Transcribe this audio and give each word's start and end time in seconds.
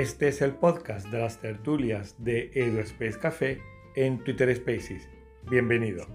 Este 0.00 0.28
es 0.28 0.40
el 0.40 0.52
podcast 0.54 1.06
de 1.10 1.18
las 1.18 1.38
tertulias 1.42 2.16
de 2.24 2.50
EduSpace 2.54 3.18
Café 3.20 3.58
en 3.96 4.24
Twitter 4.24 4.56
Spaces. 4.56 5.06
Bienvenido. 5.50 6.06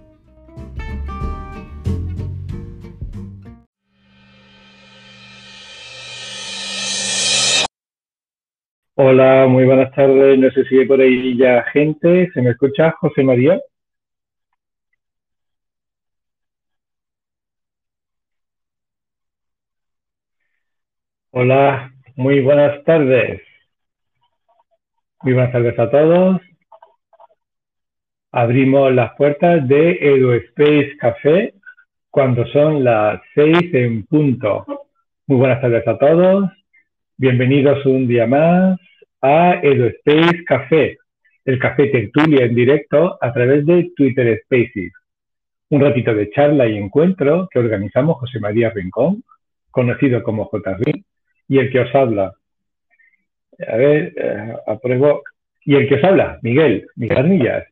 Hola, 8.96 9.46
muy 9.46 9.64
buenas 9.64 9.94
tardes. 9.94 10.36
No 10.36 10.50
sé 10.50 10.64
si 10.64 10.78
hay 10.78 10.86
por 10.86 11.00
ahí 11.00 11.38
ya 11.38 11.62
gente. 11.72 12.28
¿Se 12.34 12.42
me 12.42 12.50
escucha, 12.50 12.90
José 13.00 13.22
María? 13.22 13.60
Hola, 21.30 21.92
muy 22.16 22.40
buenas 22.40 22.82
tardes. 22.82 23.40
Muy 25.22 25.32
buenas 25.32 25.52
tardes 25.52 25.78
a 25.78 25.90
todos. 25.90 26.42
Abrimos 28.32 28.92
las 28.92 29.14
puertas 29.16 29.66
de 29.66 29.92
EduSpace 29.92 30.96
Café 30.98 31.54
cuando 32.10 32.46
son 32.48 32.84
las 32.84 33.22
seis 33.34 33.72
en 33.72 34.04
punto. 34.04 34.66
Muy 35.26 35.38
buenas 35.38 35.62
tardes 35.62 35.88
a 35.88 35.96
todos. 35.96 36.50
Bienvenidos 37.16 37.84
un 37.86 38.06
día 38.06 38.26
más 38.26 38.78
a 39.22 39.54
EduSpace 39.62 40.44
Café, 40.44 40.98
el 41.46 41.58
café 41.58 41.86
tertulia 41.86 42.44
en 42.44 42.54
directo 42.54 43.16
a 43.18 43.32
través 43.32 43.64
de 43.64 43.90
Twitter 43.96 44.42
Spaces. 44.44 44.92
Un 45.70 45.80
ratito 45.80 46.14
de 46.14 46.30
charla 46.30 46.68
y 46.68 46.76
encuentro 46.76 47.48
que 47.50 47.58
organizamos 47.58 48.18
José 48.18 48.38
María 48.38 48.68
Rincón, 48.68 49.24
conocido 49.70 50.22
como 50.22 50.50
JRIN, 50.50 51.04
y 51.48 51.58
el 51.58 51.72
que 51.72 51.80
os 51.80 51.94
habla. 51.94 52.34
A 53.66 53.76
ver, 53.76 54.12
eh, 54.16 54.54
apruebo. 54.66 55.22
Y 55.64 55.74
el 55.74 55.88
que 55.88 55.96
os 55.96 56.04
habla, 56.04 56.38
Miguel, 56.42 56.86
Miguel 56.96 57.18
Arnillas. 57.18 57.64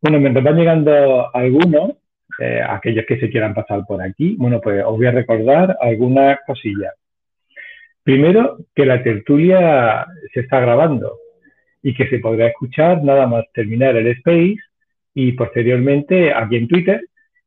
Bueno, 0.00 0.18
mientras 0.18 0.44
van 0.44 0.56
llegando 0.56 1.34
algunos, 1.34 1.92
eh, 2.38 2.60
aquellos 2.66 3.04
que 3.06 3.20
se 3.20 3.28
quieran 3.28 3.54
pasar 3.54 3.84
por 3.86 4.02
aquí, 4.02 4.36
bueno, 4.38 4.60
pues 4.60 4.82
os 4.84 4.96
voy 4.96 5.06
a 5.06 5.12
recordar 5.12 5.76
algunas 5.80 6.38
cosillas. 6.46 6.94
Primero, 8.02 8.58
que 8.74 8.86
la 8.86 9.02
tertulia 9.02 10.06
se 10.32 10.40
está 10.40 10.60
grabando 10.60 11.18
y 11.82 11.94
que 11.94 12.08
se 12.08 12.18
podrá 12.18 12.46
escuchar 12.46 13.02
nada 13.02 13.26
más 13.26 13.44
terminar 13.52 13.96
el 13.96 14.08
space 14.08 14.56
y 15.14 15.32
posteriormente 15.32 16.32
aquí 16.32 16.56
en 16.56 16.68
Twitter 16.68 17.02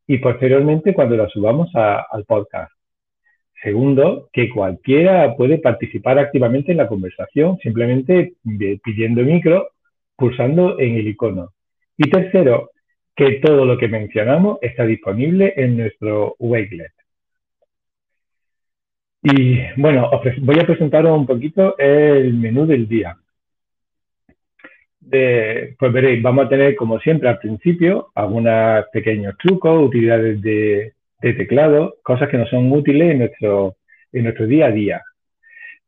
y 0.07 0.19
posteriormente 0.19 0.93
cuando 0.93 1.17
la 1.17 1.27
subamos 1.29 1.69
al 1.73 2.25
podcast. 2.25 2.74
Segundo, 3.65 4.29
que 4.31 4.47
cualquiera 4.47 5.35
puede 5.35 5.57
participar 5.57 6.19
activamente 6.19 6.71
en 6.71 6.77
la 6.77 6.87
conversación, 6.87 7.57
simplemente 7.63 8.33
pidiendo 8.83 9.23
micro, 9.23 9.69
pulsando 10.15 10.79
en 10.79 10.97
el 10.97 11.07
icono. 11.07 11.49
Y 11.97 12.07
tercero, 12.11 12.69
que 13.15 13.39
todo 13.43 13.65
lo 13.65 13.75
que 13.79 13.87
mencionamos 13.87 14.59
está 14.61 14.85
disponible 14.85 15.51
en 15.57 15.77
nuestro 15.77 16.35
Wakelet. 16.37 16.91
Y 19.23 19.61
bueno, 19.77 20.11
voy 20.41 20.59
a 20.59 20.67
presentaros 20.67 21.17
un 21.17 21.25
poquito 21.25 21.75
el 21.79 22.35
menú 22.35 22.67
del 22.67 22.87
día. 22.87 23.17
pues 25.09 25.91
veréis, 25.91 26.21
vamos 26.21 26.45
a 26.45 26.49
tener 26.49 26.75
como 26.75 26.99
siempre 26.99 27.29
al 27.29 27.39
principio 27.39 28.11
algunos 28.13 28.85
pequeños 28.93 29.35
trucos, 29.39 29.87
utilidades 29.87 30.39
de, 30.43 30.94
de 31.21 31.33
teclado, 31.33 31.95
cosas 32.03 32.29
que 32.29 32.37
nos 32.37 32.49
son 32.49 32.71
útiles 32.71 33.11
en 33.11 33.19
nuestro, 33.19 33.75
en 34.11 34.23
nuestro 34.23 34.47
día 34.47 34.67
a 34.67 34.71
día. 34.71 35.01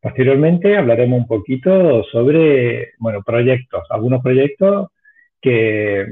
Posteriormente 0.01 0.77
hablaremos 0.77 1.19
un 1.19 1.27
poquito 1.27 2.03
sobre, 2.05 2.93
bueno, 2.99 3.23
proyectos, 3.23 3.83
algunos 3.89 4.21
proyectos 4.21 4.89
que, 5.41 6.05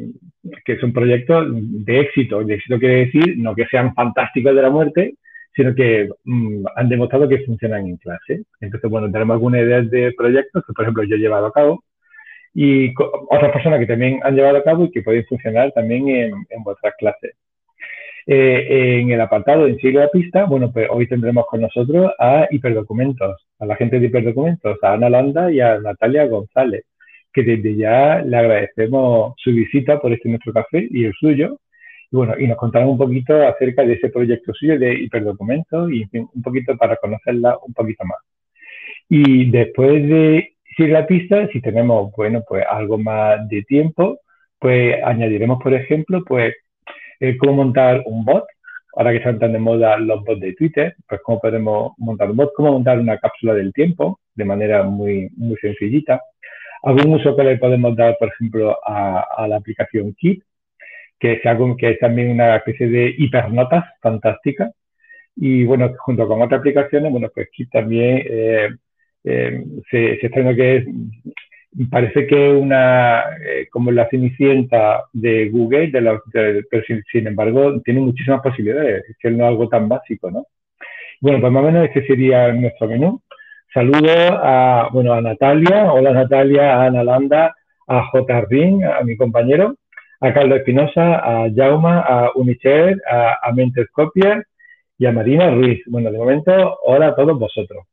que 0.66 0.78
son 0.80 0.92
proyectos 0.92 1.48
de 1.50 2.00
éxito. 2.00 2.44
De 2.44 2.56
éxito 2.56 2.80
quiere 2.80 3.06
decir 3.06 3.38
no 3.38 3.56
que 3.56 3.66
sean 3.68 3.94
fantásticos 3.94 4.56
de 4.56 4.62
la 4.62 4.70
muerte, 4.70 5.16
sino 5.56 5.74
que 5.74 6.10
mm, 6.24 6.66
han 6.76 6.90
demostrado 6.90 7.30
que 7.30 7.46
funcionan 7.46 7.88
en 7.88 7.98
clase. 7.98 8.44
Entonces, 8.60 8.90
bueno, 8.90 9.12
tenemos 9.12 9.36
algunas 9.36 9.62
ideas 9.62 9.90
de 9.90 10.14
proyectos 10.18 10.64
que, 10.66 10.74
por 10.74 10.84
ejemplo, 10.84 11.04
yo 11.04 11.16
he 11.16 11.20
llevado 11.20 11.48
a 11.48 11.54
cabo 11.54 11.84
y 12.54 12.94
otras 13.30 13.52
personas 13.52 13.80
que 13.80 13.86
también 13.86 14.20
han 14.24 14.36
llevado 14.36 14.58
a 14.58 14.64
cabo 14.64 14.86
y 14.86 14.92
que 14.92 15.02
pueden 15.02 15.26
funcionar 15.26 15.72
también 15.74 16.08
en, 16.10 16.34
en 16.50 16.64
vuestras 16.64 16.94
clases. 16.98 17.36
Eh, 18.28 19.02
en 19.02 19.12
el 19.12 19.22
apartado 19.22 19.68
en 19.68 19.78
Sigue 19.78 20.00
la 20.00 20.10
Pista, 20.10 20.46
bueno, 20.46 20.72
pues 20.72 20.88
hoy 20.90 21.08
tendremos 21.08 21.46
con 21.46 21.62
nosotros 21.62 22.12
a 22.18 22.48
Hiperdocumentos, 22.50 23.46
a 23.60 23.66
la 23.68 23.76
gente 23.76 24.00
de 24.00 24.08
Hiperdocumentos, 24.08 24.84
a 24.84 24.94
Ana 24.94 25.10
Landa 25.12 25.52
y 25.52 25.60
a 25.60 25.78
Natalia 25.78 26.26
González, 26.26 26.86
que 27.32 27.44
desde 27.44 27.76
ya 27.76 28.22
le 28.24 28.36
agradecemos 28.38 29.36
su 29.38 29.52
visita 29.52 30.00
por 30.00 30.12
este 30.12 30.30
nuestro 30.30 30.54
café 30.54 30.88
y 30.90 31.06
el 31.06 31.14
suyo. 31.14 31.60
Y 32.12 32.16
bueno, 32.16 32.34
y 32.40 32.48
nos 32.48 32.58
contarán 32.58 32.90
un 32.90 32.98
poquito 32.98 33.48
acerca 33.48 33.84
de 33.84 33.94
ese 33.94 34.10
proyecto 34.10 34.54
suyo 34.54 34.80
de 34.80 34.94
Hiperdocumentos 34.96 35.92
y 35.92 36.08
un 36.14 36.42
poquito 36.42 36.76
para 36.78 36.96
conocerla 36.96 37.58
un 37.66 37.74
poquito 37.74 38.06
más. 38.06 38.20
Y 39.08 39.52
después 39.52 40.08
de 40.08 40.56
Sigue 40.76 40.90
la 40.90 41.06
Pista, 41.06 41.48
si 41.50 41.62
tenemos, 41.62 42.12
bueno, 42.18 42.44
pues 42.48 42.66
algo 42.70 42.98
más 42.98 43.48
de 43.50 43.62
tiempo, 43.64 44.20
pues 44.60 44.96
añadiremos, 45.04 45.62
por 45.62 45.74
ejemplo, 45.74 46.24
pues 46.26 46.54
eh, 47.20 47.38
cómo 47.38 47.54
montar 47.54 48.04
un 48.06 48.26
bot, 48.26 48.46
ahora 48.96 49.12
que 49.12 49.18
están 49.18 49.40
tan 49.40 49.54
de 49.54 49.60
moda 49.60 49.98
los 49.98 50.24
bots 50.24 50.42
de 50.42 50.54
Twitter, 50.54 50.96
pues 51.08 51.22
cómo 51.24 51.40
podemos 51.40 51.94
montar 51.98 52.30
un 52.32 52.38
bot, 52.38 52.54
cómo 52.56 52.72
montar 52.74 53.00
una 53.00 53.18
cápsula 53.18 53.54
del 53.54 53.74
tiempo 53.74 54.20
de 54.36 54.46
manera 54.46 54.84
muy, 54.84 55.30
muy 55.36 55.58
sencillita. 55.58 56.22
Algún 56.84 57.16
uso 57.16 57.36
que 57.36 57.44
le 57.44 57.58
podemos 57.58 57.96
dar, 57.96 58.16
por 58.20 58.30
ejemplo, 58.30 58.78
a, 58.86 59.48
la 59.48 59.58
aplicación 59.58 60.14
Kit, 60.14 60.44
que 61.20 61.42
algo, 61.46 61.76
que 61.78 61.92
es 61.92 62.00
también 62.00 62.32
una 62.32 62.58
especie 62.58 62.88
de 62.88 63.16
hipernotas 63.18 63.86
fantástica. 64.02 64.72
Y 65.36 65.64
bueno, 65.66 65.94
junto 65.98 66.28
con 66.28 66.42
otras 66.42 66.60
aplicaciones, 66.60 67.12
bueno, 67.12 67.30
pues 67.34 67.50
Kit 67.52 67.72
también 67.72 68.22
eh, 68.30 68.70
eh, 69.24 69.64
se, 69.90 70.18
se 70.20 70.28
está 70.28 70.56
que 70.56 70.78
es 70.78 70.86
parece 71.90 72.26
que 72.26 72.52
una, 72.52 73.24
eh, 73.46 73.68
como 73.70 73.92
la 73.92 74.08
cenicienta 74.10 75.06
de 75.14 75.50
Google, 75.50 75.92
de 75.92 76.02
la, 76.02 76.22
pero 76.32 76.84
sin, 77.12 77.28
embargo 77.28 77.82
tiene 77.82 78.00
muchísimas 78.00 78.42
posibilidades, 78.42 79.04
es 79.10 79.18
que 79.20 79.30
no 79.30 79.44
es 79.44 79.50
algo 79.50 79.68
tan 79.68 79.90
básico, 79.90 80.32
¿no? 80.32 80.46
Bueno, 81.22 81.42
pues 81.42 81.52
más 81.52 81.64
o 81.64 81.66
menos 81.66 81.86
este 81.86 82.06
sería 82.06 82.52
nuestro 82.54 82.88
menú. 82.88 83.22
Saludo 83.74 84.10
a, 84.10 84.90
bueno, 84.92 85.14
a 85.14 85.22
Natalia, 85.22 85.92
hola 85.92 86.14
Natalia, 86.14 86.76
a 86.76 86.86
Ana 86.86 87.04
Landa, 87.04 87.54
a 87.88 88.04
J. 88.06 88.46
Ring, 88.50 88.84
a 88.84 89.04
mi 89.04 89.18
compañero, 89.18 89.76
a 90.22 90.34
Carlos 90.34 90.60
Espinosa, 90.60 91.16
a 91.18 91.50
Jauma, 91.54 92.00
a 92.02 92.32
Unicher, 92.36 93.02
a, 93.10 93.38
a 93.42 93.52
Mentes 93.52 93.88
y 94.98 95.06
a 95.06 95.12
Marina 95.12 95.52
Ruiz. 95.52 95.82
Bueno, 95.88 96.12
de 96.12 96.18
momento, 96.18 96.78
hola 96.86 97.08
a 97.08 97.16
todos 97.16 97.38
vosotros. 97.38 97.86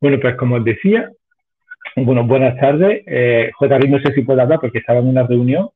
Bueno, 0.00 0.18
pues 0.20 0.36
como 0.36 0.56
os 0.56 0.64
decía, 0.64 1.10
bueno, 1.96 2.24
buenas 2.24 2.58
tardes. 2.58 3.02
Eh, 3.06 3.50
no 3.88 4.00
sé 4.00 4.12
si 4.14 4.22
puede 4.22 4.42
hablar 4.42 4.60
porque 4.60 4.78
estaba 4.78 5.00
en 5.00 5.08
una 5.08 5.26
reunión 5.26 5.68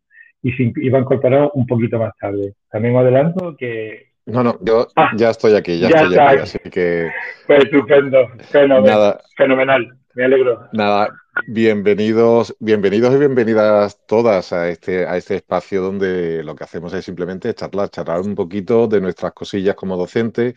y 0.43 0.53
se 0.53 0.73
iba 0.77 0.99
a 0.99 1.03
incorporar 1.03 1.51
un 1.55 1.67
poquito 1.67 1.99
más 1.99 2.17
tarde. 2.19 2.55
También 2.71 2.97
adelanto 2.97 3.57
que... 3.57 4.12
No, 4.25 4.45
no, 4.45 4.57
yo 4.63 4.87
ah, 4.95 5.11
ya 5.17 5.31
estoy 5.31 5.57
aquí, 5.57 5.81
ya, 5.81 5.89
estoy 5.89 6.17
aquí, 6.17 6.39
así 6.39 6.59
que... 6.71 7.11
Pues 7.45 7.65
estupendo, 7.65 8.29
fenomenal, 8.51 9.21
fenomenal, 9.37 9.99
me 10.15 10.25
alegro. 10.25 10.69
Nada, 10.73 11.09
bienvenidos, 11.49 12.55
bienvenidos 12.61 13.13
y 13.15 13.19
bienvenidas 13.19 13.99
todas 14.07 14.53
a 14.53 14.69
este, 14.69 15.07
a 15.07 15.17
este 15.17 15.35
espacio 15.35 15.83
donde 15.83 16.45
lo 16.45 16.55
que 16.55 16.63
hacemos 16.63 16.95
es 16.95 17.05
simplemente 17.05 17.53
charlar, 17.53 17.91
charlar 17.91 18.21
un 18.21 18.37
poquito 18.37 18.87
de 18.87 19.01
nuestras 19.01 19.33
cosillas 19.33 19.75
como 19.75 19.97
docentes, 19.97 20.55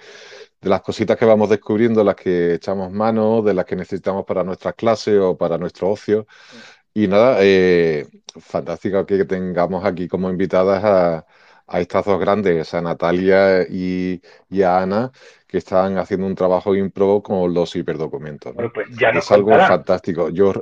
de 0.61 0.69
las 0.69 0.81
cositas 0.81 1.17
que 1.17 1.25
vamos 1.25 1.49
descubriendo, 1.49 2.03
las 2.03 2.15
que 2.15 2.53
echamos 2.53 2.91
mano, 2.91 3.41
de 3.41 3.55
las 3.55 3.65
que 3.65 3.75
necesitamos 3.75 4.25
para 4.25 4.43
nuestras 4.43 4.75
clases 4.75 5.19
o 5.19 5.35
para 5.35 5.57
nuestro 5.57 5.89
ocio. 5.89 6.27
Y 6.93 7.07
nada, 7.07 7.37
eh, 7.41 8.07
fantástico 8.39 9.07
que 9.07 9.25
tengamos 9.25 9.83
aquí 9.83 10.07
como 10.07 10.29
invitadas 10.29 10.83
a, 10.83 11.25
estas 11.73 12.05
dos 12.05 12.19
grandes, 12.19 12.73
a 12.73 12.81
Natalia 12.81 13.63
y, 13.69 14.21
a 14.63 14.81
Ana, 14.81 15.11
que 15.47 15.57
están 15.57 15.97
haciendo 15.97 16.27
un 16.27 16.35
trabajo 16.35 16.75
impro 16.75 17.21
con 17.21 17.53
los 17.53 17.75
hiperdocumentos. 17.75 18.53
Pues 18.73 18.89
ya 18.97 19.09
es 19.09 19.31
algo 19.31 19.51
fantástico. 19.51 20.29
Yo 20.29 20.53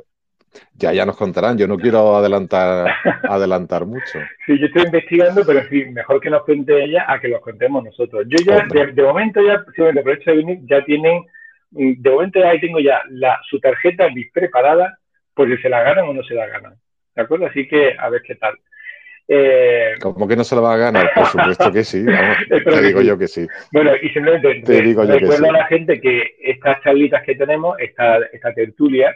ya, 0.74 0.94
ya 0.94 1.06
nos 1.06 1.18
contarán. 1.18 1.58
Yo 1.58 1.68
no 1.68 1.78
quiero 1.78 2.16
adelantar, 2.16 2.94
adelantar 3.30 3.86
mucho. 3.86 4.20
Sí, 4.46 4.60
yo 4.60 4.68
estoy 4.68 4.84
investigando, 4.84 5.44
pero 5.46 5.68
sí, 5.70 5.86
mejor 5.86 6.20
que 6.20 6.30
nos 6.30 6.44
cuente 6.44 6.84
ella 6.84 7.06
a 7.08 7.20
que 7.20 7.28
los 7.28 7.42
contemos 7.42 7.84
nosotros. 7.84 8.26
Yo 8.28 8.38
ya, 8.46 8.66
de, 8.66 9.04
momento 9.04 9.42
ya, 9.42 9.64
si 9.76 9.82
me 9.82 9.90
aprovecho 9.90 10.32
de 10.32 10.38
venir, 10.38 10.60
ya 10.64 10.84
tienen, 10.86 11.24
mm, 11.72 12.02
de 12.02 12.10
momento 12.10 12.46
ahí 12.46 12.60
tengo 12.60 12.80
ya 12.80 13.02
la, 13.10 13.40
su 13.50 13.60
tarjeta 13.60 14.08
preparada, 14.34 14.98
por 15.34 15.48
si 15.50 15.62
se 15.62 15.70
la 15.70 15.82
ganan 15.84 16.06
o 16.06 16.14
no 16.14 16.24
se 16.24 16.36
la 16.36 16.48
ganan. 16.48 16.76
¿De 17.16 17.22
acuerdo? 17.22 17.48
Así 17.48 17.68
que 17.68 17.96
a 17.98 18.10
ver 18.10 18.22
qué 18.22 18.36
tal. 18.36 18.56
Eh... 19.28 19.94
¿Cómo 20.02 20.28
que 20.28 20.36
no 20.36 20.44
se 20.44 20.56
la 20.56 20.62
va 20.62 20.74
a 20.74 20.78
ganar? 20.78 21.12
Por 21.16 21.26
supuesto 21.28 21.72
que 21.72 21.84
sí. 21.84 22.06
te 22.50 22.82
digo 22.82 23.02
yo 23.02 23.18
que 23.18 23.28
sí. 23.28 23.48
Bueno, 23.72 23.92
y 24.02 24.10
simplemente 24.10 24.62
te 24.62 24.82
recuerdo 24.82 25.50
a 25.50 25.54
la 25.54 25.66
gente 25.66 26.00
que 26.02 26.36
estas 26.40 26.82
charlitas 26.84 27.24
que 27.24 27.36
tenemos, 27.36 27.78
esta, 27.80 28.18
esta 28.32 28.54
tertulia, 28.54 29.16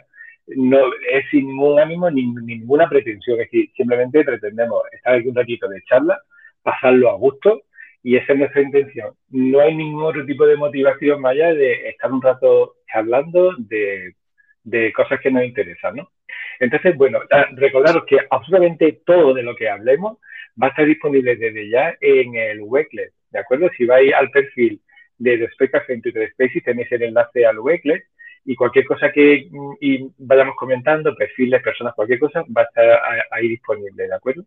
no 0.56 0.78
es 1.10 1.24
sin 1.30 1.46
ningún 1.46 1.78
ánimo 1.78 2.10
ni, 2.10 2.26
ninguna 2.26 2.88
pretensión, 2.88 3.38
es 3.40 3.50
decir, 3.50 3.70
simplemente 3.76 4.24
pretendemos 4.24 4.82
estar 4.92 5.14
aquí 5.14 5.28
un 5.28 5.34
ratito 5.34 5.68
de 5.68 5.82
charla, 5.82 6.18
pasarlo 6.62 7.10
a 7.10 7.14
gusto 7.16 7.62
y 8.02 8.16
esa 8.16 8.32
es 8.32 8.38
nuestra 8.38 8.62
intención. 8.62 9.14
No 9.28 9.60
hay 9.60 9.74
ningún 9.74 10.04
otro 10.04 10.24
tipo 10.24 10.46
de 10.46 10.56
motivación 10.56 11.20
más 11.20 11.32
allá 11.32 11.52
de 11.52 11.88
estar 11.90 12.10
un 12.10 12.22
rato 12.22 12.76
charlando 12.90 13.54
de, 13.58 14.14
de 14.62 14.92
cosas 14.92 15.20
que 15.20 15.30
nos 15.30 15.44
interesan, 15.44 15.96
¿no? 15.96 16.10
Entonces, 16.60 16.96
bueno, 16.96 17.20
ah, 17.30 17.46
recordaros 17.52 18.04
que 18.06 18.18
absolutamente 18.30 19.00
todo 19.04 19.34
de 19.34 19.42
lo 19.42 19.54
que 19.54 19.68
hablemos 19.68 20.18
va 20.60 20.66
a 20.66 20.70
estar 20.70 20.86
disponible 20.86 21.36
desde 21.36 21.70
ya 21.70 21.96
en 22.00 22.34
el 22.34 22.60
Wecklet, 22.62 23.12
¿de 23.30 23.38
acuerdo? 23.38 23.70
Si 23.76 23.84
vais 23.84 24.12
al 24.12 24.30
perfil 24.30 24.80
de 25.18 25.38
Despecas 25.38 25.88
en 25.88 26.02
Twitter 26.02 26.30
Spaces, 26.32 26.64
tenéis 26.64 26.90
el 26.92 27.02
enlace 27.02 27.46
al 27.46 27.58
Wecklet 27.58 28.04
y 28.44 28.56
cualquier 28.56 28.86
cosa 28.86 29.12
que 29.12 29.48
mm, 29.50 29.72
y 29.80 30.10
vayamos 30.18 30.56
comentando, 30.56 31.14
perfiles, 31.14 31.62
personas, 31.62 31.94
cualquier 31.94 32.18
cosa, 32.18 32.44
va 32.56 32.62
a 32.62 32.64
estar 32.64 33.00
ahí 33.30 33.48
disponible, 33.48 34.06
¿de 34.06 34.14
acuerdo? 34.14 34.44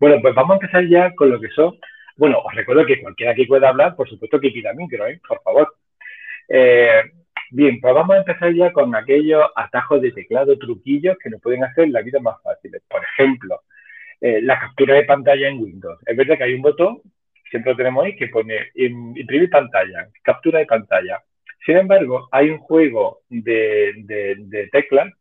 Bueno, 0.00 0.18
pues 0.22 0.34
vamos 0.34 0.52
a 0.52 0.54
empezar 0.54 0.86
ya 0.88 1.14
con 1.14 1.30
lo 1.30 1.40
que 1.40 1.48
son. 1.50 1.78
Bueno, 2.16 2.38
os 2.38 2.54
recuerdo 2.54 2.86
que 2.86 3.00
cualquiera 3.00 3.34
que 3.34 3.46
pueda 3.46 3.68
hablar, 3.68 3.94
por 3.94 4.08
supuesto 4.08 4.40
que 4.40 4.50
pida 4.50 4.72
micro, 4.72 5.06
¿eh? 5.06 5.20
por 5.26 5.42
favor. 5.42 5.74
Eh, 6.48 7.02
bien, 7.50 7.80
pues 7.80 7.94
vamos 7.94 8.16
a 8.16 8.18
empezar 8.18 8.52
ya 8.54 8.72
con 8.72 8.94
aquellos 8.94 9.44
atajos 9.54 10.02
de 10.02 10.12
teclado, 10.12 10.58
truquillos 10.58 11.16
que 11.22 11.30
nos 11.30 11.40
pueden 11.40 11.64
hacer 11.64 11.88
la 11.88 12.02
vida 12.02 12.20
más 12.20 12.36
fácil. 12.42 12.72
Por 12.88 13.02
ejemplo, 13.04 13.62
eh, 14.20 14.40
la 14.42 14.58
captura 14.58 14.94
de 14.94 15.04
pantalla 15.04 15.48
en 15.48 15.58
Windows. 15.58 15.98
Es 16.06 16.16
verdad 16.16 16.36
que 16.38 16.44
hay 16.44 16.54
un 16.54 16.62
botón, 16.62 17.00
siempre 17.50 17.72
lo 17.72 17.76
tenemos 17.76 18.04
ahí, 18.04 18.16
que 18.16 18.28
pone 18.28 18.70
imprimir 18.74 19.50
pantalla, 19.50 20.08
captura 20.22 20.58
de 20.60 20.66
pantalla. 20.66 21.22
Sin 21.64 21.76
embargo, 21.76 22.28
hay 22.32 22.50
un 22.50 22.58
juego 22.58 23.22
de, 23.28 24.68
teclas 24.72 25.12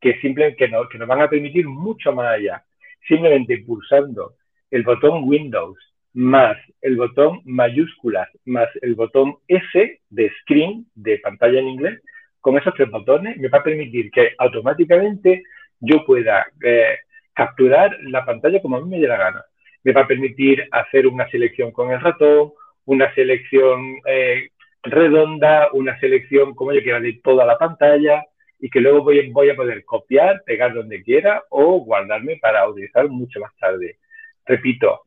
que, 0.00 0.18
simple, 0.20 0.56
que, 0.56 0.68
no, 0.68 0.88
que 0.88 0.98
nos 0.98 1.08
van 1.08 1.22
a 1.22 1.30
permitir 1.30 1.66
mucho 1.66 2.12
más 2.12 2.34
allá. 2.34 2.64
Simplemente 3.06 3.58
pulsando 3.58 4.34
el 4.70 4.82
botón 4.82 5.22
Windows 5.24 5.78
más 6.16 6.56
el 6.80 6.96
botón 6.96 7.42
mayúsculas 7.44 8.28
más 8.46 8.68
el 8.80 8.94
botón 8.94 9.36
S 9.48 10.00
de 10.08 10.32
screen, 10.40 10.86
de 10.94 11.18
pantalla 11.18 11.60
en 11.60 11.68
inglés, 11.68 12.00
con 12.40 12.56
esos 12.56 12.72
tres 12.74 12.90
botones 12.90 13.36
me 13.36 13.48
va 13.48 13.58
a 13.58 13.62
permitir 13.62 14.10
que 14.10 14.30
automáticamente 14.38 15.42
yo 15.78 16.06
pueda 16.06 16.46
eh, 16.64 16.96
capturar 17.34 17.98
la 18.04 18.24
pantalla 18.24 18.62
como 18.62 18.76
a 18.76 18.80
mí 18.80 18.88
me 18.88 18.98
dé 18.98 19.08
la 19.08 19.18
gana. 19.18 19.44
Me 19.84 19.92
va 19.92 20.02
a 20.02 20.06
permitir 20.06 20.66
hacer 20.70 21.06
una 21.06 21.28
selección 21.28 21.70
con 21.70 21.90
el 21.90 22.00
ratón, 22.00 22.52
una 22.86 23.14
selección 23.14 23.96
eh, 24.06 24.48
redonda, 24.82 25.68
una 25.74 26.00
selección 26.00 26.54
como 26.54 26.72
yo 26.72 26.82
quiera 26.82 26.98
de 26.98 27.20
toda 27.22 27.44
la 27.44 27.58
pantalla 27.58 28.24
y 28.58 28.70
que 28.70 28.80
luego 28.80 29.02
voy, 29.02 29.28
voy 29.30 29.50
a 29.50 29.56
poder 29.56 29.84
copiar, 29.84 30.42
pegar 30.46 30.72
donde 30.72 31.02
quiera 31.02 31.42
o 31.50 31.80
guardarme 31.80 32.38
para 32.40 32.66
utilizar 32.66 33.06
mucho 33.08 33.38
más 33.38 33.54
tarde. 33.58 33.98
Repito. 34.46 35.02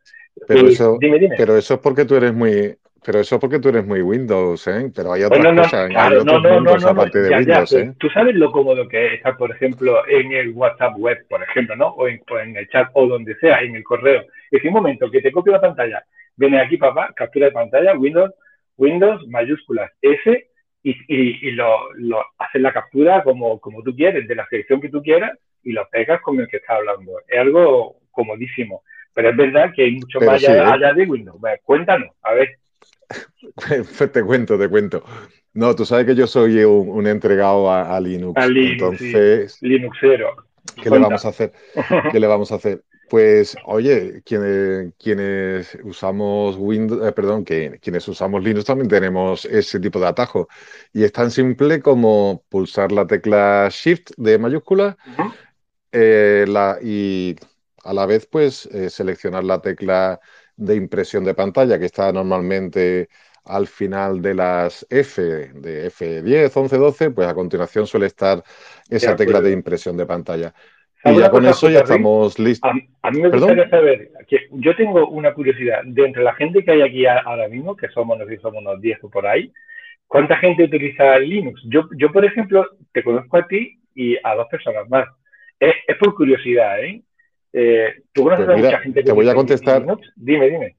Pero, 0.48 0.68
eso, 0.68 1.00
pero 1.38 1.58
eso 1.58 1.74
es 1.76 1.80
porque 1.80 2.06
tú 2.06 2.16
eres 2.16 2.34
muy, 2.34 2.76
pero 3.06 3.20
eso 3.20 3.36
es 3.36 3.42
porque 3.42 3.60
tú 3.60 3.70
eres 3.70 3.86
muy 3.86 4.02
Windows, 4.02 4.68
¿eh? 4.68 4.92
Pero 4.96 5.14
hay 5.14 5.24
otras 5.24 5.56
cosas, 5.56 5.92
hay 5.96 6.18
otros 6.18 6.44
mundos 6.44 6.86
aparte 6.86 7.20
de 7.20 7.38
Windows, 7.38 7.74
¿eh? 7.74 7.94
Tú 7.98 8.10
sabes 8.10 8.36
lo 8.36 8.52
cómodo 8.52 8.88
que 8.88 9.08
es 9.08 9.14
estar, 9.14 9.38
por 9.38 9.52
ejemplo, 9.52 10.08
en 10.08 10.32
el 10.32 10.52
WhatsApp 10.52 10.98
web, 10.98 11.18
por 11.30 11.42
ejemplo, 11.44 11.76
¿no? 11.76 11.90
O 11.90 12.08
en, 12.08 12.22
en 12.44 12.58
el 12.58 12.68
chat 12.70 12.90
o 12.94 13.08
donde 13.08 13.36
sea, 13.36 13.62
en 13.62 13.76
el 13.76 13.84
correo. 13.84 14.24
Es 14.52 14.64
un 14.64 14.74
momento 14.74 15.10
que 15.10 15.22
te 15.22 15.32
copio 15.32 15.54
la 15.54 15.62
pantalla, 15.62 16.04
viene 16.36 16.60
aquí, 16.60 16.78
papá, 16.78 17.12
captura 17.16 17.48
de 17.48 17.52
pantalla, 17.52 17.98
Windows, 17.98 18.32
Windows, 18.78 19.28
mayúsculas, 19.28 19.92
S, 20.02 20.48
y, 20.82 20.96
y, 21.08 21.52
lo, 21.52 21.94
lo, 21.96 22.24
haces 22.38 22.62
la 22.62 22.72
captura 22.72 23.24
como, 23.24 23.60
como 23.60 23.84
tú 23.84 23.94
quieres, 23.96 24.28
de 24.28 24.36
la 24.36 24.48
selección 24.48 24.80
que 24.80 24.90
tú 24.90 25.02
quieras, 25.02 25.38
y 25.64 25.74
lo 25.74 25.88
pegas 25.90 26.22
con 26.22 26.40
el 26.40 26.48
que 26.48 26.58
está 26.58 26.76
hablando. 26.76 27.20
Es 27.28 27.40
algo 27.40 27.98
comodísimo. 28.12 28.84
Pero 29.14 29.30
es 29.30 29.38
verdad 29.38 29.72
que 29.76 29.84
hay 29.84 29.92
mucho 29.94 30.20
más 30.22 30.44
¿eh? 30.44 30.60
allá, 30.60 30.94
de 30.94 31.06
Windows. 31.06 31.38
cuéntanos, 31.64 32.10
a 32.22 32.34
ver. 32.34 32.50
te 34.14 34.24
cuento, 34.24 34.58
te 34.58 34.70
cuento. 34.70 35.04
No, 35.54 35.76
tú 35.76 35.86
sabes 35.86 36.06
que 36.06 36.16
yo 36.16 36.28
soy 36.28 36.64
un, 36.64 37.08
entregado 37.08 37.72
a, 37.72 38.00
Linux. 38.00 38.42
A 38.42 38.48
Linux. 38.48 39.02
Entonces, 39.02 39.58
Linuxero. 39.62 40.36
¿Qué 40.82 40.90
le 40.90 41.00
vamos 41.00 41.26
a 41.26 41.30
hacer? 41.30 41.54
¿Qué 42.12 42.20
le 42.20 42.28
vamos 42.28 42.52
a 42.52 42.56
hacer? 42.56 42.84
Pues, 43.10 43.58
oye, 43.66 44.22
quienes, 44.24 44.94
quienes 45.00 45.76
usamos 45.84 46.56
Windows, 46.58 47.08
eh, 47.08 47.12
perdón, 47.12 47.44
que 47.44 47.80
quienes 47.82 48.08
usamos 48.08 48.44
Linux 48.44 48.66
también 48.66 48.88
tenemos 48.88 49.46
ese 49.46 49.80
tipo 49.80 50.00
de 50.00 50.08
atajo. 50.08 50.48
Y 50.94 51.04
es 51.04 51.12
tan 51.12 51.32
simple 51.32 51.82
como 51.82 52.44
pulsar 52.50 52.92
la 52.92 53.08
tecla 53.08 53.68
Shift 53.72 54.12
de 54.18 54.38
mayúscula 54.38 54.96
eh, 55.92 56.46
la, 56.48 56.78
y 56.84 57.36
a 57.84 57.94
la 57.94 58.06
vez, 58.06 58.28
pues, 58.28 58.66
eh, 58.68 58.90
seleccionar 58.90 59.44
la 59.44 59.62
tecla 59.62 60.20
de 60.56 60.76
impresión 60.76 61.24
de 61.24 61.34
pantalla 61.34 61.80
que 61.80 61.86
está 61.86 62.12
normalmente 62.12 63.10
al 63.46 63.68
final 63.68 64.22
de 64.22 64.34
las 64.36 64.86
F, 64.90 65.22
de 65.22 65.88
F10, 65.88 66.52
11, 66.56 66.78
12, 66.78 67.12
pues 67.12 67.28
a 67.28 67.34
continuación 67.34 67.88
suele 67.88 68.06
estar 68.06 68.44
esa 68.90 69.16
tecla 69.16 69.42
de 69.42 69.52
impresión 69.52 69.98
de 69.98 70.06
pantalla. 70.06 70.54
Y 71.06 71.18
ya 71.18 71.30
con 71.30 71.46
eso 71.46 71.70
ya 71.70 71.80
estamos 71.80 72.38
listos. 72.38 72.70
A, 73.02 73.12
mí 73.12 73.22
me 73.22 73.30
gustaría 73.30 73.70
saber, 73.70 74.12
que 74.28 74.48
yo 74.52 74.76
tengo 74.76 75.08
una 75.08 75.34
curiosidad, 75.34 75.82
de 75.86 76.06
entre 76.06 76.24
la 76.24 76.36
gente 76.36 76.64
que 76.64 76.72
hay 76.72 76.82
aquí 76.82 77.06
ahora 77.06 77.48
mismo, 77.48 77.76
que 77.76 77.88
somos, 77.90 78.20
no 78.20 78.26
sé 78.26 78.36
si 78.36 78.42
somos 78.42 78.62
unos 78.62 78.82
10 78.82 79.04
o 79.06 79.10
por 79.10 79.26
ahí, 79.26 79.52
¿cuánta 80.08 80.38
gente 80.38 80.66
utiliza 80.66 81.18
Linux? 81.20 81.62
Yo, 81.66 81.88
yo, 81.98 82.12
por 82.12 82.26
ejemplo, 82.26 82.66
te 82.92 83.04
conozco 83.04 83.38
a 83.38 83.48
ti 83.48 83.80
y 83.96 84.18
a 84.22 84.36
dos 84.36 84.48
personas 84.50 84.90
más. 84.90 85.08
Es, 85.60 85.74
por 86.00 86.16
curiosidad, 86.16 86.84
¿eh? 86.84 87.02
Eh 87.54 88.04
tú 88.14 88.24
conoces 88.24 88.46
pues 88.46 88.58
a 88.58 88.62
mucha 88.62 88.80
gente 88.80 89.00
que 89.00 89.06
Te 89.06 89.12
voy 89.12 89.30
a 89.30 89.36
contestar. 89.36 89.86
Dime, 90.16 90.50
dime. 90.50 90.78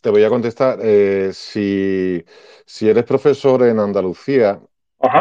Te 0.00 0.10
voy 0.10 0.24
a 0.24 0.28
contestar. 0.28 0.78
Eh, 0.82 1.30
si, 1.32 2.24
si 2.64 2.88
eres 2.88 3.04
profesor 3.04 3.62
en 3.64 3.78
Andalucía, 3.78 4.60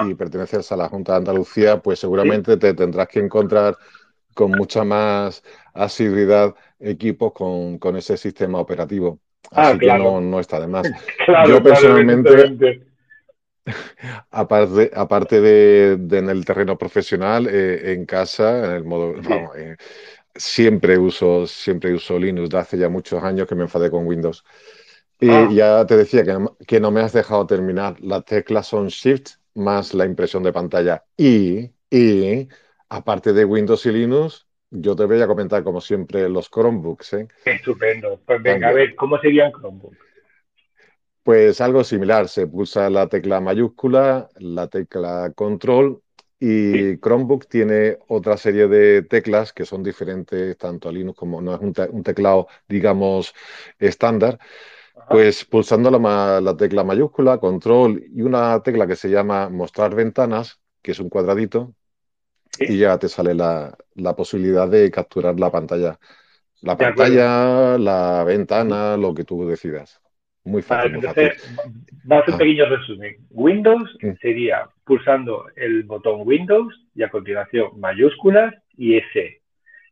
y 0.06 0.14
perteneces 0.14 0.72
a 0.72 0.78
la 0.78 0.90
Junta 0.90 1.14
de 1.14 1.20
Andalucía, 1.20 1.78
pues 1.78 2.00
seguramente 2.00 2.58
te 2.58 2.74
tendrás 2.74 3.08
que 3.08 3.20
encontrar 3.20 3.78
con 4.34 4.52
mucha 4.52 4.84
más 4.84 5.44
asiduidad 5.74 6.54
equipos 6.80 7.34
con, 7.34 7.96
ese 7.96 8.18
sistema 8.18 8.60
operativo. 8.60 9.20
Ah, 9.52 9.70
Así 9.70 9.80
que 9.80 9.88
no, 9.88 10.40
está 10.40 10.60
de 10.60 10.68
más. 10.68 10.90
Yo 11.48 11.64
personalmente, 11.64 12.82
aparte, 14.32 14.92
aparte 14.94 15.42
de, 15.42 16.18
en 16.18 16.30
el 16.30 16.46
terreno 16.46 16.78
profesional, 16.78 17.48
eh, 17.50 17.94
en 17.94 18.06
casa, 18.06 18.66
en 18.66 18.72
el 18.72 18.84
modo, 18.84 19.16
eh, 19.56 19.78
siempre 20.36 20.98
uso, 20.98 21.46
siempre 21.48 21.94
uso 21.94 22.18
Linux, 22.20 22.50
de 22.50 22.58
hace 22.58 22.78
ya 22.78 22.90
muchos 22.90 23.24
años 23.24 23.48
que 23.48 23.56
me 23.56 23.64
enfadé 23.64 23.90
con 23.90 24.06
Windows. 24.06 24.44
Y 25.20 25.30
ah. 25.30 25.50
ya 25.52 25.86
te 25.86 25.98
decía 25.98 26.24
que 26.24 26.38
que 26.66 26.80
no 26.80 26.92
me 26.92 27.02
has 27.02 27.14
dejado 27.14 27.46
terminar. 27.46 28.00
Las 28.00 28.24
teclas 28.26 28.68
son 28.68 28.88
Shift, 28.88 29.36
más 29.56 29.94
la 29.94 30.06
impresión 30.06 30.44
de 30.44 30.54
pantalla. 30.54 31.04
Y, 31.18 31.72
y 31.90 32.48
aparte 32.88 33.34
de 33.34 33.46
Windows 33.46 33.86
y 33.86 33.92
Linux, 33.92 34.48
yo 34.72 34.96
te 34.96 35.06
voy 35.06 35.22
a 35.22 35.28
comentar, 35.28 35.64
como 35.64 35.82
siempre, 35.82 36.30
los 36.30 36.50
Chromebooks. 36.50 37.14
¿eh? 37.14 37.28
Estupendo. 37.44 38.22
Pues 38.26 38.42
venga, 38.42 38.70
a 38.70 38.74
ver, 38.74 38.96
¿cómo 38.96 39.20
serían 39.20 39.52
Chromebooks? 39.52 39.98
Pues 41.24 41.60
algo 41.60 41.84
similar. 41.84 42.30
Se 42.30 42.48
pulsa 42.48 42.90
la 42.90 43.08
tecla 43.08 43.42
mayúscula, 43.42 44.30
la 44.38 44.68
tecla 44.68 45.32
control 45.36 46.02
y 46.40 46.98
Chromebook 47.00 47.48
tiene 47.48 48.00
otra 48.08 48.38
serie 48.38 48.68
de 48.68 49.02
teclas 49.02 49.52
que 49.52 49.66
son 49.66 49.84
diferentes 49.84 50.58
tanto 50.58 50.88
a 50.88 50.92
Linux 50.92 51.18
como 51.18 51.42
no 51.42 51.54
es 51.54 51.60
un 51.62 52.04
teclado, 52.04 52.48
digamos, 52.68 53.34
estándar. 53.78 54.40
Pues 55.10 55.46
pulsando 55.46 55.90
la, 55.92 56.56
tecla 56.58 56.84
mayúscula, 56.84 57.40
control 57.40 58.04
y 58.14 58.22
una 58.22 58.62
tecla 58.62 58.86
que 58.86 58.96
se 58.96 59.10
llama 59.10 59.50
mostrar 59.50 59.96
ventanas, 59.96 60.60
que 60.82 60.92
es 60.92 61.00
un 61.00 61.10
cuadradito, 61.10 61.74
y 62.60 62.78
ya 62.78 62.98
te 63.00 63.10
sale 63.10 63.34
la, 63.34 63.76
posibilidad 64.16 64.68
de 64.68 64.92
capturar 64.92 65.40
la 65.40 65.52
pantalla. 65.52 66.00
La 66.62 66.78
pantalla, 66.78 67.78
la 67.78 68.24
ventana, 68.26 68.98
lo 68.98 69.14
que 69.14 69.24
tú 69.24 69.48
decidas. 69.48 70.02
Muy 70.44 70.62
fácil. 70.62 70.96
entonces, 70.96 71.56
vamos 72.04 72.22
a 72.22 72.24
hacer 72.24 72.34
un 72.34 72.40
pequeño 72.40 72.66
resumen. 72.66 73.16
Windows 73.30 73.98
sería 74.22 74.68
pulsando 74.86 75.46
el 75.56 75.84
botón 75.84 76.22
Windows 76.26 76.74
y 76.96 77.04
a 77.04 77.10
continuación 77.10 77.80
mayúsculas 77.80 78.56
y 78.78 78.98
S. 78.98 79.42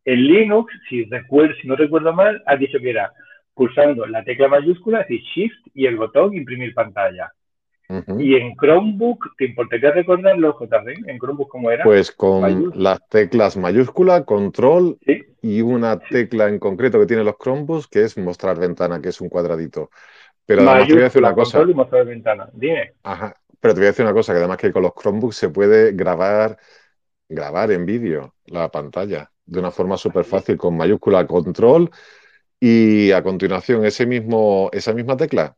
En 0.06 0.24
Linux, 0.26 0.74
si, 0.90 1.04
recuerdo, 1.06 1.54
si 1.62 1.68
no 1.68 1.76
recuerdo 1.76 2.14
mal, 2.14 2.42
has 2.46 2.60
dicho 2.60 2.80
que 2.80 2.92
era 2.92 3.12
pulsando 3.54 4.06
la 4.06 4.24
tecla 4.24 4.48
mayúscula, 4.48 5.06
y 5.10 5.18
Shift 5.18 5.68
y 5.74 5.88
el 5.88 5.98
botón 5.98 6.34
imprimir 6.34 6.74
pantalla. 6.74 7.34
Y 8.20 8.36
en 8.36 8.54
Chromebook, 8.56 9.36
¿te 9.38 9.46
importaría 9.46 9.92
recordarlo, 9.92 10.58
JC? 10.60 11.08
¿En 11.08 11.18
Chromebook 11.20 11.50
cómo 11.50 11.72
era? 11.72 11.86
Pues 11.86 12.12
con 12.12 12.72
las 12.76 13.08
teclas 13.08 13.56
mayúscula, 13.56 14.26
control 14.26 14.98
y 15.42 15.62
una 15.62 15.98
tecla 15.98 16.50
en 16.50 16.60
concreto 16.60 17.00
que 17.00 17.06
tiene 17.06 17.24
los 17.24 17.38
Chromebooks, 17.38 17.88
que 17.88 18.04
es 18.04 18.18
mostrar 18.18 18.60
ventana, 18.60 19.02
que 19.02 19.10
es 19.10 19.22
un 19.22 19.30
cuadradito. 19.30 19.90
Pero 20.48 20.62
además 20.62 20.88
te 20.88 20.94
voy 20.94 21.02
a 21.02 21.06
decir 21.06 21.22
una 21.22 21.36
cosa. 21.36 21.62
Y 21.62 21.74
mostrar 21.76 22.06
ventana. 22.06 22.50
Dime. 22.54 22.94
Ajá. 23.04 23.36
Pero 23.60 23.74
te 23.74 23.80
voy 23.82 23.86
a 23.86 23.92
decir 23.92 24.06
una 24.06 24.14
cosa, 24.14 24.34
que 24.34 24.40
además 24.40 24.58
que 24.58 24.72
con 24.72 24.82
los 24.82 24.94
Chromebooks 24.94 25.36
se 25.36 25.50
puede 25.50 25.92
grabar 25.92 26.58
grabar 27.30 27.72
en 27.72 27.86
vídeo 27.86 28.36
la 28.46 28.70
pantalla 28.70 29.32
de 29.46 29.60
una 29.60 29.72
forma 29.72 29.98
súper 29.98 30.26
fácil 30.26 30.58
con 30.58 30.78
mayúscula 30.78 31.28
control 31.28 31.92
y 32.60 33.12
a 33.12 33.22
continuación 33.22 33.86
ese 33.86 34.06
mismo, 34.06 34.70
esa 34.74 34.94
misma 34.94 35.18
tecla 35.18 35.56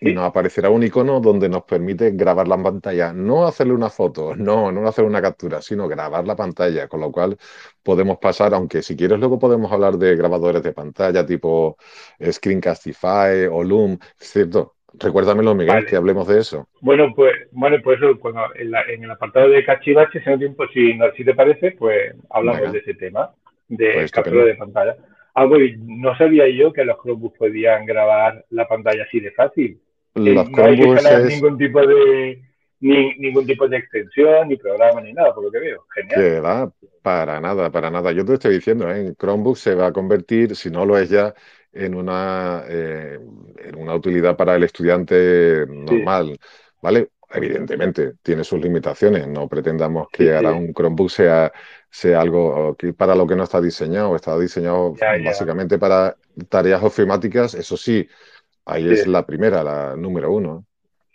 y 0.00 0.12
nos 0.12 0.24
aparecerá 0.24 0.70
un 0.70 0.82
icono 0.82 1.20
donde 1.20 1.48
nos 1.48 1.62
permite 1.62 2.10
grabar 2.10 2.48
la 2.48 2.62
pantalla, 2.62 3.12
no 3.12 3.46
hacerle 3.46 3.74
una 3.74 3.90
foto, 3.90 4.34
no, 4.34 4.70
no 4.70 4.86
hacer 4.86 5.04
una 5.04 5.22
captura, 5.22 5.62
sino 5.62 5.88
grabar 5.88 6.26
la 6.26 6.36
pantalla, 6.36 6.88
con 6.88 7.00
lo 7.00 7.10
cual 7.10 7.36
podemos 7.82 8.18
pasar, 8.18 8.54
aunque 8.54 8.82
si 8.82 8.96
quieres 8.96 9.18
luego 9.18 9.38
podemos 9.38 9.70
hablar 9.72 9.96
de 9.96 10.16
grabadores 10.16 10.62
de 10.62 10.72
pantalla 10.72 11.24
tipo 11.24 11.76
Screencastify 12.22 13.46
o 13.50 13.62
Loom, 13.62 13.98
¿cierto? 14.16 14.74
Recuérdamelo, 14.98 15.54
Miguel, 15.54 15.86
que 15.86 15.96
hablemos 15.96 16.28
de 16.28 16.38
eso. 16.38 16.68
Bueno, 16.80 17.12
pues, 17.16 17.32
bueno, 17.50 17.78
pues 17.82 17.98
cuando 18.20 18.42
en, 18.54 19.04
el 19.04 19.10
apartado 19.10 19.48
de 19.48 19.64
cachivache, 19.64 20.22
si, 20.22 20.30
no, 20.30 20.66
si, 20.72 20.98
si 21.16 21.24
te 21.24 21.34
parece, 21.34 21.72
pues 21.72 22.14
hablamos 22.30 22.72
de 22.72 22.78
ese 22.78 22.94
tema, 22.94 23.32
de 23.68 23.92
pues 23.94 24.12
captura 24.12 24.44
de 24.44 24.54
pantalla. 24.54 24.96
Ah, 25.34 25.46
no 25.78 26.16
sabía 26.16 26.48
yo 26.48 26.72
que 26.72 26.84
los 26.84 26.96
Chromebooks 27.02 27.38
podían 27.38 27.84
grabar 27.86 28.44
la 28.50 28.68
pantalla 28.68 29.02
así 29.02 29.20
de 29.20 29.32
fácil. 29.32 29.80
Los 30.14 30.48
no 30.48 30.64
hay 30.64 30.76
que 30.76 31.24
ningún 31.28 31.58
tipo 31.58 31.84
de 31.84 32.40
ningún 32.80 33.46
tipo 33.46 33.66
de 33.66 33.78
extensión, 33.78 34.48
ni 34.48 34.56
programa, 34.56 35.00
ni 35.00 35.12
nada, 35.12 35.34
por 35.34 35.44
lo 35.44 35.50
que 35.50 35.58
veo. 35.58 35.86
Genial. 35.94 36.20
Que 36.20 36.40
va, 36.40 36.70
para 37.02 37.40
nada, 37.40 37.70
para 37.70 37.90
nada. 37.90 38.12
Yo 38.12 38.24
te 38.24 38.34
estoy 38.34 38.54
diciendo, 38.54 38.90
¿eh? 38.90 39.14
Chromebook 39.18 39.56
se 39.56 39.74
va 39.74 39.86
a 39.86 39.92
convertir, 39.92 40.54
si 40.54 40.70
no 40.70 40.84
lo 40.84 40.98
es 40.98 41.08
ya, 41.08 41.34
en 41.72 41.94
una, 41.94 42.62
eh, 42.68 43.18
en 43.64 43.76
una 43.76 43.94
utilidad 43.94 44.36
para 44.36 44.54
el 44.54 44.64
estudiante 44.64 45.66
normal, 45.66 46.38
¿vale? 46.82 47.08
Evidentemente, 47.32 48.12
tiene 48.22 48.44
sus 48.44 48.60
limitaciones. 48.60 49.26
No 49.26 49.48
pretendamos 49.48 50.08
que 50.10 50.34
ahora 50.34 50.52
un 50.52 50.72
Chromebook 50.72 51.10
sea, 51.10 51.52
sea 51.94 52.20
algo 52.20 52.74
que 52.76 52.92
para 52.92 53.14
lo 53.14 53.24
que 53.26 53.36
no 53.36 53.44
está 53.44 53.60
diseñado. 53.60 54.16
Está 54.16 54.36
diseñado 54.38 54.94
básicamente 55.24 55.78
para 55.78 56.16
tareas 56.48 56.82
ofimáticas, 56.82 57.54
eso 57.54 57.76
sí, 57.76 58.08
Ahí 58.66 58.90
es 58.90 59.06
la 59.06 59.26
primera, 59.26 59.62
la 59.62 59.94
número 59.96 60.32
uno. 60.32 60.64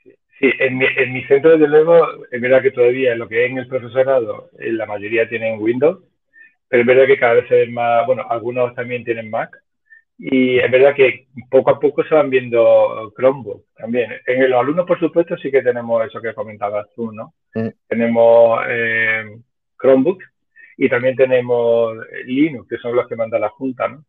Sí, 0.04 0.50
en 0.60 0.78
mi, 0.78 0.86
en 0.86 1.14
mi, 1.14 1.24
centro, 1.24 1.52
desde 1.52 1.68
luego, 1.68 2.26
es 2.32 2.40
verdad 2.40 2.62
que 2.62 2.72
todavía 2.72 3.16
lo 3.16 3.28
que 3.28 3.44
es 3.44 3.52
en 3.52 3.58
el 3.58 3.68
profesorado, 3.68 4.50
eh, 4.60 4.72
la 4.72 4.86
mayoría 4.86 5.28
tienen 5.28 5.60
Windows, 5.60 6.00
pero 6.68 6.82
es 6.82 6.88
verdad 6.88 7.08
que 7.08 7.18
cada 7.18 7.34
vez 7.34 7.52
es 7.52 7.70
más, 7.72 8.06
bueno, 8.06 8.24
algunos 8.30 8.74
también 8.76 9.04
tienen 9.04 9.30
Mac, 9.30 9.52
y 10.18 10.60
es 10.60 10.72
verdad 10.72 10.94
que 10.96 11.28
poco 11.50 11.72
a 11.72 11.80
poco 11.80 12.04
se 12.04 12.14
van 12.14 12.30
viendo 12.30 13.12
Chromebook 13.18 13.66
también. 13.76 14.12
En 14.26 14.50
los 14.50 14.60
alumnos, 14.60 14.86
por 14.86 15.00
supuesto, 15.00 15.36
sí 15.38 15.50
que 15.50 15.62
tenemos 15.62 16.06
eso 16.06 16.22
que 16.22 16.34
comentabas 16.34 16.88
tú, 16.96 17.12
¿no? 17.12 17.34
Mm. 17.56 17.70
Tenemos 17.88 18.62
eh, 18.68 19.38
Chromebook 19.82 20.22
y 20.82 20.88
también 20.88 21.14
tenemos 21.16 21.94
Linux, 22.26 22.70
que 22.70 22.78
son 22.78 22.96
los 22.96 23.06
que 23.06 23.18
manda 23.18 23.38
la 23.38 23.50
Junta, 23.50 23.90
¿no? 23.90 24.06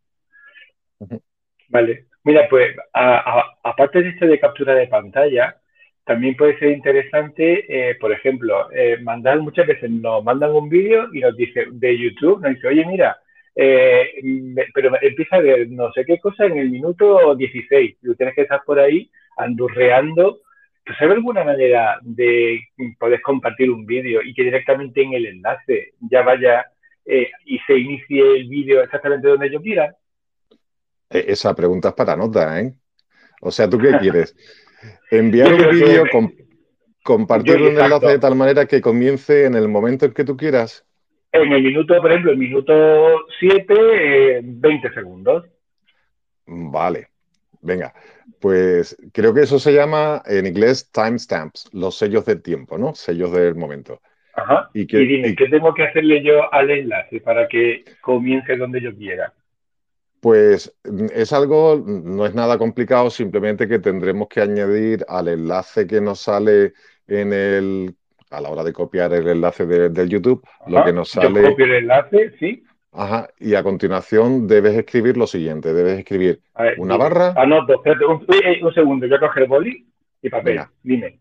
Vale. 1.69 2.07
Mira, 2.23 2.47
pues 2.49 2.77
aparte 2.93 4.03
de 4.03 4.11
esto 4.11 4.27
de 4.27 4.39
captura 4.39 4.75
de 4.75 4.87
pantalla, 4.87 5.57
también 6.05 6.37
puede 6.37 6.57
ser 6.61 6.71
interesante, 6.71 7.65
eh, 7.69 7.97
por 7.97 8.13
ejemplo, 8.13 8.71
eh, 8.73 8.99
mandar 9.03 9.41
muchas 9.41 9.67
veces 9.67 9.91
nos 9.91 10.23
mandan 10.23 10.53
un 10.53 10.69
vídeo 10.69 11.09
y 11.13 11.19
nos 11.19 11.37
dice 11.37 11.67
de 11.73 11.99
YouTube, 11.99 12.41
nos 12.41 12.55
dice, 12.55 12.69
oye, 12.69 12.87
mira, 12.87 13.19
eh, 13.57 14.09
pero 14.73 14.93
empieza 15.03 15.41
de 15.41 15.67
no 15.67 15.91
sé 15.93 16.05
qué 16.05 16.19
cosa 16.21 16.47
en 16.47 16.57
el 16.57 16.71
minuto 16.71 17.35
16, 17.35 17.97
tú 18.01 18.15
tienes 18.15 18.37
que 18.37 18.43
estar 18.43 18.63
por 18.65 18.79
ahí 18.79 19.11
andurreando. 19.37 20.41
¿Tú 20.85 20.93
sabes 20.99 21.17
alguna 21.17 21.45
manera 21.45 21.99
de 22.03 22.61
poder 22.99 23.21
compartir 23.23 23.71
un 23.71 23.87
vídeo 23.87 24.23
y 24.23 24.35
que 24.35 24.45
directamente 24.45 25.03
en 25.03 25.13
el 25.15 25.27
enlace 25.27 25.93
ya 26.01 26.23
vaya 26.23 26.67
y 27.45 27.59
se 27.67 27.77
inicie 27.77 28.37
el 28.37 28.49
vídeo 28.49 28.83
exactamente 28.83 29.29
donde 29.29 29.51
yo 29.51 29.61
quiera? 29.61 29.95
E, 31.11 31.25
esa 31.29 31.55
pregunta 31.55 31.89
es 31.89 31.95
para 31.95 32.17
nota, 32.17 32.61
¿eh? 32.61 32.73
O 33.41 33.51
sea, 33.51 33.69
¿tú 33.69 33.79
qué 33.79 33.99
quieres? 33.99 34.37
¿Enviar 35.11 35.53
un 35.53 35.71
vídeo, 35.71 36.05
compartir 37.03 37.57
un 37.57 37.79
enlace 37.79 38.07
de 38.07 38.19
tal 38.19 38.37
manera 38.37 38.67
que 38.67 38.81
comience 38.81 39.45
en 39.45 39.55
el 39.55 39.69
momento 39.69 40.07
en 40.07 40.13
que 40.13 40.25
tú 40.25 40.37
quieras? 40.37 40.87
En 41.33 41.53
el 41.53 41.63
minuto, 41.63 42.01
por 42.01 42.11
ejemplo, 42.11 42.33
el 42.33 42.39
minuto 42.39 42.73
7, 43.39 44.41
20 44.43 44.87
eh, 44.87 44.91
segundos. 44.93 45.45
Vale, 46.47 47.09
venga. 47.63 47.95
Pues 48.39 48.97
creo 49.13 49.35
que 49.35 49.43
eso 49.43 49.59
se 49.59 49.73
llama 49.73 50.23
en 50.27 50.47
inglés 50.47 50.91
timestamps, 50.93 51.69
los 51.73 51.97
sellos 51.97 52.25
del 52.25 52.43
tiempo, 52.43 52.79
¿no? 52.79 52.95
Sellos 52.95 53.33
del 53.33 53.55
momento. 53.55 54.01
Ajá. 54.35 54.71
Y, 54.73 54.85
dime, 54.87 55.35
¿qué 55.35 55.49
tengo 55.49 55.75
que 55.75 55.85
hacerle 55.85 56.23
yo 56.23 56.53
al 56.53 56.71
enlace 56.71 57.21
para 57.21 57.49
que 57.49 57.85
comience 58.01 58.57
donde 58.57 58.81
yo 58.81 58.95
quiera? 58.95 59.33
Pues 60.21 60.75
mm, 60.85 61.07
es 61.15 61.33
algo, 61.33 61.83
no 61.85 62.27
es 62.27 62.35
nada 62.35 62.59
complicado, 62.59 63.11
simplemente 63.11 63.67
que 63.67 63.79
tendremos 63.79 64.29
que 64.29 64.41
añadir 64.41 65.05
al 65.09 65.29
enlace 65.29 65.87
que 65.87 66.01
nos 66.01 66.21
sale 66.21 66.75
en 67.09 67.33
el, 67.33 67.95
a 68.31 68.41
la 68.41 68.51
hora 68.51 68.63
de 68.63 68.73
copiar 68.73 69.13
el 69.13 69.29
enlace 69.29 69.67
del 69.67 70.09
YouTube, 70.09 70.47
lo 70.67 70.85
que 70.85 70.93
nos 70.93 71.11
sale. 71.11 71.43
Yo 71.43 71.51
copio 71.51 71.65
el 71.65 71.73
enlace, 71.73 72.33
sí. 72.39 72.63
Ajá, 72.93 73.29
y 73.39 73.55
a 73.55 73.63
continuación 73.63 74.49
debes 74.49 74.77
escribir 74.77 75.17
lo 75.17 75.27
siguiente: 75.27 75.73
debes 75.73 75.99
escribir 75.99 76.41
una 76.79 76.97
barra. 76.97 77.35
Anoto, 77.37 77.83
un, 78.09 78.27
un, 78.63 78.75
segundo, 78.75 79.07
voy 79.07 79.17
a 79.17 79.21
coger 79.21 79.47
boli 79.47 79.87
y 80.23 80.29
papel. 80.29 80.61
Dime. 80.83 81.19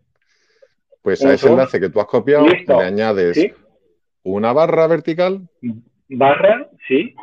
Pues 1.02 1.24
a 1.24 1.34
ese 1.34 1.48
enlace 1.48 1.80
que 1.80 1.90
tú 1.90 2.00
has 2.00 2.08
copiado 2.08 2.46
le 2.46 2.84
añades 2.84 3.52
una 4.24 4.52
barra 4.52 4.88
vertical. 4.88 5.48
Barra, 6.10 6.68
sí 6.88 7.16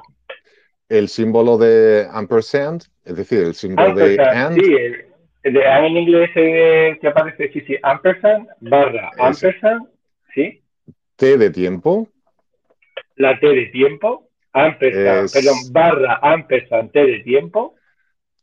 el 0.89 1.09
símbolo 1.09 1.59
de 1.59 2.07
ampersand, 2.11 2.83
es 3.05 3.17
decir, 3.17 3.41
el 3.41 3.55
símbolo 3.55 3.95
de 3.95 4.21
and. 4.21 4.61
Sí, 4.61 4.75
el, 5.43 5.53
de 5.53 5.67
and 5.67 5.87
en 5.87 5.97
inglés 5.97 6.31
eh, 6.35 6.99
que 7.01 7.09
aparece, 7.09 7.51
sí, 7.53 7.61
sí, 7.63 7.77
ampersand, 7.83 8.49
barra, 8.61 9.11
ampersand, 9.19 9.89
sí. 10.35 10.63
T 11.17 11.39
de 11.39 11.51
tiempo. 11.51 12.09
La 13.17 13.39
T 13.39 13.47
de 13.47 13.67
tiempo, 13.67 14.26
ampersand, 14.65 15.33
perdón, 15.33 15.57
barra, 15.73 16.19
ampersand, 16.23 16.93
T 16.93 17.05
de 17.05 17.21
tiempo. 17.21 17.75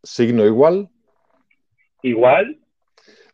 Signo 0.01 0.45
igual. 0.45 0.89
Igual. 2.01 2.59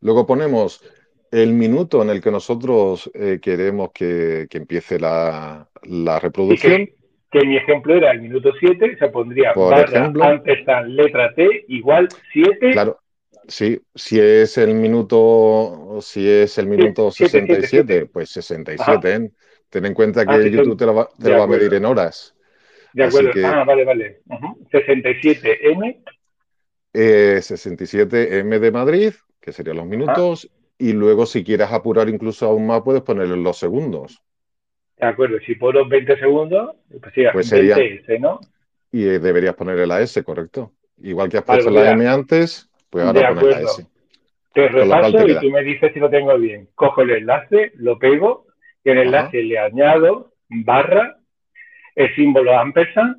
Luego 0.02 0.26
ponemos 0.26 0.84
el 1.32 1.54
minuto 1.54 2.02
en 2.02 2.10
el 2.10 2.22
que 2.22 2.32
nosotros 2.32 3.10
eh, 3.14 3.40
queremos 3.42 3.92
que, 3.92 4.48
que 4.50 4.58
empiece 4.58 5.00
la, 5.00 5.70
la 5.84 6.20
reproducción 6.20 6.90
que 7.32 7.46
mi 7.46 7.58
ejemplo 7.58 7.96
era 7.96 8.12
el 8.12 8.22
minuto 8.22 8.52
7, 8.60 8.98
se 8.98 9.10
pondría 9.10 9.54
Por 9.54 9.72
barra 9.72 10.00
ejemplo, 10.00 10.42
letra 10.88 11.34
T 11.36 11.66
igual 11.68 12.10
7. 12.34 12.72
Claro, 12.72 13.00
sí, 13.48 13.80
si 13.94 14.20
es 14.20 14.58
el 14.58 14.74
minuto, 14.74 16.00
si 16.02 16.28
es 16.28 16.58
el 16.58 16.68
minuto 16.68 17.12
67, 17.12 18.08
pues 18.08 18.30
67. 18.32 19.14
¿eh? 19.14 19.32
Ten 19.70 19.86
en 19.86 19.94
cuenta 19.94 20.26
que 20.26 20.34
ah, 20.34 20.48
YouTube 20.48 20.78
te 20.78 20.86
lo, 20.86 20.96
va, 20.96 21.10
te 21.22 21.32
va, 21.32 21.44
a 21.44 21.48
medir 21.48 21.74
en 21.76 21.86
horas. 21.86 22.36
De 22.93 23.03
acuerdo, 23.03 23.31
ah, 23.46 23.63
vale, 23.63 23.86
vale. 23.86 24.22
67M. 24.72 26.01
Eh, 26.93 27.38
67M 27.39 28.60
de 28.60 28.72
Madrid, 28.72 29.13
que 29.39 29.51
serían 29.51 29.77
los 29.77 29.86
minutos, 29.86 30.50
y 30.77 30.93
luego 30.93 31.25
si 31.25 31.43
quieres 31.43 31.72
apurar 31.72 32.10
incluso 32.10 32.48
aún 32.48 32.65
más, 32.65 32.81
puedes 32.81 33.01
ponerlo 33.01 33.36
en 33.36 33.43
los 33.43 33.58
segundos. 33.58 34.22
De 34.98 35.08
acuerdo, 35.08 35.38
si 35.46 35.55
pongo 35.55 35.88
20 35.88 36.19
segundos, 36.19 36.75
pues, 36.89 37.13
sí, 37.13 37.24
pues 37.31 37.48
sería, 37.48 37.75
20 37.75 38.01
S, 38.01 38.19
¿no? 38.19 38.39
Y 38.91 39.05
eh, 39.05 39.19
deberías 39.19 39.55
poner 39.55 39.88
la 39.88 40.01
S, 40.01 40.24
correcto. 40.24 40.74
Igual 41.01 41.29
que 41.29 41.38
has 41.38 41.43
puesto 41.43 41.69
la 41.69 41.91
M 41.91 42.08
antes, 42.08 42.69
pues 42.89 43.05
ahora 43.05 43.29
pones 43.29 43.43
la 43.43 43.62
S. 43.62 43.88
Te 44.53 44.67
repaso 44.67 45.27
y 45.27 45.39
tú 45.39 45.51
me 45.51 45.63
dices 45.63 45.93
si 45.93 46.00
lo 46.00 46.10
tengo 46.10 46.38
bien. 46.38 46.67
Cojo 46.75 47.01
el 47.01 47.12
enlace, 47.12 47.72
lo 47.75 48.00
pego, 48.00 48.48
y 48.84 48.89
el 48.89 48.98
enlace 48.98 49.43
le 49.43 49.60
añado 49.60 50.34
barra, 50.50 51.19
el 52.00 52.15
símbolo 52.15 52.58
ampersand, 52.58 53.18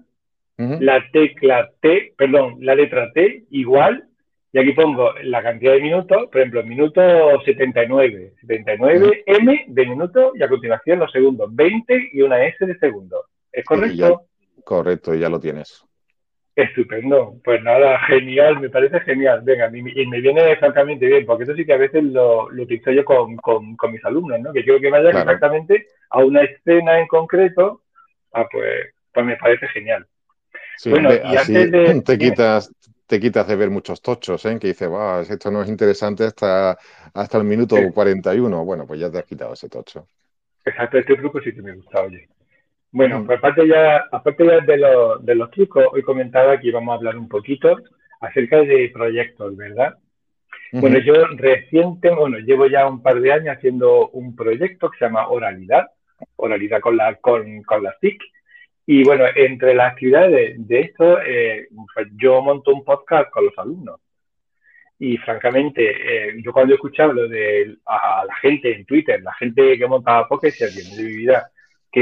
la 0.57 1.03
tecla 1.13 1.71
T, 1.81 2.15
perdón, 2.17 2.57
la 2.61 2.75
letra 2.75 3.11
T 3.13 3.45
igual 3.51 4.05
y 4.53 4.59
aquí 4.59 4.73
pongo 4.73 5.13
la 5.23 5.43
cantidad 5.43 5.73
de 5.73 5.81
minutos, 5.81 6.29
por 6.31 6.41
ejemplo, 6.41 6.65
minuto 6.65 7.01
79, 7.45 8.35
79 8.41 9.23
M 9.27 9.65
de 9.69 9.87
minuto 9.87 10.33
y 10.35 10.43
a 10.43 10.49
continuación 10.49 10.99
los 10.99 11.13
segundos, 11.13 11.55
20 11.55 12.11
y 12.13 12.23
una 12.23 12.45
S 12.45 12.67
de 12.67 12.77
segundo. 12.79 13.27
¿Es 13.53 13.65
correcto? 13.65 14.23
correcto, 14.65 15.15
ya 15.15 15.29
lo 15.29 15.39
tienes. 15.39 15.85
Estupendo. 16.57 17.37
Pues 17.45 17.63
nada, 17.63 17.99
genial, 18.07 18.61
me 18.61 18.71
parece 18.71 19.01
genial. 19.01 19.43
Venga, 19.43 19.71
y 19.73 20.07
me 20.07 20.21
viene 20.21 20.57
francamente 20.57 21.07
bien, 21.07 21.27
porque 21.27 21.45
eso 21.45 21.55
sí 21.55 21.65
que 21.65 21.73
a 21.73 21.79
veces 21.79 22.03
lo, 22.03 22.51
lo 22.51 22.63
utilizo 22.63 22.91
yo 22.91 23.05
con, 23.05 23.37
mis 23.93 24.05
alumnos, 24.05 24.41
¿no? 24.41 24.53
Que 24.53 24.65
quiero 24.65 24.81
que 24.81 24.91
vayan 24.91 25.17
exactamente 25.17 25.87
a 26.11 26.25
una 26.25 26.43
escena 26.43 26.99
en 26.99 27.07
concreto, 27.07 27.83
ah, 28.33 28.47
pues, 28.51 28.95
pues 29.13 29.27
me 29.27 29.37
parece 29.37 29.67
genial. 29.69 30.07
bueno, 30.87 31.11
y 31.13 31.37
antes 31.37 31.71
de... 31.71 32.03
Te 32.05 32.19
quitas, 32.19 32.73
te 33.07 33.19
quitas 33.19 33.47
de 33.49 33.57
ver 33.57 33.71
muchos 33.71 34.01
tochos, 34.01 34.45
¿eh? 34.47 34.57
que 34.61 34.69
dices, 34.69 34.89
esto 35.29 35.51
no 35.51 35.63
es 35.63 35.69
interesante 35.69 36.25
hasta, 36.25 36.79
hasta 37.13 37.39
el 37.39 37.45
minuto 37.45 37.77
41. 37.93 38.65
Bueno, 38.65 38.87
pues 38.87 39.01
ya 39.01 39.11
te 39.11 39.19
has 39.19 39.25
quitado 39.25 39.53
ese 39.55 39.69
tocho. 39.69 40.07
Exacto, 40.65 40.99
este 40.99 41.17
truco 41.17 41.41
sí 41.41 41.53
que 41.53 41.61
me 41.61 41.75
gusta, 41.75 42.03
oye. 42.03 42.29
Bueno, 42.93 43.25
pues 43.27 43.39
aparte 43.39 43.67
ya, 43.67 44.05
aparte 44.13 44.47
ya 44.47 44.61
de, 44.61 44.77
los, 44.77 45.25
de 45.25 45.35
los 45.35 45.51
trucos, 45.51 45.87
hoy 45.93 46.03
comentaba 46.03 46.59
que 46.61 46.69
íbamos 46.69 46.93
a 46.93 46.97
hablar 46.97 47.17
un 47.17 47.29
poquito 47.29 47.77
acerca 48.21 48.59
de 48.59 48.91
proyectos, 48.93 49.57
¿verdad? 49.57 49.97
Bueno, 50.73 50.99
yo 51.01 51.15
reciente, 51.37 52.11
bueno, 52.11 52.39
llevo 52.39 52.69
ya 52.69 52.89
un 52.89 53.03
par 53.03 53.21
de 53.21 53.33
años 53.33 53.57
haciendo 53.57 54.09
un 54.11 54.37
proyecto 54.37 54.89
que 54.89 54.99
se 54.99 55.05
llama 55.07 55.29
Oralidad, 55.29 55.89
Oralidad 56.37 56.81
con, 56.81 56.97
la, 56.97 57.15
con, 57.17 57.63
con 57.63 57.83
las 57.83 57.99
TIC. 58.01 58.23
Y 58.87 59.05
bueno, 59.05 59.25
entre 59.35 59.75
las 59.75 59.93
actividades 59.93 60.55
de, 60.67 60.81
esto, 60.81 61.21
eh, 61.21 61.69
pues 61.95 62.09
yo 62.17 62.43
monto 62.43 62.75
un 62.75 62.85
podcast 62.85 63.31
con 63.31 63.45
los 63.45 63.59
alumnos. 63.59 64.01
Y 64.99 65.17
francamente, 65.19 66.29
eh, 66.29 66.35
yo 66.45 66.53
cuando 66.53 66.75
he 66.75 66.77
escuchado 66.77 67.13
lo 67.13 67.29
de 67.29 67.77
a 67.87 68.25
la 68.27 68.35
gente 68.37 68.75
en 68.75 68.85
Twitter, 68.85 69.23
la 69.23 69.33
gente 69.35 69.79
que 69.79 69.87
montaba 69.87 70.29
podcast, 70.29 70.61
decía, 70.61 70.83
de 70.97 71.03
mi 71.03 71.17
vida, 71.17 71.51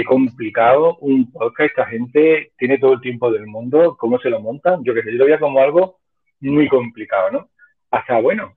complicado 0.04 0.96
un 1.00 1.30
podcast, 1.32 1.70
esta 1.70 1.86
gente 1.86 2.52
tiene 2.58 2.78
todo 2.78 2.94
el 2.94 3.00
tiempo 3.00 3.30
del 3.30 3.46
mundo, 3.46 3.96
¿cómo 3.98 4.18
se 4.18 4.30
lo 4.30 4.40
montan? 4.40 4.84
Yo 4.84 4.94
que 4.94 5.02
sé, 5.02 5.12
yo 5.12 5.18
lo 5.18 5.24
veía 5.24 5.38
como 5.38 5.60
algo 5.60 5.98
muy 6.40 6.68
complicado, 6.68 7.30
¿no? 7.30 7.50
Hasta, 7.90 8.20
bueno, 8.20 8.54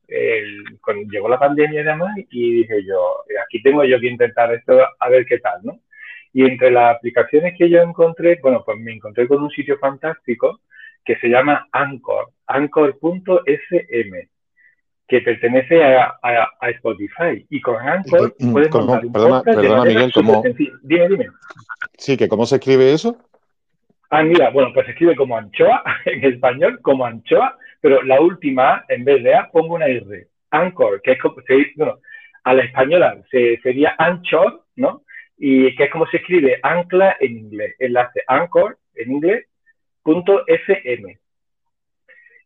cuando 0.84 1.10
llegó 1.10 1.30
la 1.30 1.40
pandemia 1.40 1.82
y 1.82 1.84
demás, 1.86 2.18
y 2.30 2.54
dije 2.54 2.84
yo, 2.86 3.24
aquí 3.46 3.62
tengo 3.62 3.84
yo 3.86 4.00
que 4.00 4.08
intentar 4.08 4.54
esto 4.54 4.78
a 5.00 5.10
ver 5.10 5.26
qué 5.26 5.40
tal, 5.40 5.62
¿no? 5.64 5.80
Y 6.34 6.46
entre 6.46 6.72
las 6.72 6.96
aplicaciones 6.98 7.56
que 7.58 7.70
yo 7.70 7.82
encontré, 7.82 8.40
bueno, 8.42 8.64
pues 8.66 8.78
me 8.80 8.94
encontré 8.94 9.28
con 9.28 9.42
un 9.42 9.50
sitio 9.50 9.78
fantástico 9.78 10.62
que 11.04 11.18
se 11.18 11.28
llama 11.28 11.68
Anchor, 11.72 12.32
anchor.fm, 12.48 14.30
que 15.08 15.22
pertenece 15.22 15.84
a, 15.84 16.18
Spotify. 16.76 17.46
Y 17.50 17.60
con 17.62 17.76
Anchor 17.76 18.34
puedes 18.52 18.72
montar 18.72 19.06
un 19.06 19.12
perdona, 19.12 19.42
perdona 19.44 19.84
Miguel, 19.86 20.12
¿cómo? 20.14 20.44
Dime, 20.84 21.10
dime. 21.10 21.28
Sí, 21.98 22.16
que 22.16 22.28
¿cómo 22.28 22.46
se 22.46 22.56
escribe 22.56 22.94
eso? 22.94 23.18
Ah, 24.10 24.24
mira, 24.24 24.50
bueno, 24.50 24.72
pues 24.74 24.86
se 24.86 24.92
escribe 24.92 25.16
como 25.16 25.38
anchoa 25.38 25.84
en 26.06 26.24
español, 26.26 26.80
como 26.82 27.06
anchoa, 27.06 27.58
pero 27.82 28.04
la 28.04 28.22
última, 28.22 28.86
en 28.88 29.04
vez 29.04 29.24
de 29.24 29.34
A, 29.34 29.50
pongo 29.52 29.76
una 29.76 29.88
R. 29.88 30.28
Anchor, 30.52 31.02
que 31.02 31.14
es 31.14 31.22
como, 31.22 31.36
bueno, 31.76 32.00
a 32.44 32.54
la 32.54 32.64
española 32.64 33.22
se, 33.30 33.60
sería 33.62 33.96
anchor, 33.98 34.64
¿no? 34.76 35.04
Y 35.38 35.76
que 35.76 35.86
es 35.86 35.92
como 35.92 36.06
se 36.08 36.18
escribe 36.18 36.60
ancla 36.62 37.18
en 37.20 37.38
inglés. 37.38 37.76
Enlace 37.80 38.22
anchor 38.28 38.78
en 38.96 39.12
inglés, 39.12 39.48
punto 40.04 40.46
FM. 40.48 41.20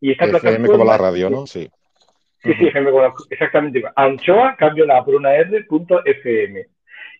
Y 0.01 0.11
esta 0.11 0.25
FM 0.25 0.67
como 0.67 0.85
la 0.85 0.97
radio, 0.97 1.29
¿no? 1.29 1.45
Sí. 1.45 1.69
Sí, 2.43 2.53
sí, 2.53 2.67
FM 2.67 2.91
como 2.91 3.03
la, 3.03 3.13
exactamente. 3.29 3.83
Anchoa, 3.95 4.55
cambio 4.55 4.85
la 4.85 5.03
por 5.03 5.15
una 5.15 5.35
R, 5.35 5.63
punto 5.65 6.05
FM. 6.05 6.65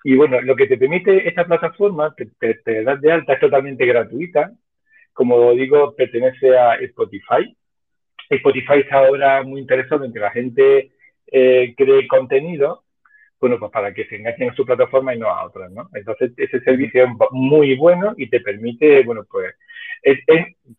Y 0.04 0.16
bueno, 0.16 0.40
lo 0.42 0.56
que 0.56 0.68
te 0.68 0.78
permite 0.78 1.28
esta 1.28 1.46
plataforma, 1.46 2.14
te, 2.16 2.54
te, 2.54 2.84
das 2.84 3.02
de 3.02 3.12
alta, 3.12 3.34
es 3.34 3.40
totalmente 3.40 3.86
gratuita. 3.86 4.52
Como 5.14 5.52
digo, 5.54 5.96
pertenece 5.96 6.56
a 6.58 6.76
Spotify. 6.76 7.56
Spotify 8.30 8.80
está 8.80 8.98
ahora 8.98 9.44
muy 9.44 9.62
interesado 9.62 10.06
en 10.06 10.14
que 10.14 10.20
la 10.20 10.32
gente 10.32 10.92
eh, 11.28 11.74
cree 11.78 12.08
contenido, 12.08 12.84
bueno, 13.40 13.60
pues 13.60 13.72
para 13.72 13.94
que 13.94 14.06
se 14.06 14.16
enganchen 14.16 14.50
a 14.50 14.56
su 14.56 14.66
plataforma 14.66 15.14
y 15.14 15.20
no 15.20 15.28
a 15.28 15.46
otras, 15.46 15.72
¿no? 15.72 15.90
Entonces, 15.94 16.32
ese 16.38 16.60
servicio 16.62 17.04
es 17.04 17.10
muy 17.32 17.76
bueno 17.76 18.14
y 18.18 18.30
te 18.30 18.40
permite, 18.40 19.04
bueno, 19.04 19.26
pues, 19.30 19.54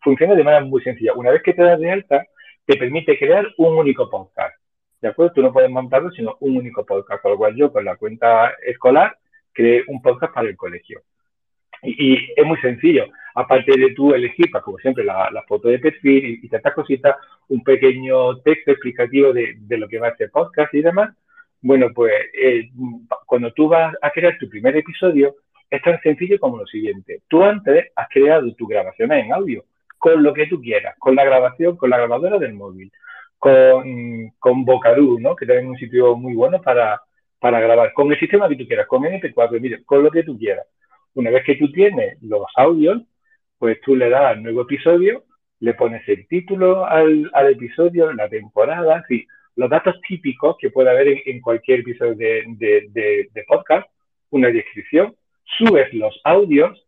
funciona 0.01 0.35
de 0.35 0.43
manera 0.43 0.65
muy 0.65 0.81
sencilla. 0.83 1.13
Una 1.13 1.31
vez 1.31 1.41
que 1.43 1.53
te 1.53 1.61
das 1.61 1.79
de 1.79 1.91
alta, 1.91 2.25
te 2.65 2.75
permite 2.77 3.17
crear 3.17 3.47
un 3.57 3.77
único 3.77 4.09
podcast. 4.09 4.55
¿De 5.01 5.09
acuerdo? 5.09 5.33
Tú 5.33 5.41
no 5.41 5.53
puedes 5.53 5.69
montarlo, 5.69 6.11
sino 6.11 6.37
un 6.39 6.57
único 6.57 6.85
podcast. 6.85 7.21
Con 7.21 7.31
lo 7.31 7.37
cual 7.37 7.55
yo, 7.55 7.71
con 7.71 7.85
la 7.85 7.95
cuenta 7.95 8.53
escolar, 8.65 9.17
creé 9.53 9.83
un 9.87 10.01
podcast 10.01 10.33
para 10.33 10.49
el 10.49 10.57
colegio. 10.57 11.01
Y, 11.83 12.33
es 12.35 12.45
muy 12.45 12.57
sencillo. 12.59 13.05
Aparte 13.35 13.77
de 13.77 13.93
tú 13.93 14.13
elegir, 14.13 14.49
como 14.51 14.77
siempre, 14.79 15.03
la, 15.03 15.43
foto 15.47 15.67
de 15.69 15.79
perfil 15.79 16.39
y, 16.41 16.49
tantas 16.49 16.73
cositas, 16.73 17.15
un 17.47 17.63
pequeño 17.63 18.37
texto 18.39 18.71
explicativo 18.71 19.33
de, 19.33 19.57
lo 19.69 19.87
que 19.87 19.99
va 19.99 20.09
a 20.09 20.15
ser 20.15 20.31
podcast 20.31 20.73
y 20.73 20.81
demás. 20.81 21.15
Bueno, 21.61 21.87
pues 21.93 22.13
eh, 22.33 22.69
cuando 23.25 23.51
tú 23.53 23.67
vas 23.67 23.95
a 24.01 24.11
crear 24.11 24.37
tu 24.39 24.49
primer 24.49 24.75
episodio, 24.77 25.35
es 25.69 25.81
tan 25.81 25.99
sencillo 26.01 26.39
como 26.39 26.57
lo 26.57 26.65
siguiente. 26.65 27.21
Tú 27.27 27.43
antes 27.43 27.87
has 27.95 28.07
creado 28.09 28.53
tu 28.55 28.67
grabación 28.67 29.11
en 29.11 29.33
audio 29.33 29.65
con 29.97 30.23
lo 30.23 30.33
que 30.33 30.47
tú 30.47 30.61
quieras, 30.61 30.95
con 30.99 31.15
la 31.15 31.25
grabación, 31.25 31.75
con 31.75 31.89
la 31.89 31.97
grabadora 31.97 32.37
del 32.37 32.53
móvil, 32.53 32.91
con, 33.37 34.29
con 34.39 34.65
Vocadoo, 34.65 35.19
¿no? 35.19 35.35
que 35.35 35.45
también 35.45 35.65
es 35.65 35.71
un 35.71 35.77
sitio 35.77 36.15
muy 36.15 36.33
bueno 36.33 36.61
para, 36.61 37.01
para 37.39 37.59
grabar, 37.59 37.93
con 37.93 38.11
el 38.11 38.19
sistema 38.19 38.47
que 38.47 38.55
tú 38.55 38.67
quieras, 38.67 38.87
con 38.87 39.03
MP4, 39.03 39.85
con 39.85 40.03
lo 40.03 40.11
que 40.11 40.23
tú 40.23 40.37
quieras. 40.37 40.65
Una 41.17 41.31
vez 41.31 41.43
que 41.45 41.55
tú 41.55 41.71
tienes 41.71 42.21
los 42.21 42.45
audios, 42.55 43.01
pues 43.57 43.81
tú 43.81 43.95
le 43.95 44.07
das 44.07 44.35
al 44.35 44.43
nuevo 44.43 44.61
episodio, 44.61 45.23
le 45.59 45.73
pones 45.73 46.07
el 46.07 46.27
título 46.27 46.85
al, 46.85 47.31
al 47.33 47.53
episodio, 47.53 48.13
la 48.13 48.29
temporada, 48.29 49.03
los 49.55 49.67
datos 49.67 49.99
típicos 50.07 50.57
que 50.59 50.69
puede 50.69 50.91
haber 50.91 51.23
en, 51.25 51.41
cualquier 51.41 51.79
episodio 51.79 52.13
de, 52.13 52.43
de, 52.59 53.29
de, 53.33 53.43
podcast, 53.47 53.89
una 54.29 54.49
descripción, 54.49 55.15
subes 55.57 55.91
los 55.91 56.21
audios 56.23 56.85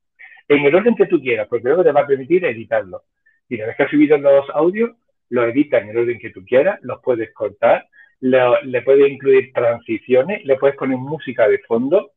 en 0.47 0.63
el 0.63 0.75
orden 0.75 0.93
que 0.93 1.07
tú 1.07 1.19
quieras, 1.19 1.47
porque 1.47 1.67
luego 1.67 1.83
te 1.83 1.91
va 1.91 2.01
a 2.01 2.07
permitir 2.07 2.45
editarlos. 2.45 3.01
Y 3.49 3.55
una 3.55 3.65
vez 3.65 3.77
que 3.77 3.83
has 3.83 3.89
subido 3.89 4.15
los 4.19 4.47
audios, 4.51 4.91
los 5.29 5.45
editas 5.45 5.81
en 5.81 5.89
el 5.89 5.97
orden 5.97 6.19
que 6.19 6.29
tú 6.29 6.45
quieras, 6.45 6.77
los 6.83 7.01
puedes 7.01 7.33
cortar, 7.33 7.87
le 8.19 8.81
puedes 8.83 9.11
incluir 9.11 9.51
transiciones, 9.53 10.45
le 10.45 10.55
puedes 10.57 10.77
poner 10.77 10.99
música 10.99 11.47
de 11.47 11.57
fondo, 11.67 12.11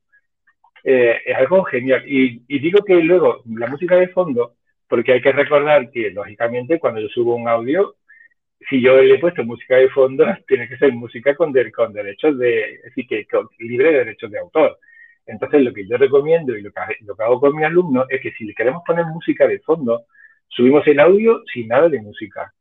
eh, 0.85 1.21
es 1.25 1.37
algo 1.37 1.65
genial. 1.65 2.03
Y, 2.07 2.59
digo 2.59 2.85
que 2.85 2.95
luego 2.97 3.43
la 3.47 3.67
música 3.69 3.97
de 3.97 4.09
fondo, 4.09 4.55
porque 4.89 5.13
hay 5.13 5.23
que 5.23 5.33
recordar 5.33 5.91
que, 5.91 6.11
lógicamente, 6.11 6.79
cuando 6.79 7.01
yo 7.01 7.09
subo 7.09 7.37
un 7.37 7.49
audio, 7.49 7.97
si 8.69 8.81
yo 8.81 9.01
le 9.03 9.15
he 9.15 9.19
puesto 9.19 9.45
música 9.45 9.77
de 9.77 9.89
fondo, 9.91 10.25
tiene 10.49 10.69
que 10.69 10.77
ser 10.79 10.93
música 10.93 11.35
con, 11.35 11.53
derechos 11.53 12.39
de, 12.39 12.81
decir, 12.85 13.07
que 13.07 13.27
libre 13.59 13.93
de 13.93 13.99
derechos 13.99 14.31
de 14.31 14.39
autor. 14.39 14.79
Entonces, 15.27 15.63
lo 15.63 15.73
que 15.73 15.87
yo 15.87 15.97
recomiendo 15.97 16.57
y 16.57 16.63
lo 16.63 16.71
que, 16.73 16.81
lo 17.03 17.17
que 17.17 17.23
hago 17.23 17.41
con 17.41 17.57
mi 17.57 17.65
alumno 17.65 18.07
es 18.09 18.21
que 18.21 18.33
si 18.33 18.45
le 18.45 18.55
queremos 18.55 18.83
poner 18.87 19.05
música 19.07 19.47
de 19.47 19.61
fondo, 19.61 20.07
subimos 20.49 20.87
el 20.87 21.01
audio 21.01 21.43
sin 21.53 21.69
nada 21.69 21.89
de 21.89 22.01
música. 22.01 22.53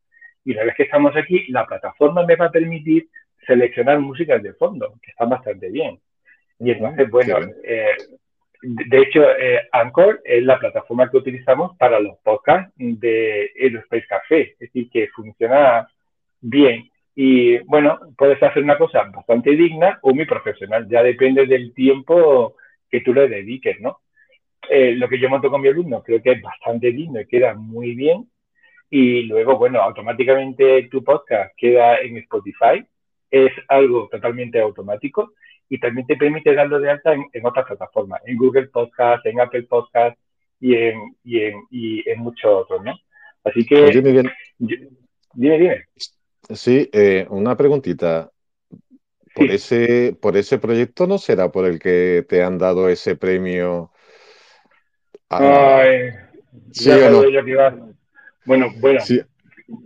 Y 0.44 0.52
una 0.52 0.64
vez 0.64 0.74
que 0.76 0.84
estamos 0.84 1.14
aquí, 1.16 1.46
la 1.48 1.66
plataforma 1.66 2.24
me 2.24 2.36
va 2.36 2.46
a 2.46 2.50
permitir 2.50 3.08
seleccionar 3.46 3.98
músicas 3.98 4.42
de 4.42 4.54
fondo, 4.54 4.94
que 5.02 5.10
están 5.10 5.28
bastante 5.28 5.70
bien. 5.70 5.98
Y 6.64 6.70
entonces, 6.70 7.10
bueno, 7.10 7.38
eh, 7.64 7.96
de 8.62 8.98
hecho, 8.98 9.28
eh, 9.28 9.62
Anchor 9.72 10.20
es 10.24 10.44
la 10.44 10.60
plataforma 10.60 11.10
que 11.10 11.16
utilizamos 11.16 11.76
para 11.76 11.98
los 11.98 12.16
podcasts 12.18 12.72
de 12.76 13.50
Aerospace 13.60 14.06
Café, 14.06 14.40
es 14.52 14.58
decir, 14.60 14.88
que 14.88 15.08
funciona 15.08 15.88
bien. 16.40 16.88
Y 17.16 17.58
bueno, 17.64 17.98
puedes 18.16 18.40
hacer 18.40 18.62
una 18.62 18.78
cosa 18.78 19.02
bastante 19.12 19.50
digna 19.50 19.98
o 20.02 20.14
muy 20.14 20.24
profesional, 20.24 20.88
ya 20.88 21.02
depende 21.02 21.46
del 21.46 21.74
tiempo 21.74 22.54
que 22.88 23.00
tú 23.00 23.12
le 23.12 23.28
dediques, 23.28 23.80
¿no? 23.80 23.98
Eh, 24.70 24.92
lo 24.92 25.08
que 25.08 25.18
yo 25.18 25.28
monto 25.28 25.50
con 25.50 25.60
mi 25.60 25.68
alumno 25.68 26.00
creo 26.04 26.22
que 26.22 26.30
es 26.30 26.42
bastante 26.42 26.92
digno 26.92 27.20
y 27.20 27.26
queda 27.26 27.54
muy 27.54 27.96
bien. 27.96 28.28
Y 28.88 29.22
luego, 29.22 29.58
bueno, 29.58 29.80
automáticamente 29.80 30.84
tu 30.84 31.02
podcast 31.02 31.52
queda 31.56 31.96
en 31.96 32.18
Spotify, 32.18 32.86
es 33.30 33.52
algo 33.66 34.08
totalmente 34.08 34.60
automático 34.60 35.32
y 35.72 35.80
también 35.80 36.06
te 36.06 36.16
permite 36.16 36.54
darlo 36.54 36.78
de 36.78 36.90
alta 36.90 37.14
en, 37.14 37.46
otras 37.46 37.64
plataformas, 37.64 38.20
en 38.26 38.36
Google 38.36 38.66
Podcast, 38.66 39.24
en 39.24 39.40
Apple 39.40 39.62
Podcast 39.62 40.18
y 40.60 40.74
en, 40.74 41.16
y 41.24 41.40
en, 41.40 41.54
y 41.70 42.10
en 42.10 42.20
muchos 42.20 42.64
otros, 42.64 42.84
¿no? 42.84 42.92
Así 43.42 43.64
que... 43.64 43.86
dime, 44.58 45.58
dime. 45.58 45.86
Sí, 46.50 46.90
eh, 46.92 47.26
una 47.30 47.56
preguntita. 47.56 48.30
Por, 49.34 49.46
ese, 49.46 50.14
¿Por 50.20 50.36
ese 50.36 50.58
proyecto 50.58 51.06
no 51.06 51.16
será 51.16 51.50
por 51.50 51.64
el 51.64 51.78
que 51.78 52.26
te 52.28 52.42
han 52.42 52.58
dado 52.58 52.90
ese 52.90 53.16
premio? 53.16 53.92
Ay, 55.30 56.10
¿Sí 56.72 56.90
Bueno, 58.44 58.70
bueno. 58.78 59.00
Sí, 59.00 59.22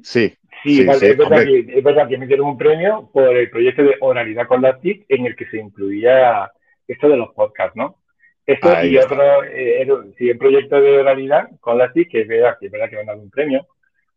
sí. 0.03 0.36
Sí, 0.67 0.85
vale, 0.85 1.11
es, 1.11 1.17
verdad 1.17 1.45
que, 1.45 1.59
es, 1.79 1.85
verdad 1.85 2.09
que, 2.09 2.19
me 2.19 2.27
dieron 2.27 2.49
un 2.49 2.59
premio 2.59 3.09
por 3.13 3.37
el 3.37 3.51
proyecto 3.51 3.83
de 3.83 3.97
oralidad 4.01 4.47
con 4.47 4.63
las 4.63 4.81
TIC 4.81 5.07
en 5.09 5.27
el 5.27 5.37
que 5.37 5.47
se 5.47 5.59
incluía 5.59 6.51
esto 6.89 7.09
de 7.09 7.17
los 7.17 7.33
podcasts, 7.35 7.77
¿no? 7.77 7.97
Esto 8.45 8.85
y 8.85 8.97
otro, 8.97 9.45
eh, 9.45 9.87
sí, 10.19 10.31
el 10.31 10.39
proyecto 10.39 10.81
de 10.81 10.99
oralidad 10.99 11.49
con 11.61 11.79
las 11.79 11.93
TIC, 11.93 12.11
que 12.11 12.21
es 12.23 12.29
verdad 12.29 12.57
que, 12.59 12.67
es 12.67 12.73
verdad 12.73 12.89
que 12.89 12.97
me 12.97 13.01
han 13.01 13.07
dado 13.07 13.21
un 13.21 13.31
premio, 13.31 13.67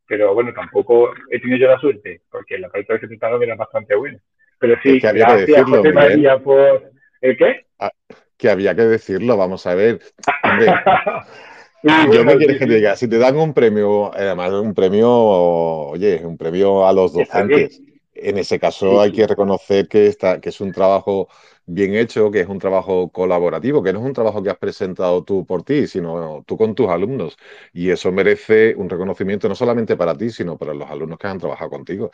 pero 0.07 0.33
bueno, 0.33 0.53
tampoco 0.53 1.11
he 1.29 1.39
tenido 1.39 1.59
yo 1.59 1.67
la 1.67 1.79
suerte, 1.79 2.21
porque 2.31 2.57
la 2.57 2.69
proyecto 2.69 2.95
que 2.95 3.07
se 3.07 3.17
trataron 3.17 3.43
era 3.43 3.55
bastante 3.55 3.95
buena. 3.95 4.19
Pero 4.59 4.75
sí, 4.83 4.99
que 4.99 5.07
había 5.07 5.27
que 5.27 5.45
decirlo, 5.45 5.77
José 5.77 5.93
María 5.93 6.37
por... 6.39 6.91
¿El 7.21 7.37
qué? 7.37 7.65
Ah, 7.79 7.91
que 8.37 8.49
había 8.49 8.75
que 8.75 8.83
decirlo, 8.83 9.37
vamos 9.37 9.67
a 9.67 9.75
ver. 9.75 9.99
Yo 11.83 12.23
no 12.23 12.37
quiero 12.37 12.57
que 12.59 12.65
te 12.65 12.75
diga, 12.75 12.95
si 12.95 13.07
te 13.07 13.17
dan 13.17 13.37
un 13.37 13.53
premio, 13.53 14.13
además 14.13 14.51
un 14.51 14.73
premio, 14.73 15.09
oye, 15.09 16.25
un 16.25 16.37
premio 16.37 16.85
a 16.85 16.93
los 16.93 17.13
docentes. 17.13 17.81
En 18.13 18.37
ese 18.37 18.59
caso 18.59 18.99
hay 18.99 19.13
que 19.13 19.25
reconocer 19.25 19.87
que, 19.87 20.07
está, 20.07 20.41
que 20.41 20.49
es 20.49 20.59
un 20.59 20.73
trabajo 20.73 21.29
bien 21.65 21.95
hecho, 21.95 22.31
que 22.31 22.41
es 22.41 22.47
un 22.47 22.59
trabajo 22.59 23.09
colaborativo, 23.09 23.81
que 23.81 23.93
no 23.93 23.99
es 23.99 24.05
un 24.05 24.13
trabajo 24.13 24.43
que 24.43 24.49
has 24.49 24.57
presentado 24.57 25.23
tú 25.23 25.45
por 25.45 25.63
ti, 25.63 25.87
sino 25.87 26.43
tú 26.45 26.57
con 26.57 26.75
tus 26.75 26.89
alumnos. 26.89 27.37
Y 27.71 27.91
eso 27.91 28.11
merece 28.11 28.75
un 28.75 28.89
reconocimiento 28.89 29.47
no 29.47 29.55
solamente 29.55 29.95
para 29.95 30.17
ti, 30.17 30.31
sino 30.31 30.57
para 30.57 30.73
los 30.73 30.89
alumnos 30.89 31.17
que 31.17 31.27
han 31.27 31.37
trabajado 31.37 31.69
contigo. 31.69 32.11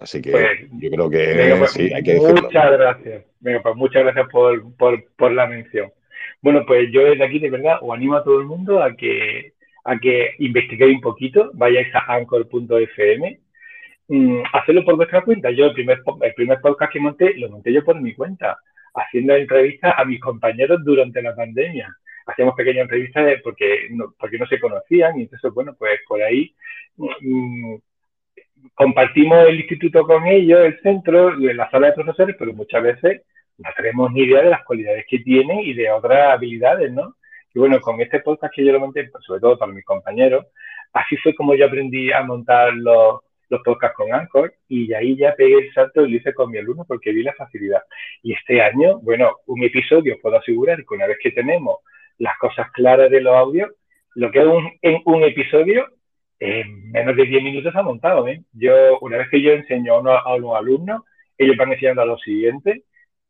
Así 0.00 0.20
que 0.20 0.30
pues, 0.30 0.44
yo 0.72 0.90
creo 0.90 1.10
que 1.10 1.56
pues, 1.58 1.70
sí, 1.72 1.92
hay 1.92 2.02
que 2.02 2.14
decirlo. 2.14 2.42
Muchas 2.42 2.72
gracias. 2.72 3.24
Venga, 3.40 3.62
pues 3.62 3.76
muchas 3.76 4.02
gracias 4.02 4.28
por, 4.30 4.76
por, 4.76 5.04
por, 5.14 5.32
la 5.32 5.46
mención. 5.46 5.92
Bueno, 6.40 6.64
pues 6.66 6.90
yo 6.92 7.04
desde 7.04 7.24
aquí 7.24 7.38
de 7.38 7.50
verdad 7.50 7.78
os 7.80 7.94
animo 7.94 8.14
a 8.14 8.24
todo 8.24 8.40
el 8.40 8.46
mundo 8.46 8.82
a 8.82 8.94
que, 8.94 9.54
a 9.84 9.98
que 9.98 10.34
investiguéis 10.38 10.94
un 10.94 11.00
poquito, 11.00 11.50
vayáis 11.54 11.92
a 11.94 12.14
anchor.fm, 12.14 13.40
mmm, 14.08 14.42
hacerlo 14.52 14.84
por 14.84 14.96
vuestra 14.96 15.22
cuenta. 15.22 15.50
Yo 15.50 15.66
el 15.66 15.72
primer, 15.72 16.00
el 16.22 16.34
primer 16.34 16.60
podcast 16.60 16.92
que 16.92 17.00
monté, 17.00 17.34
lo 17.34 17.50
monté 17.50 17.72
yo 17.72 17.84
por 17.84 18.00
mi 18.00 18.14
cuenta, 18.14 18.58
haciendo 18.94 19.34
entrevistas 19.34 19.94
a 19.96 20.04
mis 20.04 20.20
compañeros 20.20 20.84
durante 20.84 21.22
la 21.22 21.34
pandemia. 21.34 21.88
Hacíamos 22.26 22.54
pequeñas 22.54 22.82
entrevistas 22.82 23.40
porque 23.42 23.88
no, 23.90 24.14
porque 24.18 24.38
no 24.38 24.46
se 24.46 24.60
conocían 24.60 25.18
y 25.18 25.22
entonces, 25.22 25.52
bueno, 25.52 25.74
pues 25.78 25.98
por 26.06 26.22
ahí 26.22 26.54
mmm, 26.96 27.76
compartimos 28.74 29.48
el 29.48 29.60
instituto 29.60 30.04
con 30.04 30.26
ellos, 30.26 30.60
el 30.60 30.80
centro, 30.82 31.32
en 31.34 31.56
la 31.56 31.70
sala 31.70 31.88
de 31.88 31.94
profesores, 31.94 32.36
pero 32.38 32.52
muchas 32.52 32.82
veces 32.82 33.22
no 33.58 33.70
tenemos 33.76 34.12
ni 34.12 34.22
idea 34.22 34.42
de 34.42 34.50
las 34.50 34.64
cualidades 34.64 35.04
que 35.08 35.18
tienen 35.20 35.60
y 35.60 35.74
de 35.74 35.90
otras 35.90 36.34
habilidades, 36.34 36.92
¿no? 36.92 37.16
Y 37.54 37.58
bueno, 37.58 37.80
con 37.80 38.00
este 38.00 38.20
podcast 38.20 38.54
que 38.54 38.64
yo 38.64 38.72
lo 38.72 38.80
monté, 38.80 39.10
sobre 39.26 39.40
todo 39.40 39.58
para 39.58 39.72
mis 39.72 39.84
compañeros, 39.84 40.46
así 40.92 41.16
fue 41.16 41.34
como 41.34 41.54
yo 41.54 41.66
aprendí 41.66 42.12
a 42.12 42.22
montar 42.22 42.72
los, 42.74 43.20
los 43.48 43.62
podcasts 43.62 43.96
con 43.96 44.12
Anchor 44.12 44.54
y 44.68 44.92
ahí 44.92 45.16
ya 45.16 45.34
pegué 45.34 45.58
el 45.58 45.72
salto 45.72 46.04
y 46.04 46.10
lo 46.10 46.16
hice 46.16 46.34
con 46.34 46.50
mi 46.50 46.58
alumno 46.58 46.84
porque 46.86 47.12
vi 47.12 47.22
la 47.22 47.34
facilidad. 47.34 47.82
Y 48.22 48.32
este 48.32 48.62
año, 48.62 48.98
bueno, 49.00 49.38
un 49.46 49.62
episodio, 49.62 50.18
puedo 50.20 50.38
asegurar 50.38 50.78
que 50.78 50.94
una 50.94 51.06
vez 51.06 51.18
que 51.22 51.32
tenemos 51.32 51.78
las 52.18 52.36
cosas 52.38 52.70
claras 52.72 53.10
de 53.10 53.20
los 53.20 53.34
audios, 53.34 53.70
lo 54.14 54.30
que 54.30 54.40
es 54.40 54.46
un, 54.46 54.70
en 54.82 55.02
un 55.04 55.22
episodio 55.22 55.86
en 56.40 56.90
menos 56.92 57.16
de 57.16 57.24
10 57.24 57.42
minutos 57.42 57.74
ha 57.74 57.82
montado. 57.82 58.28
¿eh? 58.28 58.42
Yo, 58.52 58.98
una 59.00 59.18
vez 59.18 59.28
que 59.30 59.42
yo 59.42 59.52
enseño 59.52 59.94
a 59.94 60.34
unos, 60.34 60.56
alumnos, 60.56 61.02
ellos 61.36 61.56
van 61.56 61.72
enseñando 61.72 62.02
a 62.02 62.06
los 62.06 62.20
siguientes 62.22 62.82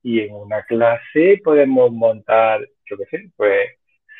y 0.02 0.20
en 0.20 0.34
una 0.34 0.62
clase 0.62 1.40
podemos 1.42 1.90
montar, 1.92 2.60
yo 2.88 2.96
qué 2.96 3.04
sé, 3.06 3.30
pues 3.36 3.70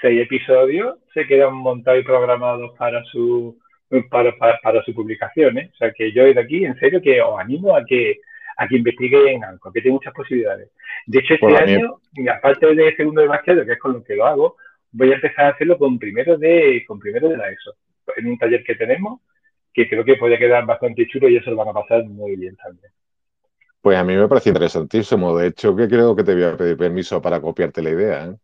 seis 0.01 0.23
episodios 0.23 0.99
se 1.15 1.27
quedan 1.27 1.55
montados 1.55 2.01
y 2.01 2.05
programados 2.05 2.77
para 2.79 3.03
su 3.05 3.59
para, 4.11 4.37
para, 4.37 4.83
su 4.85 4.95
publicación. 4.95 5.59
¿eh? 5.59 5.71
O 5.73 5.77
sea 5.77 5.93
que 5.93 6.13
yo 6.13 6.25
desde 6.25 6.41
aquí, 6.41 6.65
en 6.65 6.79
serio, 6.79 7.01
que 7.01 7.23
os 7.23 7.39
animo 7.41 7.75
a 7.75 7.85
que 7.85 8.19
a 8.59 8.67
que 8.67 8.77
investigue 8.77 9.33
en 9.33 9.45
Anchor, 9.45 9.73
que 9.73 9.81
tiene 9.81 9.95
muchas 9.95 10.13
posibilidades. 10.13 10.71
De 11.07 11.21
hecho, 11.21 11.35
este 11.35 11.57
año, 11.57 12.01
aparte 12.35 12.75
de 12.75 12.97
segundo 12.97 13.21
de 13.21 13.29
bachillerato, 13.29 13.67
que 13.67 13.73
es 13.73 13.79
con 13.79 13.93
lo 13.93 14.03
que 14.03 14.17
lo 14.17 14.27
hago, 14.27 14.57
voy 14.91 15.13
a 15.13 15.15
empezar 15.15 15.47
a 15.47 15.49
hacerlo 15.51 15.79
con 15.79 15.97
primero 15.97 16.37
de, 16.37 16.85
con 16.87 16.99
primero 16.99 17.29
de 17.29 17.37
la 17.37 17.49
ESO 17.51 17.77
en 18.17 18.27
un 18.27 18.39
taller 18.39 18.65
que 18.65 18.75
tenemos, 18.75 19.21
que 19.73 19.89
creo 19.89 20.05
que 20.05 20.17
puede 20.17 20.39
quedar 20.39 20.67
bastante 20.67 21.07
chulo 21.07 21.29
y 21.29 21.37
eso 21.37 21.51
lo 21.51 21.57
van 21.57 21.69
a 21.69 21.73
pasar 21.73 22.05
muy 22.05 22.37
bien 22.37 22.57
también. 22.57 22.91
Pues 23.81 23.97
a 23.97 24.05
mí 24.05 24.15
me 24.17 24.29
parece 24.29 24.51
interesantísimo. 24.51 25.37
De 25.37 25.49
hecho, 25.49 25.75
que 25.75 25.89
creo 25.89 26.15
que 26.15 26.25
te 26.25 26.35
voy 26.35 26.45
a 26.45 26.57
pedir 26.57 26.77
permiso 26.77 27.23
para 27.23 27.41
copiarte 27.41 27.83
la 27.83 27.91
idea. 27.91 28.27
¿eh? 28.27 28.37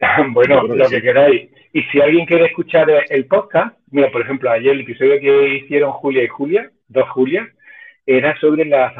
bueno, 0.30 0.62
lo 0.62 0.88
que 0.88 1.02
queráis. 1.02 1.50
Y 1.72 1.82
si 1.84 2.00
alguien 2.00 2.26
quiere 2.26 2.46
escuchar 2.46 2.88
el 3.08 3.26
podcast, 3.26 3.76
mira, 3.90 4.10
por 4.10 4.22
ejemplo, 4.22 4.50
ayer 4.50 4.72
el 4.72 4.80
episodio 4.80 5.20
que 5.20 5.56
hicieron 5.56 5.92
Julia 5.92 6.24
y 6.24 6.28
Julia, 6.28 6.70
dos 6.88 7.08
Julias, 7.10 7.48
era 8.06 8.38
sobre 8.40 8.64
la, 8.64 8.92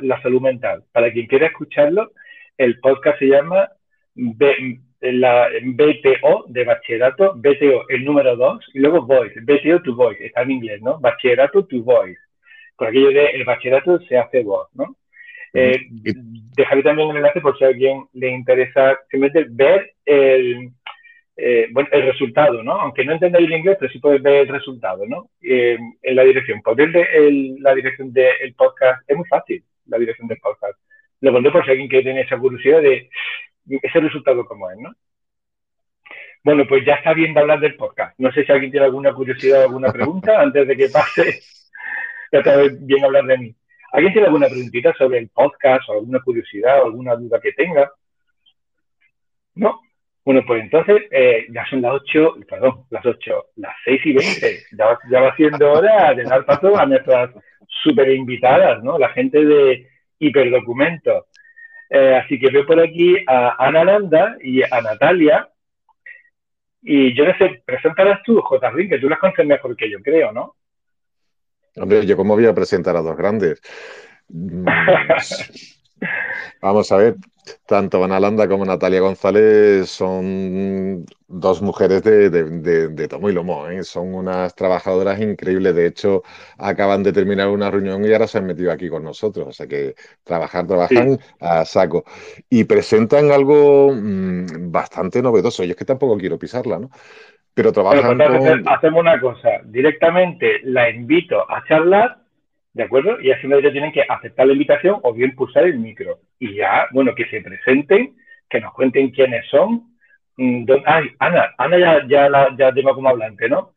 la 0.00 0.22
salud 0.22 0.40
mental. 0.40 0.82
Para 0.92 1.12
quien 1.12 1.26
quiera 1.26 1.46
escucharlo, 1.46 2.10
el 2.56 2.80
podcast 2.80 3.18
se 3.20 3.26
llama 3.26 3.68
la 5.00 5.48
BTO 5.62 6.46
de 6.48 6.64
bachillerato, 6.64 7.34
BTO 7.36 7.88
el 7.88 8.04
número 8.04 8.36
2 8.36 8.70
y 8.74 8.80
luego 8.80 9.02
voice, 9.02 9.40
BTO 9.40 9.82
to 9.82 9.94
voice, 9.94 10.26
está 10.26 10.42
en 10.42 10.50
inglés, 10.50 10.82
¿no? 10.82 10.98
Bachillerato 10.98 11.64
to 11.66 11.82
voice. 11.82 12.18
Por 12.78 12.88
aquello 12.88 13.10
de 13.10 13.26
el 13.26 13.44
bachillerato 13.44 13.98
se 14.02 14.16
hace 14.16 14.44
voz, 14.44 14.68
¿no? 14.74 14.96
Eh, 15.52 15.86
dejaré 15.90 16.82
también 16.82 17.10
el 17.10 17.16
enlace 17.16 17.40
por 17.40 17.58
si 17.58 17.64
a 17.64 17.68
alguien 17.68 18.04
le 18.12 18.30
interesa 18.30 18.96
simplemente 19.10 19.46
ver 19.50 19.94
el, 20.04 20.70
eh, 21.36 21.66
bueno, 21.72 21.88
el 21.90 22.02
resultado, 22.02 22.62
¿no? 22.62 22.72
Aunque 22.72 23.04
no 23.04 23.12
entendáis 23.12 23.46
el 23.46 23.54
inglés, 23.54 23.78
pero 23.80 23.90
sí 23.90 23.98
podéis 23.98 24.22
ver 24.22 24.42
el 24.42 24.48
resultado, 24.48 25.04
¿no? 25.06 25.30
Eh, 25.42 25.76
en 26.02 26.16
la 26.16 26.22
dirección. 26.22 26.62
Poner 26.62 26.90
la 27.60 27.74
dirección 27.74 28.12
del 28.12 28.54
podcast 28.54 29.02
es 29.10 29.16
muy 29.16 29.26
fácil, 29.26 29.64
la 29.86 29.98
dirección 29.98 30.28
del 30.28 30.38
podcast. 30.38 30.78
Lo 31.20 31.32
pondré 31.32 31.50
por 31.50 31.64
si 31.64 31.72
alguien 31.72 31.88
que 31.88 32.02
tiene 32.02 32.20
esa 32.20 32.38
curiosidad 32.38 32.80
de 32.80 33.10
ese 33.68 34.00
resultado 34.00 34.44
como 34.46 34.70
es, 34.70 34.78
¿no? 34.78 34.94
Bueno, 36.44 36.64
pues 36.68 36.84
ya 36.86 36.94
está 36.94 37.12
bien 37.12 37.34
de 37.34 37.40
hablar 37.40 37.58
del 37.58 37.74
podcast. 37.74 38.14
No 38.18 38.30
sé 38.30 38.44
si 38.44 38.52
alguien 38.52 38.70
tiene 38.70 38.86
alguna 38.86 39.12
curiosidad 39.12 39.62
o 39.62 39.64
alguna 39.64 39.92
pregunta 39.92 40.40
antes 40.40 40.68
de 40.68 40.76
que 40.76 40.88
pase. 40.88 41.40
Ya 42.32 42.38
está 42.40 42.62
bien 42.80 43.04
hablar 43.04 43.24
de 43.24 43.38
mí. 43.38 43.54
¿Alguien 43.92 44.12
tiene 44.12 44.26
alguna 44.26 44.48
preguntita 44.48 44.92
sobre 44.94 45.18
el 45.18 45.28
podcast 45.30 45.88
o 45.88 45.92
alguna 45.94 46.20
curiosidad 46.20 46.82
o 46.82 46.86
alguna 46.86 47.16
duda 47.16 47.40
que 47.40 47.52
tenga? 47.52 47.90
¿No? 49.54 49.80
Bueno, 50.28 50.42
pues 50.46 50.62
entonces 50.62 51.04
eh, 51.10 51.46
ya 51.48 51.64
son 51.70 51.80
las 51.80 51.94
8, 51.94 52.36
perdón, 52.46 52.84
las 52.90 53.04
8, 53.06 53.46
las 53.56 53.74
6 53.82 54.00
y 54.04 54.12
20. 54.12 54.58
Ya, 54.76 55.20
va 55.20 55.34
siendo 55.36 55.72
hora 55.72 56.12
de 56.12 56.24
dar 56.24 56.44
paso 56.44 56.78
a 56.78 56.84
nuestras 56.84 57.30
super 57.82 58.10
invitadas, 58.10 58.84
¿no? 58.84 58.98
La 58.98 59.08
gente 59.08 59.42
de 59.42 59.88
Hiperdocumentos. 60.18 61.24
Eh, 61.88 62.20
así 62.22 62.38
que 62.38 62.50
veo 62.50 62.66
por 62.66 62.78
aquí 62.78 63.16
a 63.26 63.56
Ana 63.58 63.84
Landa 63.84 64.36
y 64.42 64.62
a 64.62 64.82
Natalia. 64.82 65.48
Y 66.82 67.14
yo 67.14 67.24
no 67.24 67.34
sé, 67.38 67.62
tú, 68.26 68.42
J. 68.42 68.70
Ring, 68.70 68.90
que 68.90 68.98
tú 68.98 69.08
las 69.08 69.18
conoces 69.18 69.46
mejor 69.46 69.74
que 69.76 69.90
yo, 69.90 69.98
creo, 70.02 70.30
¿no? 70.30 70.56
Hombre, 71.80 72.06
yo 72.06 72.16
cómo 72.16 72.34
voy 72.34 72.46
a 72.46 72.54
presentar 72.54 72.96
a 72.96 73.02
dos 73.02 73.16
grandes. 73.16 73.60
Vamos 76.60 76.92
a 76.92 76.96
ver, 76.96 77.16
tanto 77.66 78.00
Vanalanda 78.00 78.48
como 78.48 78.64
Natalia 78.64 79.00
González 79.00 79.88
son 79.88 81.04
dos 81.26 81.62
mujeres 81.62 82.02
de, 82.02 83.08
tomo 83.08 83.28
y 83.30 83.32
lomo, 83.32 83.68
¿eh? 83.68 83.82
son 83.84 84.14
unas 84.14 84.54
trabajadoras 84.54 85.20
increíbles. 85.20 85.74
De 85.74 85.86
hecho, 85.86 86.22
acaban 86.58 87.02
de 87.02 87.12
terminar 87.12 87.48
una 87.48 87.70
reunión 87.70 88.04
y 88.04 88.12
ahora 88.12 88.26
se 88.26 88.38
han 88.38 88.46
metido 88.46 88.72
aquí 88.72 88.88
con 88.88 89.04
nosotros. 89.04 89.48
O 89.48 89.52
sea 89.52 89.66
que 89.66 89.94
trabajar, 90.24 90.66
trabajan 90.66 91.18
a 91.40 91.64
saco. 91.64 92.04
Y 92.48 92.64
presentan 92.64 93.30
algo 93.30 93.92
mm, 93.94 94.70
bastante 94.70 95.22
novedoso. 95.22 95.64
Y 95.64 95.70
es 95.70 95.76
que 95.76 95.84
tampoco 95.84 96.16
quiero 96.18 96.38
pisarla, 96.38 96.78
¿no? 96.78 96.90
Pero 97.58 97.72
trabajan 97.72 98.16
pues, 98.16 98.62
Hacemos 98.66 99.00
una 99.00 99.18
cosa, 99.18 99.50
directamente 99.64 100.60
la 100.62 100.88
invito 100.88 101.44
a 101.50 101.64
charlar 101.66 102.18
¿De 102.78 102.84
acuerdo? 102.84 103.20
Y 103.20 103.32
así 103.32 103.40
simplemente 103.40 103.72
tienen 103.72 103.90
que 103.90 104.04
aceptar 104.08 104.46
la 104.46 104.52
invitación 104.52 105.00
o 105.02 105.12
bien 105.12 105.34
pulsar 105.34 105.64
el 105.64 105.80
micro. 105.80 106.20
Y 106.38 106.54
ya, 106.54 106.86
bueno, 106.92 107.12
que 107.12 107.24
se 107.26 107.40
presenten, 107.40 108.14
que 108.48 108.60
nos 108.60 108.72
cuenten 108.72 109.10
quiénes 109.10 109.44
son. 109.48 109.82
Mm, 110.36 110.64
ay, 110.86 111.06
Ana, 111.18 111.54
Ana 111.58 111.76
ya, 111.76 112.06
ya, 112.06 112.28
la, 112.28 112.54
ya 112.56 112.70
tengo 112.72 112.94
como 112.94 113.08
hablante, 113.08 113.48
¿no? 113.48 113.72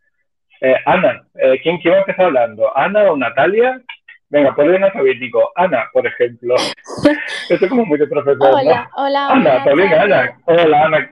Eh, 0.62 0.76
Ana, 0.86 1.24
eh, 1.34 1.60
¿quién, 1.64 1.80
quiere 1.80 1.98
empezar 1.98 2.26
hablando? 2.26 2.78
¿Ana 2.78 3.12
o 3.12 3.18
Natalia? 3.18 3.82
Venga, 4.30 4.54
por 4.54 4.68
orden 4.68 4.84
alfabético. 4.84 5.52
Ana, 5.56 5.90
por 5.92 6.06
ejemplo. 6.06 6.54
Esto 7.50 7.66
es 7.66 7.70
como 7.70 7.86
muy 7.88 7.98
de 7.98 8.06
profesor, 8.06 8.50
Hola, 8.54 8.88
hola. 8.98 9.28
Ana, 9.30 9.64
pues 9.64 9.76
venga, 9.78 10.04
Ana. 10.04 10.38
Hola, 10.46 10.86
Ana. 10.86 11.12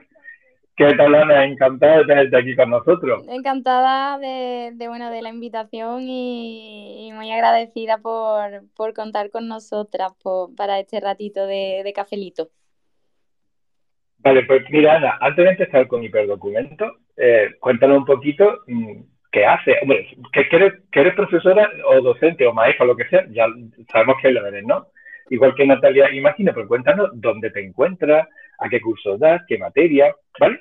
¿Qué 0.80 0.94
tal, 0.94 1.14
Ana? 1.14 1.44
Encantada 1.44 1.98
de 1.98 2.04
tenerte 2.06 2.38
aquí 2.38 2.56
con 2.56 2.70
nosotros. 2.70 3.28
Encantada 3.28 4.16
de, 4.18 4.72
bueno, 4.88 5.10
de 5.10 5.20
la 5.20 5.28
invitación 5.28 6.00
y, 6.08 7.10
muy 7.12 7.30
agradecida 7.30 7.98
por, 7.98 8.94
contar 8.94 9.28
con 9.28 9.46
nosotras 9.46 10.12
para 10.56 10.80
este 10.80 10.98
ratito 11.00 11.46
de, 11.46 11.92
cafelito. 11.94 12.48
Vale, 14.20 14.42
pues 14.44 14.62
mira, 14.70 14.96
Ana, 14.96 15.18
antes 15.20 15.44
de 15.44 15.50
empezar 15.50 15.86
con 15.86 16.02
Hiperdocumento, 16.02 16.90
eh, 17.14 17.50
cuéntanos 17.60 17.98
un 17.98 18.06
poquito 18.06 18.60
mm, 18.66 19.02
qué 19.32 19.44
hace. 19.44 19.76
Hombre, 19.82 20.08
que, 20.32 20.46
eres, 20.50 20.72
eres, 20.92 21.14
profesora 21.14 21.70
o 21.90 22.00
docente 22.00 22.46
o 22.46 22.54
maestra 22.54 22.86
o 22.86 22.88
lo 22.88 22.96
que 22.96 23.06
sea, 23.08 23.26
ya 23.28 23.44
sabemos 23.92 24.16
que 24.22 24.30
lo 24.30 24.46
eres, 24.46 24.64
¿no? 24.64 24.86
Igual 25.28 25.54
que 25.54 25.66
Natalia 25.66 26.10
Imagina, 26.10 26.54
pero 26.54 26.66
cuéntanos 26.66 27.10
dónde 27.12 27.50
te 27.50 27.62
encuentras, 27.62 28.26
a 28.60 28.68
qué 28.68 28.80
cursos 28.80 29.18
das, 29.18 29.42
qué 29.48 29.58
materia, 29.58 30.14
¿vale? 30.38 30.60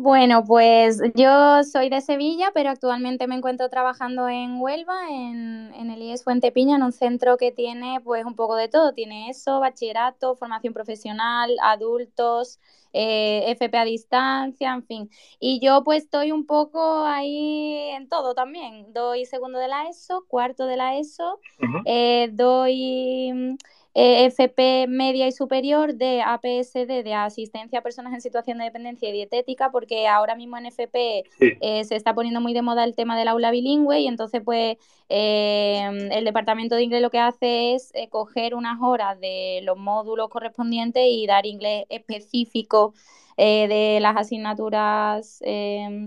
Bueno, 0.00 0.44
pues 0.44 1.02
yo 1.16 1.64
soy 1.64 1.88
de 1.88 2.00
Sevilla, 2.00 2.52
pero 2.54 2.70
actualmente 2.70 3.26
me 3.26 3.34
encuentro 3.34 3.68
trabajando 3.68 4.28
en 4.28 4.60
Huelva, 4.60 4.94
en, 5.10 5.90
el 5.90 6.00
IES 6.00 6.22
Fuente 6.22 6.52
Piña, 6.52 6.76
en 6.76 6.84
un 6.84 6.92
centro 6.92 7.36
que 7.36 7.50
tiene 7.50 8.00
pues 8.04 8.24
un 8.24 8.36
poco 8.36 8.54
de 8.54 8.68
todo. 8.68 8.92
Tiene 8.92 9.28
eso, 9.28 9.58
bachillerato, 9.58 10.36
formación 10.36 10.72
profesional, 10.72 11.50
adultos, 11.64 12.60
eh, 12.92 13.42
FP 13.48 13.76
a 13.76 13.84
distancia, 13.84 14.72
en 14.72 14.84
fin. 14.84 15.10
Y 15.40 15.58
yo 15.58 15.82
pues 15.82 16.04
estoy 16.04 16.30
un 16.30 16.46
poco 16.46 17.04
ahí 17.04 17.90
en 17.90 18.08
todo 18.08 18.34
también. 18.34 18.92
Doy 18.92 19.24
segundo 19.24 19.58
de 19.58 19.66
la 19.66 19.88
ESO, 19.88 20.26
cuarto 20.28 20.66
de 20.66 20.76
la 20.76 20.96
ESO, 20.96 21.40
eh, 21.86 22.28
doy 22.32 23.56
FP 23.94 24.86
media 24.88 25.26
y 25.26 25.32
superior 25.32 25.94
de 25.94 26.22
APSD, 26.22 27.02
de 27.02 27.14
asistencia 27.14 27.80
a 27.80 27.82
personas 27.82 28.12
en 28.12 28.20
situación 28.20 28.58
de 28.58 28.64
dependencia 28.64 29.08
y 29.08 29.12
dietética, 29.12 29.70
porque 29.70 30.06
ahora 30.06 30.36
mismo 30.36 30.56
en 30.56 30.66
FP 30.66 31.24
eh, 31.40 31.84
se 31.84 31.96
está 31.96 32.14
poniendo 32.14 32.40
muy 32.40 32.54
de 32.54 32.62
moda 32.62 32.84
el 32.84 32.94
tema 32.94 33.18
del 33.18 33.28
aula 33.28 33.50
bilingüe 33.50 34.00
y 34.00 34.06
entonces 34.06 34.42
pues 34.44 34.76
eh, 35.08 36.08
el 36.12 36.24
departamento 36.24 36.76
de 36.76 36.82
inglés 36.82 37.02
lo 37.02 37.10
que 37.10 37.18
hace 37.18 37.74
es 37.74 37.92
coger 38.10 38.54
unas 38.54 38.78
horas 38.80 39.18
de 39.20 39.60
los 39.64 39.78
módulos 39.78 40.28
correspondientes 40.28 41.02
y 41.06 41.26
dar 41.26 41.46
inglés 41.46 41.84
específico 41.88 42.94
de 43.36 43.98
las 44.00 44.16
asignaturas 44.16 45.40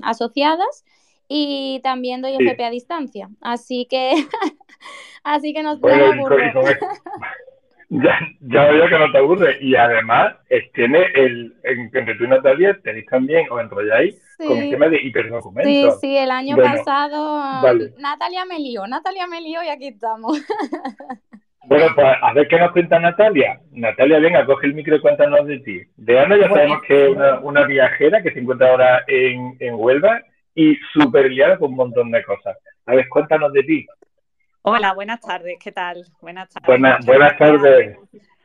asociadas 0.02 0.84
y 1.34 1.80
también 1.82 2.22
doy 2.22 2.36
FP 2.38 2.66
a 2.66 2.70
distancia. 2.70 3.30
Así 3.40 3.88
que, 3.90 4.12
así 5.24 5.54
que 5.54 5.64
no, 5.64 5.80
Ya, 7.94 8.18
ya 8.40 8.72
veo 8.72 8.88
que 8.88 9.00
no 9.00 9.12
te 9.12 9.18
aburre. 9.18 9.58
Y 9.60 9.76
además, 9.76 10.38
tiene 10.74 11.08
el, 11.14 11.54
entre 11.64 12.16
tú 12.16 12.24
y 12.24 12.28
Natalia 12.30 12.80
tenéis 12.82 13.06
también, 13.08 13.48
os 13.52 13.60
enrolláis 13.60 14.38
con 14.38 14.58
el 14.58 14.70
tema 14.70 14.88
de 14.88 15.02
hiperdocumentos. 15.02 16.00
Sí, 16.00 16.08
sí, 16.08 16.18
el 16.18 16.32
año 16.32 16.56
pasado 16.56 17.42
Natalia 17.98 18.46
me 18.46 18.60
lió, 18.60 18.88
Natalia 18.88 19.28
me 19.28 19.42
lió 19.42 19.62
y 19.62 19.68
aquí 19.68 19.90
estamos. 19.90 20.42
Bueno, 21.64 21.86
pues 21.96 22.08
a 22.22 22.34
ver 22.34 22.48
qué 22.48 22.58
nos 22.58 22.72
cuenta 22.72 23.00
Natalia. 23.00 23.62
Natalia, 23.72 24.20
venga, 24.20 24.46
coge 24.46 24.66
el 24.66 24.74
micro 24.74 24.96
y 24.96 25.00
cuéntanos 25.00 25.46
de 25.46 25.60
ti. 25.60 25.80
De 25.96 26.20
Ana 26.20 26.36
ya 26.36 26.50
sabemos 26.50 26.82
que 26.82 27.06
es 27.06 27.18
una, 27.44 27.66
viajera 27.66 28.22
que 28.22 28.32
se 28.32 28.40
encuentra 28.40 28.72
ahora 28.72 29.04
en, 29.08 29.56
en 29.60 29.76
Huelva 29.76 30.22
y 30.56 30.76
súper 30.92 31.30
liada 31.30 31.58
con 31.58 31.70
un 31.70 31.78
montón 31.78 32.12
de 32.12 32.24
cosas. 32.24 32.58
A 32.88 32.96
ver, 32.96 33.08
cuéntanos 33.08 33.54
de 33.54 33.64
ti. 33.64 33.86
Hola, 34.64 34.94
buenas 34.94 35.20
tardes, 35.20 35.58
¿qué 35.60 35.72
tal? 35.72 36.06
Buenas 36.22 36.50
tardes. 36.50 37.06
buenas 37.06 37.38
tardes. 37.38 37.98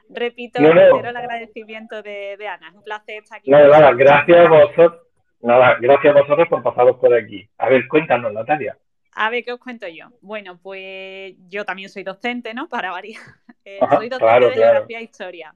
Repito, 0.09 0.61
el 0.61 1.17
agradecimiento 1.17 2.03
de, 2.03 2.39
Ana, 2.49 2.69
es 2.69 2.75
un 2.75 2.83
placer 2.83 3.23
estar 3.23 3.39
aquí. 3.39 3.51
Nada, 3.51 3.69
nada, 3.69 3.93
gracias 3.93 4.47
a 4.47 4.49
vosotros. 4.49 5.03
Nada, 5.43 5.77
gracias 5.79 6.17
a 6.17 6.21
vosotros 6.21 6.49
por 6.49 6.63
pasaros 6.63 6.97
por 6.97 7.13
aquí. 7.13 7.47
A 7.59 7.69
ver, 7.69 7.87
cuéntanos, 7.87 8.33
Natalia. 8.33 8.79
A 9.13 9.29
ver, 9.29 9.45
¿qué 9.45 9.53
os 9.53 9.61
cuento 9.61 9.87
yo? 9.89 10.07
Bueno, 10.23 10.59
pues 10.63 11.35
yo 11.49 11.67
también 11.67 11.91
soy 11.91 12.03
docente, 12.03 12.55
¿no? 12.55 12.69
Para 12.69 12.91
variar. 12.91 13.21
Eh, 13.69 13.81
soy 13.91 14.09
docente 14.09 14.47
de 14.47 14.53
Geografía 14.53 15.01
e 15.01 15.03
Historia. 15.03 15.53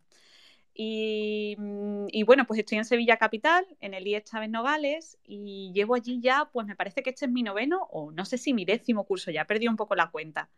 Mm, 0.82 2.06
y, 2.10 2.22
bueno, 2.22 2.46
pues 2.46 2.60
estoy 2.60 2.78
en 2.78 2.84
Sevilla 2.84 3.18
Capital, 3.18 3.66
en 3.80 3.92
el 3.92 4.06
IES 4.06 4.24
Chávez 4.24 4.48
Novales, 4.48 5.18
y 5.24 5.72
llevo 5.74 5.94
allí 5.94 6.20
ya, 6.22 6.48
pues 6.52 6.66
me 6.66 6.74
parece 6.74 7.02
que 7.02 7.10
este 7.10 7.26
es 7.26 7.30
mi 7.30 7.42
noveno, 7.42 7.86
o 7.90 8.12
no 8.12 8.24
sé 8.24 8.38
si 8.38 8.54
mi 8.54 8.64
décimo 8.64 9.04
curso, 9.04 9.30
ya 9.30 9.44
perdí 9.44 9.68
un 9.68 9.76
poco 9.76 9.94
la 9.94 10.10
cuenta. 10.10 10.48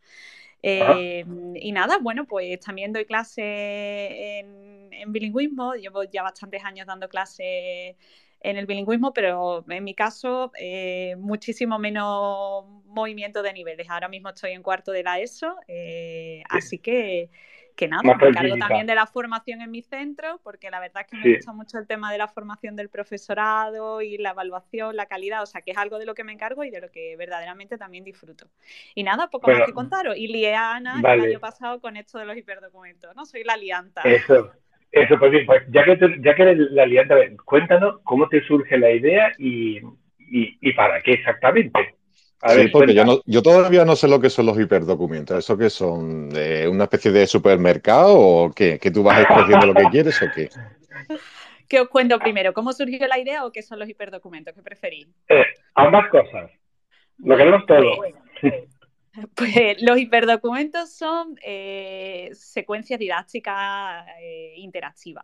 Eh, 0.61 1.25
y 1.55 1.71
nada, 1.73 1.97
bueno, 1.97 2.25
pues 2.25 2.57
también 2.61 2.93
doy 2.93 3.05
clase 3.05 4.39
en, 4.39 5.11
bilingüismo, 5.11 5.73
llevo 5.73 6.05
ya 6.05 6.23
bastantes 6.23 6.63
años 6.63 6.87
dando 6.87 7.09
clase 7.09 7.97
en 8.39 8.57
el 8.57 8.65
bilingüismo, 8.65 9.13
pero 9.13 9.65
en 9.67 9.83
mi 9.83 9.93
caso 9.93 10.53
eh, 10.57 11.15
muchísimo 11.17 11.77
menos 11.77 12.65
movimiento 12.85 13.43
de 13.43 13.51
niveles. 13.51 13.89
Ahora 13.89 14.07
mismo 14.07 14.29
estoy 14.29 14.51
en 14.51 14.63
cuarto 14.63 14.93
de 14.93 15.03
la 15.03 15.19
ESO, 15.19 15.57
eh, 15.67 16.43
así 16.49 16.79
que 16.79 17.29
que 17.75 17.87
nada, 17.87 18.03
me 18.03 18.11
encargo 18.11 18.57
también 18.57 18.87
de 18.87 18.95
la 18.95 19.07
formación 19.07 19.61
en 19.61 19.71
mi 19.71 19.81
centro, 19.81 20.39
porque 20.43 20.69
la 20.69 20.79
verdad 20.79 21.03
es 21.05 21.07
que 21.07 21.17
me 21.17 21.35
gusta 21.35 21.53
mucho 21.53 21.77
el 21.77 21.87
tema 21.87 22.11
de 22.11 22.17
la 22.17 22.27
formación 22.27 22.75
del 22.75 22.89
profesorado 22.89 24.01
y 24.01 24.17
la 24.17 24.31
evaluación, 24.31 24.95
la 24.95 25.07
calidad, 25.07 25.41
o 25.41 25.45
sea, 25.45 25.61
que 25.61 25.71
es 25.71 25.77
algo 25.77 25.99
de 25.99 26.05
lo 26.05 26.13
que 26.13 26.23
me 26.23 26.33
encargo 26.33 26.63
y 26.63 26.69
de 26.69 26.81
lo 26.81 26.91
que 26.91 27.15
verdaderamente 27.17 27.77
también 27.77 28.03
disfruto. 28.03 28.47
Y 28.95 29.03
nada, 29.03 29.29
poco 29.29 29.49
más 29.51 29.65
que 29.65 29.73
contaros. 29.73 30.17
Y 30.17 30.27
lié 30.27 30.55
a 30.55 30.75
Ana 30.75 31.01
el 31.13 31.21
año 31.21 31.39
pasado 31.39 31.79
con 31.81 31.97
esto 31.97 32.19
de 32.19 32.25
los 32.25 32.37
hiperdocumentos, 32.37 33.15
¿no? 33.15 33.25
Soy 33.25 33.43
la 33.43 33.53
alianta. 33.53 34.01
Eso. 34.03 34.51
Eso, 34.91 35.17
pues 35.17 35.31
bien, 35.31 35.47
pues 35.47 35.63
ya 35.69 35.83
que, 35.83 35.97
ya 36.19 36.35
que 36.35 36.43
eres 36.43 36.59
la 36.69 36.83
alianta, 36.83 37.15
cuéntanos 37.45 38.01
cómo 38.03 38.29
te 38.29 38.45
surge 38.45 38.77
la 38.77 38.91
idea 38.91 39.33
y, 39.39 39.79
y, 40.19 40.55
y 40.61 40.73
para 40.73 41.01
qué 41.01 41.13
exactamente 41.13 41.92
sí, 42.49 42.67
porque 42.69 42.93
yo, 42.93 43.05
no, 43.05 43.21
yo 43.25 43.41
todavía 43.41 43.85
no 43.85 43.95
sé 43.95 44.07
lo 44.07 44.19
que 44.19 44.29
son 44.29 44.45
los 44.45 44.59
hiperdocumentos. 44.59 45.37
¿Eso 45.37 45.57
qué 45.57 45.69
son? 45.69 46.29
¿Una 46.69 46.83
especie 46.83 47.11
de 47.11 47.27
supermercado 47.27 48.17
o 48.17 48.51
qué? 48.51 48.79
¿Que 48.79 48.91
tú 48.91 49.03
vas 49.03 49.21
escogiendo 49.21 49.67
lo 49.67 49.73
que 49.73 49.85
quieres 49.91 50.21
o 50.21 50.25
qué? 50.33 50.49
¿Qué 51.67 51.79
os 51.79 51.87
cuento 51.87 52.19
primero? 52.19 52.53
¿Cómo 52.53 52.73
surgió 52.73 53.07
la 53.07 53.19
idea 53.19 53.45
o 53.45 53.51
qué 53.51 53.61
son 53.61 53.79
los 53.79 53.89
hiperdocumentos? 53.89 54.53
¿Qué 54.53 54.61
preferís? 54.61 55.07
Eh, 55.29 55.43
ambas 55.75 56.09
cosas. 56.09 56.51
Lo 57.19 57.37
queremos 57.37 57.65
todo. 57.65 57.91
Pues 59.35 59.79
los 59.83 59.99
hiperdocumentos 59.99 60.91
son 60.91 61.37
eh, 61.43 62.31
secuencias 62.33 62.99
didácticas 62.99 64.07
eh, 64.19 64.55
interactivas. 64.57 65.23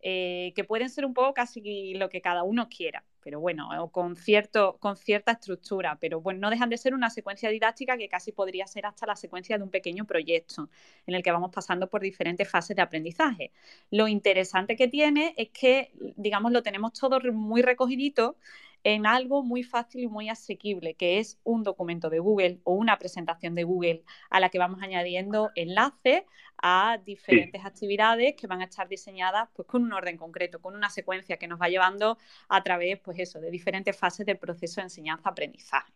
Eh, 0.00 0.52
que 0.54 0.62
pueden 0.62 0.88
ser 0.88 1.04
un 1.04 1.12
poco 1.12 1.34
casi 1.34 1.94
lo 1.94 2.08
que 2.08 2.20
cada 2.20 2.44
uno 2.44 2.68
quiera, 2.68 3.04
pero 3.22 3.40
bueno, 3.40 3.68
con, 3.90 4.16
cierto, 4.16 4.76
con 4.78 4.96
cierta 4.96 5.32
estructura, 5.32 5.98
pero 6.00 6.20
bueno, 6.20 6.40
no 6.40 6.50
dejan 6.50 6.70
de 6.70 6.78
ser 6.78 6.94
una 6.94 7.10
secuencia 7.10 7.50
didáctica 7.50 7.96
que 7.96 8.08
casi 8.08 8.32
podría 8.32 8.66
ser 8.66 8.86
hasta 8.86 9.06
la 9.06 9.16
secuencia 9.16 9.58
de 9.58 9.64
un 9.64 9.70
pequeño 9.70 10.04
proyecto 10.04 10.68
en 11.06 11.14
el 11.14 11.22
que 11.22 11.32
vamos 11.32 11.50
pasando 11.52 11.88
por 11.88 12.00
diferentes 12.00 12.48
fases 12.48 12.76
de 12.76 12.82
aprendizaje. 12.82 13.52
Lo 13.90 14.08
interesante 14.08 14.76
que 14.76 14.88
tiene 14.88 15.34
es 15.36 15.50
que, 15.50 15.92
digamos, 16.16 16.52
lo 16.52 16.62
tenemos 16.62 16.92
todo 16.92 17.20
muy 17.32 17.62
recogidito 17.62 18.36
en 18.84 19.06
algo 19.06 19.42
muy 19.42 19.62
fácil 19.62 20.02
y 20.02 20.08
muy 20.08 20.28
asequible, 20.28 20.94
que 20.94 21.18
es 21.18 21.38
un 21.44 21.62
documento 21.62 22.10
de 22.10 22.18
Google 22.18 22.60
o 22.64 22.74
una 22.74 22.98
presentación 22.98 23.54
de 23.54 23.64
Google 23.64 24.04
a 24.30 24.40
la 24.40 24.48
que 24.48 24.58
vamos 24.58 24.82
añadiendo 24.82 25.50
enlaces 25.54 26.22
a 26.62 26.98
diferentes 27.04 27.64
actividades 27.64 28.34
que 28.36 28.46
van 28.46 28.60
a 28.60 28.64
estar 28.64 28.88
diseñadas 28.88 29.48
pues, 29.54 29.66
con 29.68 29.82
un 29.82 29.92
orden 29.92 30.16
concreto, 30.16 30.60
con 30.60 30.74
una 30.74 30.90
secuencia 30.90 31.36
que 31.36 31.48
nos 31.48 31.60
va 31.60 31.68
llevando 31.68 32.18
a 32.48 32.62
través 32.62 32.98
pues, 33.00 33.18
eso, 33.18 33.40
de 33.40 33.50
diferentes 33.50 33.96
fases 33.96 34.26
del 34.26 34.38
proceso 34.38 34.80
de 34.80 34.86
enseñanza-aprendizaje. 34.86 35.92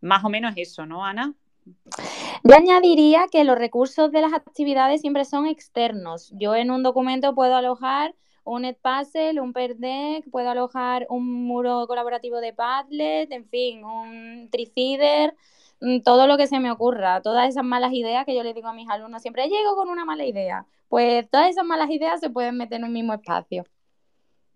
Más 0.00 0.24
o 0.24 0.28
menos 0.28 0.54
eso, 0.56 0.86
¿no, 0.86 1.04
Ana? 1.04 1.34
Yo 2.42 2.56
añadiría 2.56 3.26
que 3.30 3.44
los 3.44 3.58
recursos 3.58 4.10
de 4.10 4.22
las 4.22 4.32
actividades 4.32 5.02
siempre 5.02 5.24
son 5.24 5.46
externos. 5.46 6.32
Yo 6.36 6.54
en 6.54 6.70
un 6.70 6.82
documento 6.82 7.34
puedo 7.34 7.54
alojar 7.54 8.14
un 8.44 8.64
Edpuzzle, 8.64 9.40
un 9.40 9.52
Perdeck, 9.52 10.30
puedo 10.30 10.50
alojar 10.50 11.06
un 11.08 11.44
muro 11.44 11.86
colaborativo 11.86 12.40
de 12.40 12.52
Padlet, 12.52 13.30
en 13.32 13.46
fin, 13.48 13.84
un 13.84 14.48
Tricider, 14.50 15.34
mm, 15.80 16.00
todo 16.00 16.26
lo 16.26 16.36
que 16.36 16.46
se 16.46 16.58
me 16.60 16.70
ocurra, 16.70 17.20
todas 17.22 17.48
esas 17.48 17.64
malas 17.64 17.92
ideas 17.92 18.24
que 18.24 18.34
yo 18.34 18.42
le 18.42 18.54
digo 18.54 18.68
a 18.68 18.74
mis 18.74 18.88
alumnos, 18.88 19.22
siempre 19.22 19.48
llego 19.48 19.76
con 19.76 19.88
una 19.88 20.04
mala 20.04 20.24
idea, 20.24 20.66
pues 20.88 21.28
todas 21.30 21.50
esas 21.50 21.64
malas 21.64 21.90
ideas 21.90 22.20
se 22.20 22.30
pueden 22.30 22.56
meter 22.56 22.78
en 22.78 22.84
un 22.84 22.92
mismo 22.92 23.14
espacio. 23.14 23.64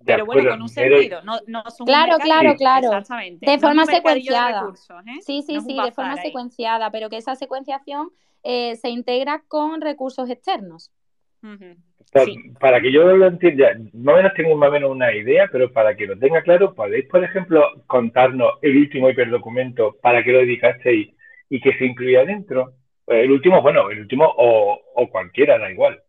Pero 0.04 0.26
bueno, 0.26 0.50
con 0.50 0.62
un 0.62 0.68
sentido, 0.68 1.22
no, 1.22 1.38
son 1.70 1.86
Claro, 1.86 2.18
claro, 2.18 2.54
claro. 2.56 2.88
Exactamente. 2.88 3.50
De 3.50 3.58
forma 3.58 3.86
secuenciada. 3.86 4.72
¿eh? 5.06 5.20
Sí, 5.22 5.42
sí, 5.42 5.60
sí, 5.60 5.76
de 5.82 5.92
forma 5.92 6.16
secuenciada, 6.16 6.90
pero 6.90 7.08
que 7.08 7.16
esa 7.16 7.34
secuenciación 7.34 8.10
eh, 8.42 8.76
se 8.76 8.90
integra 8.90 9.42
con 9.48 9.80
recursos 9.80 10.28
externos. 10.28 10.90
Para 12.60 12.80
que 12.80 12.92
yo 12.92 13.04
lo 13.16 13.26
entienda, 13.26 13.74
más 13.92 14.14
o 14.14 14.16
menos 14.16 14.34
tengo 14.34 14.56
más 14.56 14.68
o 14.68 14.72
menos 14.72 14.90
una 14.90 15.12
idea, 15.14 15.48
pero 15.50 15.72
para 15.72 15.96
que 15.96 16.06
lo 16.06 16.16
tenga 16.16 16.42
claro, 16.42 16.74
¿podéis, 16.74 17.06
por 17.06 17.24
ejemplo, 17.24 17.82
contarnos 17.86 18.54
el 18.62 18.76
último 18.76 19.10
hiperdocumento 19.10 19.96
para 20.00 20.22
que 20.22 20.32
lo 20.32 20.38
dedicasteis 20.38 21.12
y 21.50 21.60
que 21.60 21.76
se 21.76 21.86
incluya 21.86 22.24
dentro? 22.24 22.74
Pues 23.04 23.24
el 23.24 23.32
último, 23.32 23.60
bueno, 23.60 23.90
el 23.90 24.00
último 24.00 24.32
o, 24.36 25.08
cualquiera, 25.10 25.58
da 25.58 25.70
igual. 25.70 26.00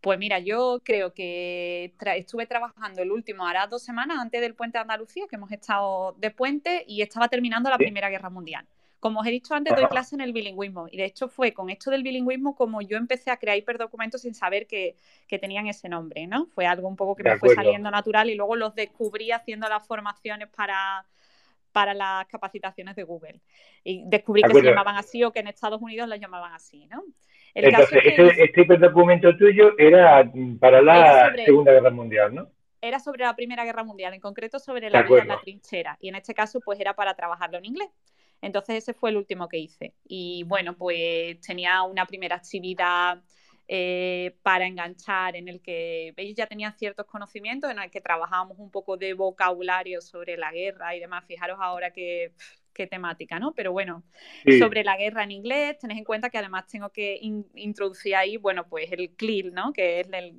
Pues 0.00 0.18
mira, 0.18 0.40
yo 0.40 0.80
creo 0.84 1.14
que 1.14 1.94
estuve 2.16 2.46
trabajando 2.46 3.02
el 3.02 3.10
último, 3.10 3.46
hará 3.46 3.66
dos 3.66 3.82
semanas 3.82 4.18
antes 4.20 4.40
del 4.40 4.54
puente 4.54 4.78
de 4.78 4.82
Andalucía, 4.82 5.24
que 5.28 5.36
hemos 5.36 5.50
estado 5.50 6.14
de 6.18 6.30
puente 6.30 6.84
y 6.86 7.02
estaba 7.02 7.28
terminando 7.28 7.70
la 7.70 7.78
Primera 7.78 8.10
Guerra 8.10 8.30
Mundial. 8.30 8.66
Como 9.00 9.20
os 9.20 9.26
he 9.26 9.30
dicho 9.30 9.54
antes, 9.54 9.74
doy 9.76 9.86
clase 9.86 10.14
en 10.14 10.22
el 10.22 10.32
bilingüismo 10.32 10.88
y 10.90 10.96
de 10.96 11.04
hecho 11.04 11.28
fue 11.28 11.52
con 11.52 11.70
esto 11.70 11.90
del 11.90 12.02
bilingüismo 12.02 12.56
como 12.56 12.80
yo 12.80 12.96
empecé 12.96 13.30
a 13.30 13.36
crear 13.36 13.56
hiperdocumentos 13.56 14.22
sin 14.22 14.34
saber 14.34 14.66
que, 14.66 14.96
tenían 15.28 15.66
ese 15.66 15.88
nombre, 15.88 16.26
¿no? 16.26 16.46
Fue 16.46 16.66
algo 16.66 16.88
un 16.88 16.96
poco 16.96 17.14
que 17.14 17.22
me 17.22 17.36
fue 17.36 17.54
saliendo 17.54 17.90
natural 17.90 18.30
y 18.30 18.34
luego 18.34 18.56
los 18.56 18.74
descubrí 18.74 19.32
haciendo 19.32 19.68
las 19.68 19.86
formaciones 19.86 20.48
para, 20.48 21.04
para 21.72 21.92
las 21.92 22.26
capacitaciones 22.26 22.96
de 22.96 23.02
Google. 23.02 23.40
Y 23.84 24.02
descubrí 24.06 24.42
que 24.42 24.54
se 24.54 24.62
llamaban 24.62 24.96
así 24.96 25.22
o 25.24 25.30
que 25.30 25.40
en 25.40 25.48
Estados 25.48 25.80
Unidos 25.82 26.08
las 26.08 26.18
llamaban 26.18 26.54
así, 26.54 26.86
¿no? 26.86 27.04
Entonces, 27.52 28.02
este, 28.04 28.62
hiperdocumento 28.62 29.36
tuyo 29.36 29.74
era 29.78 30.30
para 30.58 30.80
la 30.80 31.34
Segunda 31.44 31.72
Guerra 31.72 31.90
Mundial, 31.90 32.34
¿no? 32.34 32.48
Era 32.80 32.98
sobre 32.98 33.24
la 33.24 33.34
Primera 33.34 33.64
Guerra 33.64 33.82
Mundial, 33.82 34.14
en 34.14 34.20
concreto 34.20 34.58
sobre 34.58 34.90
la 34.90 35.02
vida 35.02 35.22
en 35.22 35.28
la 35.28 35.40
trinchera. 35.40 35.96
Y 36.00 36.08
en 36.08 36.14
este 36.14 36.34
caso, 36.34 36.60
pues 36.60 36.78
era 36.80 36.94
para 36.94 37.14
trabajarlo 37.14 37.58
en 37.58 37.64
inglés. 37.64 37.88
Entonces 38.40 38.76
ese 38.76 38.94
fue 38.94 39.10
el 39.10 39.16
último 39.16 39.48
que 39.48 39.58
hice. 39.58 39.94
Y 40.04 40.44
bueno, 40.44 40.76
pues 40.76 41.40
tenía 41.40 41.82
una 41.82 42.06
primera 42.06 42.36
actividad 42.36 43.22
eh, 43.68 44.36
para 44.42 44.66
enganchar 44.66 45.34
en 45.34 45.48
el 45.48 45.60
que 45.60 46.14
ellos 46.16 46.36
ya 46.36 46.46
tenían 46.46 46.76
ciertos 46.78 47.06
conocimientos, 47.06 47.70
en 47.70 47.78
el 47.78 47.90
que 47.90 48.00
trabajábamos 48.00 48.58
un 48.58 48.70
poco 48.70 48.96
de 48.96 49.14
vocabulario 49.14 50.00
sobre 50.00 50.36
la 50.36 50.52
guerra 50.52 50.94
y 50.94 51.00
demás. 51.00 51.24
Fijaros 51.26 51.58
ahora 51.60 51.90
que 51.92 52.32
qué 52.76 52.86
temática, 52.86 53.38
¿no? 53.40 53.54
Pero 53.54 53.72
bueno, 53.72 54.04
sobre 54.58 54.84
la 54.84 54.98
guerra 54.98 55.24
en 55.24 55.30
inglés, 55.30 55.78
tenés 55.78 55.96
en 55.96 56.04
cuenta 56.04 56.28
que 56.28 56.36
además 56.36 56.66
tengo 56.66 56.90
que 56.90 57.18
introducir 57.54 58.14
ahí, 58.14 58.36
bueno, 58.36 58.68
pues 58.68 58.92
el 58.92 59.16
CLIL, 59.16 59.54
¿no? 59.54 59.72
Que 59.72 60.00
es 60.00 60.08
el, 60.12 60.36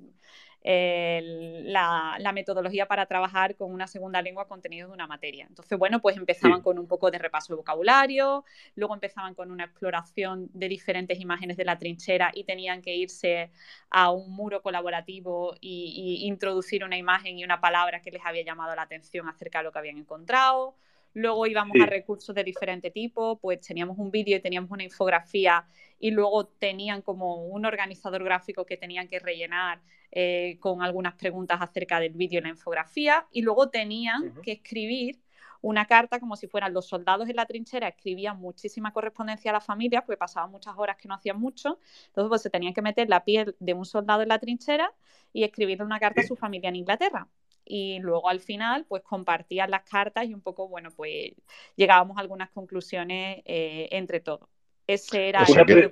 la, 0.64 2.32
metodología 2.34 2.88
para 2.88 3.06
trabajar 3.06 3.56
con 3.56 3.72
una 3.72 3.88
segunda 3.88 4.22
lengua 4.22 4.48
contenido 4.48 4.88
de 4.88 4.94
una 4.94 5.08
materia. 5.08 5.46
Entonces, 5.48 5.78
bueno, 5.78 6.02
pues 6.02 6.18
empezaban 6.18 6.62
con 6.62 6.78
un 6.78 6.88
poco 6.88 7.10
de 7.10 7.18
repaso 7.18 7.54
de 7.54 7.58
vocabulario, 7.58 8.44
luego 8.76 8.94
empezaban 8.94 9.34
con 9.34 9.52
una 9.52 9.66
exploración 9.66 10.50
de 10.54 10.68
diferentes 10.68 11.20
imágenes 11.20 11.58
de 11.58 11.66
la 11.66 11.78
trinchera 11.78 12.32
y 12.34 12.44
tenían 12.44 12.82
que 12.82 12.96
irse 12.96 13.52
a 13.90 14.12
un 14.12 14.32
muro 14.32 14.62
colaborativo 14.62 15.56
y, 15.62 16.28
introducir 16.28 16.84
una 16.84 16.98
imagen 16.98 17.40
y 17.40 17.44
una 17.44 17.62
palabra 17.62 18.02
que 18.02 18.12
les 18.12 18.26
había 18.26 18.44
llamado 18.44 18.76
la 18.76 18.82
atención 18.84 19.28
acerca 19.30 19.60
de 19.60 19.66
lo 19.66 19.72
que 19.72 19.80
habían 19.80 19.98
encontrado. 19.98 20.76
Luego 21.18 21.48
íbamos 21.48 21.76
a 21.82 21.88
recursos 21.88 22.36
de 22.36 22.44
diferente 22.44 22.92
tipo, 22.92 23.40
pues 23.40 23.62
teníamos 23.62 23.98
un 23.98 24.12
vídeo 24.12 24.38
y 24.38 24.40
teníamos 24.40 24.70
una 24.70 24.84
infografía 24.84 25.66
y 25.98 26.12
luego 26.12 26.46
tenían 26.46 27.02
como 27.02 27.48
un 27.48 27.66
organizador 27.66 28.24
gráfico 28.24 28.68
que 28.68 28.78
tenían 28.78 29.08
que 29.08 29.18
rellenar 29.18 29.82
eh, 30.12 30.58
con 30.60 30.84
algunas 30.84 31.16
preguntas 31.16 31.58
acerca 31.60 32.00
del 32.00 32.14
vídeo 32.14 32.38
y 32.38 32.44
la 32.44 32.50
infografía. 32.50 33.26
Y 33.32 33.42
luego 33.42 33.70
tenían 33.70 34.36
que 34.44 34.52
escribir 34.52 35.20
una 35.62 35.88
carta 35.88 36.20
como 36.20 36.36
si 36.36 36.46
fueran 36.46 36.72
los 36.72 36.86
soldados 36.86 37.28
en 37.28 37.36
la 37.36 37.48
trinchera, 37.48 37.88
escribían 37.88 38.40
muchísima 38.40 38.94
correspondencia 38.94 39.50
a 39.50 39.54
la 39.56 39.62
familia, 39.62 40.06
porque 40.06 40.18
pasaban 40.18 40.52
muchas 40.52 40.76
horas 40.78 40.98
que 40.98 41.08
no 41.08 41.16
hacían 41.16 41.40
mucho, 41.40 41.80
entonces 42.10 42.30
pues 42.30 42.44
se 42.44 42.52
tenían 42.52 42.76
que 42.76 42.84
meter 42.84 43.10
la 43.10 43.24
piel 43.24 43.56
de 43.60 43.74
un 43.74 43.86
soldado 43.86 44.22
en 44.22 44.30
la 44.30 44.38
trinchera 44.38 44.94
y 45.34 45.44
escribirle 45.44 45.84
una 45.84 46.00
carta 46.00 46.22
a 46.22 46.26
su 46.26 46.36
familia 46.36 46.70
en 46.70 46.76
Inglaterra 46.76 47.28
y 47.68 48.00
luego 48.00 48.30
al 48.30 48.40
final 48.40 48.86
pues 48.88 49.04
compartían 49.04 49.72
las 49.72 49.84
cartas 49.84 50.26
y 50.26 50.34
un 50.34 50.42
poco, 50.42 50.68
bueno, 50.68 50.90
pues 50.96 51.34
llegábamos 51.76 52.18
a 52.18 52.22
algunas 52.22 52.50
conclusiones 52.52 53.42
eh, 53.46 53.90
entre 53.92 54.20
todos. 54.20 54.48
Ese 54.88 55.28
era 55.28 55.44
o 55.44 55.46
sea, 55.46 55.66
que, 55.66 55.92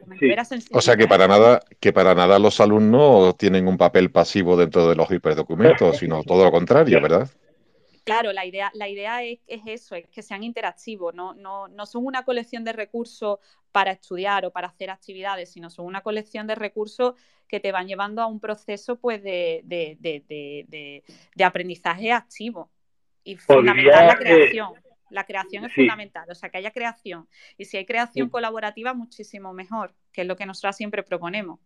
o 0.72 0.82
sea 0.82 0.96
que 0.96 1.06
para 1.06 1.28
nada, 1.28 1.60
que 1.82 1.92
para 1.92 2.16
nada 2.16 2.40
los 2.40 2.62
alumnos 2.62 3.36
tienen 3.38 3.68
un 3.68 3.78
papel 3.78 4.10
pasivo 4.10 4.56
dentro 4.56 4.88
de 4.88 4.96
los 4.96 5.12
hiperdocumentos, 5.12 5.98
sino 6.00 6.24
todo 6.24 6.46
lo 6.46 6.52
contrario, 6.52 7.02
¿verdad? 7.02 7.30
Claro, 8.06 8.32
la 8.32 8.46
idea, 8.46 8.72
la 8.76 8.88
idea 8.88 9.24
es, 9.24 9.40
eso, 9.48 9.96
es 9.96 10.08
que 10.08 10.22
sean 10.22 10.44
interactivos, 10.44 11.14
no, 11.14 11.34
no, 11.34 11.68
no 11.68 11.86
son 11.88 12.06
una 12.06 12.24
colección 12.24 12.64
de 12.64 12.72
recursos 12.72 13.40
para 13.72 13.92
estudiar 13.92 14.46
o 14.46 14.52
para 14.52 14.68
hacer 14.68 14.92
actividades, 14.92 15.52
sino 15.52 15.70
son 15.70 15.88
una 15.88 16.02
colección 16.02 16.48
de 16.48 16.56
recursos 16.56 17.16
que 17.47 17.60
te 17.60 17.71
van 17.71 17.88
llevando 17.88 18.21
a 18.21 18.27
un 18.27 18.39
proceso 18.39 18.99
pues, 18.99 19.21
de, 19.23 19.62
de, 19.65 21.03
aprendizaje 21.43 22.12
activo 22.12 22.71
y 23.23 23.38
fundamental 23.38 24.08
la 24.08 24.15
creación. 24.17 24.73
La 25.12 25.23
creación 25.23 25.65
es 25.65 25.73
fundamental, 25.73 26.25
o 26.29 26.36
sea, 26.36 26.49
que 26.49 26.58
haya 26.58 26.71
creación. 26.71 27.27
Y 27.58 27.65
si 27.65 27.77
hay 27.77 27.86
creación 27.86 28.27
colaborativa, 28.29 28.93
muchísimo 28.93 29.53
mejor, 29.53 29.93
que 30.12 30.21
es 30.21 30.27
lo 30.27 30.36
que 30.36 30.45
nosotros 30.47 30.75
siempre 30.75 31.03
proponemos. 31.03 31.60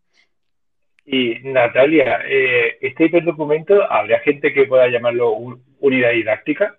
Y 1.05 1.39
Natalia, 1.43 2.21
eh, 2.27 2.77
este 2.81 3.05
hiperdocumento, 3.05 3.89
¿habría 3.89 4.19
gente 4.19 4.53
que 4.53 4.65
pueda 4.65 4.87
llamarlo 4.89 5.31
unidad 5.79 6.11
didáctica? 6.11 6.77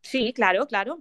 Sí, 0.00 0.32
claro, 0.32 0.66
claro. 0.66 1.00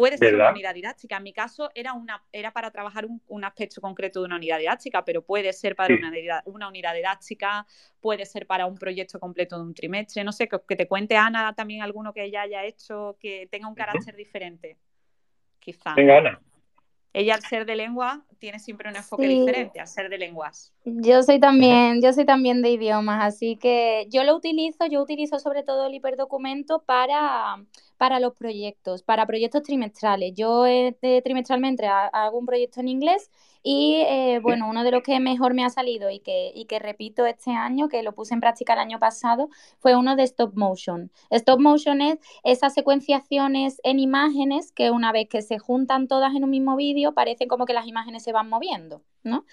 Puede 0.00 0.16
ser 0.16 0.34
una 0.34 0.50
unidad 0.50 0.74
didáctica. 0.74 1.18
En 1.18 1.22
mi 1.24 1.34
caso 1.34 1.68
era, 1.74 1.92
una, 1.92 2.22
era 2.32 2.52
para 2.52 2.70
trabajar 2.70 3.06
un, 3.06 3.44
aspecto 3.44 3.82
concreto 3.82 4.20
de 4.20 4.24
una 4.24 4.36
unidad 4.36 4.58
didáctica, 4.58 5.04
pero 5.04 5.20
puede 5.20 5.52
ser 5.52 5.76
para 5.76 5.94
una, 5.94 6.10
una, 6.46 6.68
unidad 6.68 6.94
didáctica, 6.94 7.66
puede 8.00 8.24
ser 8.24 8.46
para 8.46 8.64
un 8.64 8.78
proyecto 8.78 9.20
completo 9.20 9.56
de 9.58 9.62
un 9.62 9.74
trimestre. 9.74 10.24
No 10.24 10.32
sé, 10.32 10.48
que, 10.48 10.76
te 10.76 10.88
cuente 10.88 11.16
Ana 11.16 11.54
también 11.54 11.82
alguno 11.82 12.14
que 12.14 12.24
ella 12.24 12.40
haya 12.40 12.64
hecho 12.64 13.18
que 13.20 13.46
tenga 13.50 13.68
un 13.68 13.74
carácter 13.74 14.16
diferente. 14.16 14.78
Quizá. 15.58 15.92
Venga, 15.94 16.16
Ana. 16.16 16.40
Ella 17.12 17.34
al 17.34 17.42
ser 17.42 17.66
de 17.66 17.76
lengua 17.76 18.24
tiene 18.38 18.58
siempre 18.58 18.88
un 18.88 18.96
enfoque 18.96 19.26
diferente 19.26 19.80
al 19.80 19.88
ser 19.88 20.08
de 20.08 20.16
lenguas. 20.16 20.72
Yo 20.84 21.22
soy 21.22 21.40
también, 21.40 22.00
yo 22.00 22.14
soy 22.14 22.24
también 22.24 22.62
de 22.62 22.70
idiomas, 22.70 23.22
así 23.22 23.56
que 23.56 24.06
yo 24.08 24.24
lo 24.24 24.34
utilizo, 24.34 24.86
yo 24.86 25.02
utilizo 25.02 25.40
sobre 25.40 25.62
todo 25.62 25.88
el 25.88 25.94
hiperdocumento 25.94 26.84
para 26.84 27.56
para 28.00 28.18
los 28.18 28.32
proyectos, 28.32 29.02
para 29.02 29.26
proyectos 29.26 29.62
trimestrales. 29.62 30.32
Yo 30.34 30.64
eh, 30.64 30.96
trimestralmente 31.22 31.86
hago 31.86 32.38
un 32.38 32.46
proyecto 32.46 32.80
en 32.80 32.88
inglés 32.88 33.30
y 33.62 33.96
eh, 34.08 34.40
bueno, 34.42 34.70
uno 34.70 34.84
de 34.84 34.90
los 34.90 35.02
que 35.02 35.20
mejor 35.20 35.52
me 35.52 35.66
ha 35.66 35.68
salido 35.68 36.08
y 36.08 36.20
que, 36.20 36.50
y 36.54 36.64
que 36.64 36.78
repito 36.78 37.26
este 37.26 37.50
año, 37.50 37.90
que 37.90 38.02
lo 38.02 38.14
puse 38.14 38.32
en 38.32 38.40
práctica 38.40 38.72
el 38.72 38.78
año 38.78 38.98
pasado, 38.98 39.50
fue 39.80 39.96
uno 39.96 40.16
de 40.16 40.22
stop 40.22 40.54
motion. 40.56 41.10
Stop 41.28 41.60
motion 41.60 42.00
es 42.00 42.18
esas 42.42 42.72
secuenciaciones 42.72 43.82
en 43.84 43.98
imágenes 43.98 44.72
que 44.72 44.90
una 44.90 45.12
vez 45.12 45.28
que 45.28 45.42
se 45.42 45.58
juntan 45.58 46.08
todas 46.08 46.34
en 46.34 46.44
un 46.44 46.50
mismo 46.50 46.76
vídeo, 46.76 47.12
parecen 47.12 47.48
como 47.48 47.66
que 47.66 47.74
las 47.74 47.86
imágenes 47.86 48.22
se 48.22 48.32
van 48.32 48.48
moviendo. 48.48 49.02
¿No? 49.22 49.44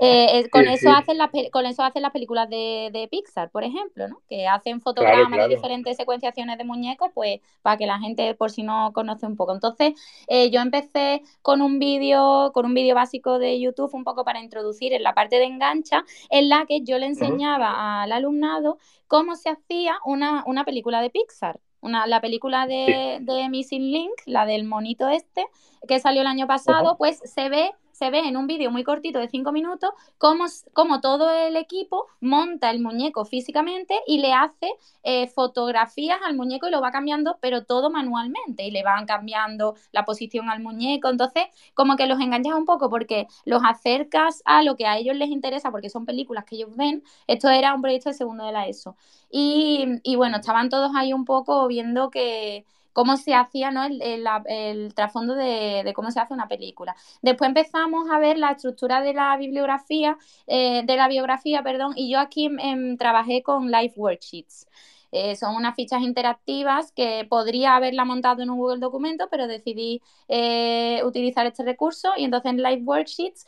Eh, 0.00 0.48
con, 0.50 0.66
eso 0.66 0.90
Hacen 0.90 1.18
las, 1.18 1.30
con 1.52 1.66
eso 1.66 1.82
hacen 1.82 2.02
las 2.02 2.12
películas 2.12 2.48
de, 2.48 3.08
Pixar, 3.10 3.50
por 3.50 3.64
ejemplo, 3.64 4.08
¿no? 4.08 4.20
que 4.28 4.46
hacen 4.46 4.80
fotogramas 4.80 5.48
de 5.48 5.54
diferentes 5.54 5.96
secuenciaciones 5.96 6.58
de 6.58 6.64
muñecos, 6.64 7.10
pues 7.14 7.40
para 7.62 7.76
que 7.76 7.86
la 7.86 7.98
gente, 7.98 8.34
por 8.34 8.50
si 8.50 8.62
no 8.62 8.92
conoce 8.92 9.26
un 9.26 9.36
poco. 9.36 9.52
Entonces, 9.52 9.94
eh, 10.28 10.50
yo 10.50 10.60
empecé 10.60 11.22
con 11.42 11.62
un 11.62 11.78
vídeo, 11.78 12.50
con 12.52 12.66
un 12.66 12.74
vídeo 12.74 12.94
básico 12.94 13.38
de 13.38 13.60
YouTube, 13.60 13.94
un 13.94 14.04
poco 14.04 14.24
para 14.24 14.40
introducir 14.40 14.92
en 14.92 15.02
la 15.02 15.14
parte 15.14 15.36
de 15.36 15.44
engancha, 15.44 16.04
en 16.30 16.48
la 16.48 16.66
que 16.66 16.82
yo 16.82 16.98
le 16.98 17.06
enseñaba 17.06 18.02
al 18.02 18.12
alumnado 18.12 18.78
cómo 19.06 19.36
se 19.36 19.50
hacía 19.50 19.98
una, 20.04 20.44
película 20.64 21.00
de 21.00 21.10
Pixar. 21.10 21.60
Una, 21.80 22.06
la 22.06 22.22
película 22.22 22.66
de, 22.66 23.18
de 23.20 23.48
Missing 23.50 23.92
Link, 23.92 24.12
la 24.24 24.46
del 24.46 24.64
monito 24.64 25.08
este, 25.08 25.44
que 25.86 26.00
salió 26.00 26.22
el 26.22 26.26
año 26.26 26.46
pasado, 26.46 26.96
pues 26.96 27.20
se 27.24 27.50
ve 27.50 27.72
se 27.94 28.10
ve 28.10 28.18
en 28.18 28.36
un 28.36 28.46
vídeo 28.46 28.70
muy 28.70 28.82
cortito 28.82 29.20
de 29.20 29.28
cinco 29.28 29.52
minutos 29.52 29.90
cómo, 30.18 31.00
todo 31.00 31.30
el 31.30 31.56
equipo 31.56 32.06
monta 32.20 32.70
el 32.70 32.80
muñeco 32.80 33.24
físicamente 33.24 33.94
y 34.06 34.18
le 34.18 34.32
hace 34.32 34.68
eh, 35.02 35.28
fotografías 35.28 36.18
al 36.24 36.36
muñeco 36.36 36.66
y 36.66 36.70
lo 36.70 36.80
va 36.80 36.90
cambiando, 36.90 37.38
pero 37.40 37.64
todo 37.64 37.90
manualmente 37.90 38.64
y 38.64 38.70
le 38.70 38.82
van 38.82 39.06
cambiando 39.06 39.76
la 39.92 40.04
posición 40.04 40.50
al 40.50 40.60
muñeco. 40.60 41.08
Entonces, 41.08 41.44
como 41.74 41.96
que 41.96 42.06
los 42.06 42.20
enganchas 42.20 42.54
un 42.54 42.64
poco 42.64 42.90
porque 42.90 43.26
los 43.44 43.62
acercas 43.64 44.42
a 44.44 44.62
lo 44.62 44.76
que 44.76 44.86
a 44.86 44.98
ellos 44.98 45.16
les 45.16 45.28
interesa 45.28 45.70
porque 45.70 45.90
son 45.90 46.04
películas 46.04 46.44
que 46.44 46.56
ellos 46.56 46.74
ven. 46.76 47.04
Esto 47.26 47.48
era 47.48 47.74
un 47.74 47.82
proyecto 47.82 48.10
de 48.10 48.14
segundo 48.14 48.44
de 48.44 48.52
la 48.52 48.66
ESO. 48.66 48.96
Y, 49.30 50.00
y 50.02 50.16
bueno, 50.16 50.38
estaban 50.38 50.68
todos 50.68 50.92
ahí 50.96 51.12
un 51.12 51.24
poco 51.24 51.66
viendo 51.68 52.10
que 52.10 52.64
cómo 52.94 53.18
se 53.18 53.34
hacía 53.34 53.70
¿no? 53.70 53.84
el, 53.84 54.94
trasfondo 54.94 55.34
de, 55.34 55.92
cómo 55.94 56.10
se 56.10 56.20
hace 56.20 56.32
una 56.32 56.48
película. 56.48 56.96
Después 57.20 57.48
empezamos 57.48 58.08
a 58.10 58.18
ver 58.18 58.38
la 58.38 58.52
estructura 58.52 59.02
de 59.02 59.12
la 59.12 59.36
bibliografía, 59.36 60.16
eh, 60.46 60.82
de 60.84 60.96
la 60.96 61.08
biografía, 61.08 61.62
perdón, 61.62 61.92
y 61.96 62.10
yo 62.10 62.20
aquí 62.20 62.46
em, 62.60 62.96
trabajé 62.96 63.42
con 63.42 63.70
Live 63.70 63.94
Worksheets. 63.96 64.68
Eh, 65.12 65.36
son 65.36 65.54
unas 65.56 65.76
fichas 65.76 66.02
interactivas 66.02 66.92
que 66.92 67.26
podría 67.28 67.76
haberla 67.76 68.04
montado 68.04 68.42
en 68.42 68.50
un 68.50 68.58
Google 68.58 68.80
Documento, 68.80 69.28
pero 69.30 69.46
decidí 69.46 70.00
eh, 70.28 71.02
utilizar 71.04 71.46
este 71.46 71.64
recurso 71.64 72.12
y 72.16 72.24
entonces 72.24 72.50
en 72.52 72.62
Live 72.62 72.82
Worksheets 72.84 73.46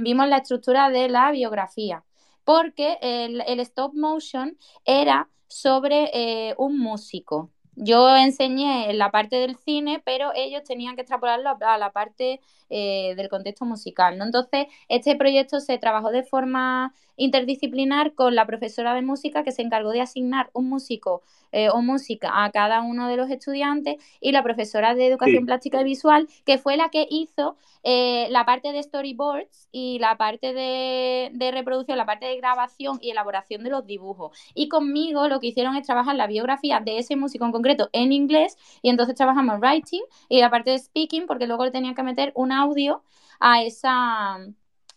vimos 0.00 0.28
la 0.28 0.38
estructura 0.38 0.90
de 0.90 1.08
la 1.08 1.30
biografía, 1.32 2.04
porque 2.44 2.98
el 3.00 3.60
stop 3.60 3.94
motion 3.94 4.58
era 4.84 5.28
sobre 5.48 6.54
un 6.58 6.78
músico. 6.78 7.53
Yo 7.76 8.16
enseñé 8.16 8.92
la 8.94 9.10
parte 9.10 9.36
del 9.36 9.56
cine, 9.56 10.00
pero 10.04 10.32
ellos 10.34 10.62
tenían 10.64 10.94
que 10.94 11.02
extrapolarlo 11.02 11.56
a 11.60 11.78
la 11.78 11.90
parte 11.90 12.40
eh, 12.70 13.14
del 13.16 13.28
contexto 13.28 13.64
musical. 13.64 14.16
¿no? 14.16 14.24
Entonces, 14.24 14.66
este 14.88 15.16
proyecto 15.16 15.60
se 15.60 15.78
trabajó 15.78 16.10
de 16.10 16.22
forma 16.22 16.94
interdisciplinar 17.16 18.14
con 18.14 18.34
la 18.34 18.46
profesora 18.46 18.94
de 18.94 19.02
música 19.02 19.44
que 19.44 19.52
se 19.52 19.62
encargó 19.62 19.90
de 19.90 20.00
asignar 20.00 20.50
un 20.52 20.68
músico 20.68 21.22
eh, 21.52 21.68
o 21.68 21.82
música 21.82 22.44
a 22.44 22.50
cada 22.50 22.82
uno 22.82 23.06
de 23.06 23.16
los 23.16 23.30
estudiantes 23.30 24.02
y 24.20 24.32
la 24.32 24.42
profesora 24.42 24.96
de 24.96 25.06
educación 25.06 25.46
plástica 25.46 25.80
y 25.80 25.84
visual 25.84 26.26
que 26.44 26.58
fue 26.58 26.76
la 26.76 26.88
que 26.88 27.06
hizo 27.08 27.56
eh, 27.84 28.26
la 28.30 28.44
parte 28.44 28.72
de 28.72 28.82
storyboards 28.82 29.68
y 29.70 30.00
la 30.00 30.16
parte 30.16 30.52
de, 30.52 31.30
de, 31.32 31.50
reproducción, 31.52 31.96
la 31.96 32.06
parte 32.06 32.26
de 32.26 32.36
grabación 32.38 32.98
y 33.00 33.10
elaboración 33.10 33.62
de 33.62 33.70
los 33.70 33.86
dibujos. 33.86 34.36
Y 34.54 34.68
conmigo 34.68 35.28
lo 35.28 35.38
que 35.38 35.48
hicieron 35.48 35.76
es 35.76 35.86
trabajar 35.86 36.16
la 36.16 36.26
biografía 36.26 36.80
de 36.80 36.98
ese 36.98 37.14
músico 37.14 37.44
en 37.44 37.52
concreto 37.52 37.63
en 37.92 38.12
inglés 38.12 38.56
y 38.82 38.90
entonces 38.90 39.14
trabajamos 39.14 39.60
writing 39.60 40.02
y 40.28 40.40
la 40.40 40.50
parte 40.50 40.70
de 40.70 40.78
speaking 40.78 41.26
porque 41.26 41.46
luego 41.46 41.64
le 41.64 41.70
tenían 41.70 41.94
que 41.94 42.02
meter 42.02 42.32
un 42.34 42.52
audio 42.52 43.02
a 43.40 43.62
esa 43.62 44.38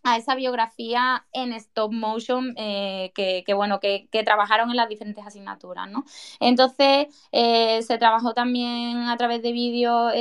a 0.03 0.17
esa 0.17 0.35
biografía 0.35 1.25
en 1.33 1.51
stop 1.53 1.91
motion 1.91 2.53
eh, 2.55 3.11
que, 3.13 3.53
bueno, 3.53 3.79
que, 3.79 4.07
trabajaron 4.23 4.69
en 4.69 4.77
las 4.77 4.87
diferentes 4.87 5.25
asignaturas, 5.25 5.89
¿no? 5.89 6.05
Entonces, 6.39 7.07
eh, 7.31 7.81
se 7.81 7.97
trabajó 7.97 8.33
también 8.33 8.97
a 9.09 9.17
través 9.17 9.41
de 9.41 9.51
vídeos 9.51 10.13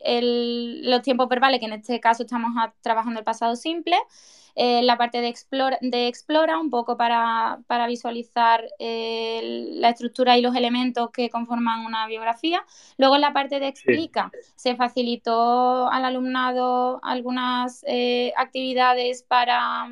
em, 0.00 0.82
los 0.82 1.02
tiempos 1.02 1.28
verbales, 1.28 1.60
que 1.60 1.66
en 1.66 1.72
este 1.74 2.00
caso 2.00 2.22
estamos 2.22 2.52
trabajando 2.82 3.20
el 3.20 3.24
pasado 3.24 3.56
simple, 3.56 3.96
eh, 4.60 4.82
la 4.82 4.98
parte 4.98 5.20
de 5.20 5.28
explora, 5.28 5.78
de 5.80 6.08
explora 6.08 6.58
un 6.58 6.68
poco 6.68 6.96
para, 6.96 7.60
visualizar 7.86 8.64
eh, 8.80 9.68
la 9.74 9.90
estructura 9.90 10.36
y 10.36 10.42
los 10.42 10.56
elementos 10.56 11.10
que 11.12 11.30
conforman 11.30 11.86
una 11.86 12.08
biografía. 12.08 12.64
Luego 12.96 13.14
en 13.14 13.20
la 13.20 13.32
parte 13.32 13.60
de 13.60 13.68
explica 13.68 14.32
se 14.56 14.74
facilitó 14.74 15.88
al 15.88 16.04
alumnado 16.04 16.98
algunas 17.04 17.84
eh, 17.86 18.32
actividades 18.36 19.22
para 19.22 19.88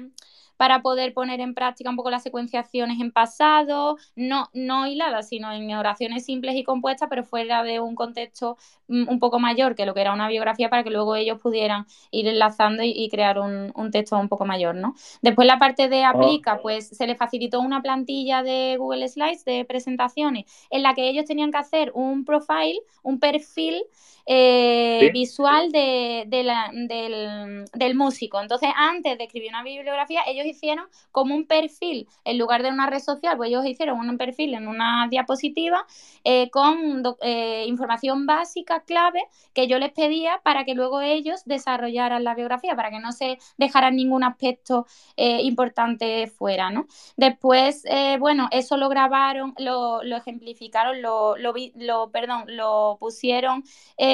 para 0.56 0.82
poder 0.82 1.12
poner 1.12 1.40
en 1.40 1.54
práctica 1.54 1.90
un 1.90 1.96
poco 1.96 2.10
las 2.10 2.22
secuenciaciones 2.22 3.00
en 3.00 3.12
pasado, 3.12 3.96
no, 4.14 4.48
no 4.52 4.86
hiladas, 4.86 5.28
sino 5.28 5.52
en 5.52 5.70
oraciones 5.74 6.24
simples 6.24 6.54
y 6.56 6.64
compuestas, 6.64 7.08
pero 7.08 7.24
fuera 7.24 7.62
de 7.62 7.80
un 7.80 7.94
contexto 7.94 8.56
mm, 8.88 9.08
un 9.08 9.18
poco 9.18 9.38
mayor 9.38 9.74
que 9.74 9.86
lo 9.86 9.94
que 9.94 10.00
era 10.00 10.12
una 10.12 10.28
biografía 10.28 10.70
para 10.70 10.84
que 10.84 10.90
luego 10.90 11.16
ellos 11.16 11.40
pudieran 11.40 11.86
ir 12.10 12.28
enlazando 12.28 12.82
y, 12.82 13.08
crear 13.10 13.38
un, 13.38 13.72
texto 13.90 14.18
un 14.18 14.28
poco 14.28 14.44
mayor, 14.44 14.74
¿no? 14.74 14.94
Después 15.22 15.46
la 15.46 15.58
parte 15.58 15.88
de 15.88 16.04
aplica, 16.04 16.52
ah. 16.52 16.58
pues 16.60 16.88
se 16.88 17.06
les 17.06 17.16
facilitó 17.16 17.60
una 17.60 17.82
plantilla 17.82 18.42
de 18.42 18.76
Google 18.78 19.08
Slides 19.08 19.44
de 19.44 19.64
presentaciones 19.64 20.44
en 20.70 20.82
la 20.82 20.94
que 20.94 21.08
ellos 21.08 21.24
tenían 21.24 21.50
que 21.52 21.58
hacer 21.58 21.92
un 21.94 22.24
profile, 22.24 22.80
un 23.02 23.20
perfil 23.20 23.82
eh, 24.28 25.10
visual 25.12 25.70
de, 25.70 26.24
del, 26.26 27.94
músico. 27.94 28.40
Entonces, 28.40 28.70
antes 28.74 29.16
de 29.16 29.24
escribir 29.24 29.50
una 29.50 29.62
bibliografía, 29.62 30.22
ellos 30.26 30.44
hicieron 30.46 30.86
como 31.12 31.34
un 31.34 31.46
perfil, 31.46 32.08
en 32.24 32.36
lugar 32.36 32.64
de 32.64 32.70
una 32.70 32.90
red 32.90 32.98
social, 32.98 33.36
pues 33.36 33.50
ellos 33.50 33.64
hicieron 33.64 34.00
un 34.00 34.18
perfil 34.18 34.54
en 34.54 34.66
una 34.66 35.06
diapositiva 35.08 35.86
eh, 36.24 36.50
con 36.50 37.04
eh, 37.22 37.66
información 37.68 38.26
básica, 38.26 38.80
clave, 38.80 39.22
que 39.54 39.68
yo 39.68 39.78
les 39.78 39.92
pedía 39.92 40.40
para 40.42 40.64
que 40.64 40.74
luego 40.74 41.00
ellos 41.00 41.42
desarrollaran 41.44 42.24
la 42.24 42.34
biografía, 42.34 42.74
para 42.74 42.90
que 42.90 42.98
no 42.98 43.12
se 43.12 43.38
dejaran 43.56 43.94
ningún 43.94 44.24
aspecto 44.24 44.86
importante 45.16 46.26
fuera, 46.26 46.70
¿no? 46.70 46.86
Después, 47.16 47.84
bueno, 48.18 48.48
eso 48.50 48.76
lo 48.76 48.88
grabaron, 48.88 49.54
lo, 49.58 50.02
ejemplificaron, 50.02 51.00
lo, 51.00 51.36
lo, 51.36 52.10
perdón, 52.10 52.44
lo 52.48 52.96
pusieron 52.98 53.64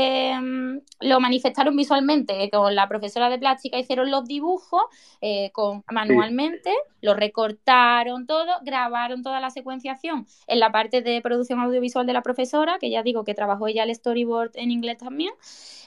Em, 0.03 0.81
lo 1.01 1.21
manifestaron 1.21 1.77
visualmente 1.77 2.51
con 2.51 2.75
la 2.75 2.89
profesora 2.89 3.29
de 3.29 3.39
plástica, 3.39 3.79
hicieron 3.79 4.11
los 4.11 4.25
dibujos 4.27 4.83
eh, 5.21 5.51
con, 5.53 5.85
manualmente, 5.91 6.73
lo 7.01 7.15
recortaron 7.15 8.27
todo, 8.27 8.53
grabaron 8.63 9.23
toda 9.23 9.39
la 9.39 9.51
secuenciación 9.51 10.27
en 10.49 10.59
la 10.59 10.73
parte 10.73 11.03
de 11.03 11.21
producción 11.21 11.61
audiovisual 11.61 12.07
de 12.07 12.13
la 12.13 12.23
profesora, 12.23 12.79
que 12.81 12.91
ya 12.91 13.03
digo 13.03 13.25
que 13.25 13.35
trabajó 13.35 13.69
ella 13.69 13.85
el 13.85 13.95
storyboard 13.95 14.51
en 14.55 14.73
inglés 14.73 14.99
también. 14.99 15.33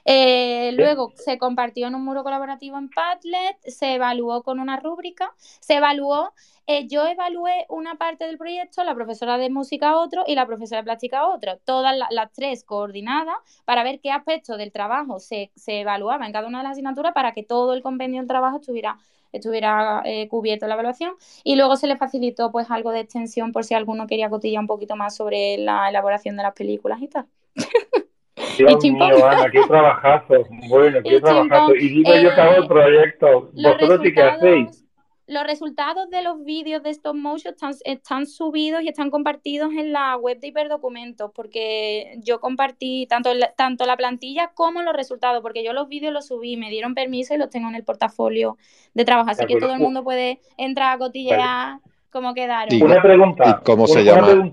Eh, 0.06 0.72
luego 0.74 1.12
se 1.16 1.38
compartió 1.38 1.88
en 1.88 1.96
un 1.96 2.06
muro 2.06 2.24
colaborativo 2.24 2.78
en 2.78 2.90
Padlet, 2.90 3.58
se 3.66 3.96
evaluó 3.96 4.44
con 4.44 4.60
una 4.60 4.78
rúbrica, 4.78 5.34
se 5.60 5.76
evaluó 5.76 6.32
eh, 6.68 6.88
yo 6.88 7.06
evalué 7.06 7.66
una 7.70 7.96
parte 7.96 8.26
del 8.26 8.38
proyecto, 8.38 8.84
la 8.84 8.96
profesora 8.96 9.38
de 9.38 9.50
música 9.50 9.98
otro 9.98 10.24
y 10.26 10.34
la 10.34 10.48
profesora 10.48 10.82
de 10.82 10.86
plástica 10.86 11.28
otro, 11.28 11.58
todas 11.64 11.96
las 12.10 12.32
tres 12.34 12.64
coordinadas 12.64 13.36
para 13.66 13.84
ver 13.84 14.00
qué 14.00 14.12
aspectos 14.12 14.58
del 14.58 14.72
trabajo 14.72 15.20
se, 15.20 15.52
evaluaba 15.68 16.26
en 16.26 16.34
cada 16.34 16.48
una 16.48 16.60
de 16.60 16.64
las 16.64 16.72
asignaturas 16.74 17.14
para 17.14 17.34
que 17.34 17.44
todo 17.44 17.74
el 17.74 17.84
compendio 17.84 18.20
del 18.20 18.28
trabajo 18.28 18.58
estuviera 18.58 18.98
estuviera 19.32 20.02
eh, 20.06 20.30
cubierto 20.30 20.66
la 20.66 20.76
evaluación 20.76 21.12
y 21.44 21.58
luego 21.58 21.76
se 21.76 21.88
le 21.88 21.98
facilitó 21.98 22.54
pues 22.54 22.72
algo 22.72 22.92
de 22.92 23.02
extensión 23.02 23.52
por 23.52 23.66
si 23.66 23.74
alguno 23.74 24.08
quería 24.08 24.30
cotillar 24.30 24.62
un 24.62 24.68
poquito 24.68 24.96
más 24.96 25.14
sobre 25.14 25.58
la 25.58 25.90
elaboración 25.90 26.38
de 26.38 26.44
las 26.44 26.54
películas 26.54 27.02
y 27.02 27.10
tal. 27.10 27.26
Dios 28.58 28.84
mío, 28.84 29.28
Ana, 29.28 29.52
qué 29.52 29.62
trabajazo. 29.68 30.46
Bueno, 30.70 31.00
qué 31.04 31.20
trabajazo. 31.20 31.76
Y 31.76 31.90
digo 31.90 32.16
yo 32.16 32.34
que 32.34 32.42
hago 32.42 32.64
el 32.64 32.68
proyecto. 32.68 33.52
¿Vosotros 33.54 34.00
sí 34.04 34.14
que 34.14 34.22
hacéis? 34.22 34.85
Los 35.28 35.44
resultados 35.44 36.10
de 36.10 36.22
los 36.22 36.44
vídeos 36.44 36.84
de 36.84 36.92
stop 36.92 37.16
motion 37.16 37.56
están, 37.84 38.28
subidos 38.28 38.84
y 38.84 38.90
están 38.90 39.10
compartidos 39.10 39.72
en 39.74 39.92
la 39.92 40.16
web 40.18 40.40
de 40.40 40.48
Hiperdocumentos, 40.48 41.32
porque 41.34 42.18
yo 42.24 42.40
compartí 42.40 43.08
tanto, 43.08 43.32
tanto 43.58 43.86
la 43.86 43.98
plantilla 43.98 44.52
como 44.54 44.84
los 44.84 44.96
resultados, 44.96 45.42
porque 45.42 45.64
yo 45.64 45.74
los 45.74 45.88
vídeos 45.88 46.14
los 46.14 46.28
subí, 46.28 46.58
me 46.58 46.70
dieron 46.70 46.94
permiso 46.94 47.34
y 47.34 47.38
los 47.38 47.50
tengo 47.50 47.70
en 47.70 47.76
el 47.76 47.84
portafolio 47.84 48.58
de 48.94 49.06
trabajo, 49.06 49.32
así 49.32 49.46
que 49.46 49.58
todo 49.58 49.74
el 49.74 49.80
mundo 49.80 50.04
puede 50.04 50.40
entrar 50.58 50.96
a 50.96 50.98
cotillear 51.00 51.80
cómo 52.12 52.34
quedaron. 52.34 52.82
Una 52.82 53.02
pregunta. 53.02 53.62
cómo 53.64 53.88
se 53.88 54.04
llama? 54.04 54.52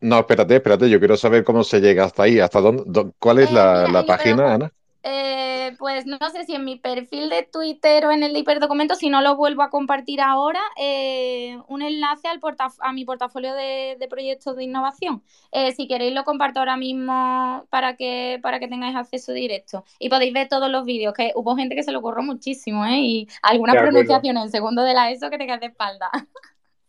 No, 0.00 0.18
espérate, 0.20 0.56
espérate, 0.56 0.88
yo 0.88 0.98
quiero 0.98 1.16
saber 1.16 1.42
cómo 1.42 1.64
se 1.64 1.80
llega 1.80 2.04
hasta 2.04 2.22
ahí, 2.22 2.38
hasta 2.38 2.60
dónde, 2.60 3.10
cuál 3.18 3.40
es 3.40 3.50
eh, 3.50 3.54
la, 3.54 4.04
página, 4.06 4.54
Ana. 4.54 4.72
Eh, 5.02 5.47
pues 5.72 6.06
no 6.06 6.18
sé 6.30 6.44
si 6.44 6.54
en 6.54 6.64
mi 6.64 6.76
perfil 6.76 7.28
de 7.28 7.42
Twitter 7.42 8.06
o 8.06 8.10
en 8.10 8.22
el 8.22 8.36
hiperdocumento, 8.36 8.94
si 8.94 9.10
no 9.10 9.20
lo 9.20 9.36
vuelvo 9.36 9.62
a 9.62 9.70
compartir 9.70 10.20
ahora, 10.20 10.60
eh, 10.80 11.58
un 11.68 11.82
enlace 11.82 12.28
al 12.28 12.40
a 12.80 12.92
mi 12.92 13.04
portafolio 13.04 13.54
de, 13.54 13.96
proyectos 14.08 14.56
de 14.56 14.64
innovación. 14.64 15.22
Eh, 15.52 15.72
si 15.72 15.86
queréis 15.88 16.14
lo 16.14 16.24
comparto 16.24 16.60
ahora 16.60 16.76
mismo 16.76 17.66
para 17.70 17.96
que, 17.96 18.38
para 18.42 18.58
que 18.58 18.68
tengáis 18.68 18.96
acceso 18.96 19.32
directo. 19.32 19.84
Y 19.98 20.08
podéis 20.08 20.32
ver 20.32 20.48
todos 20.48 20.70
los 20.70 20.84
vídeos, 20.84 21.14
que 21.14 21.32
hubo 21.34 21.56
gente 21.56 21.74
que 21.74 21.82
se 21.82 21.92
lo 21.92 22.00
corrió 22.00 22.22
muchísimo, 22.22 22.86
¿eh? 22.86 22.98
Y 23.00 23.28
algunas 23.42 23.76
pronunciaciones 23.76 24.44
en 24.44 24.50
segundo 24.50 24.82
de 24.82 24.94
la 24.94 25.10
ESO 25.10 25.30
que 25.30 25.38
te 25.38 25.46
quedas 25.46 25.60
de 25.60 25.66
espalda. 25.66 26.10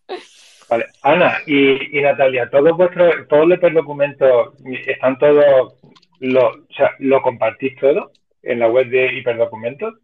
Vale, 0.69 0.85
Ana 1.01 1.39
y, 1.47 1.99
Natalia, 1.99 2.47
todos 2.49 2.77
vuestros, 2.77 3.27
todos 3.27 3.47
los 3.47 3.73
documentos 3.73 4.53
están 4.85 5.17
todos 5.17 5.73
lo, 6.19 6.47
o 6.47 6.73
sea, 6.75 6.91
¿lo 6.99 7.21
compartís 7.21 7.75
todo 7.79 8.11
en 8.43 8.59
la 8.59 8.69
web 8.69 8.89
de 8.89 9.13
hiperdocumentos? 9.13 9.95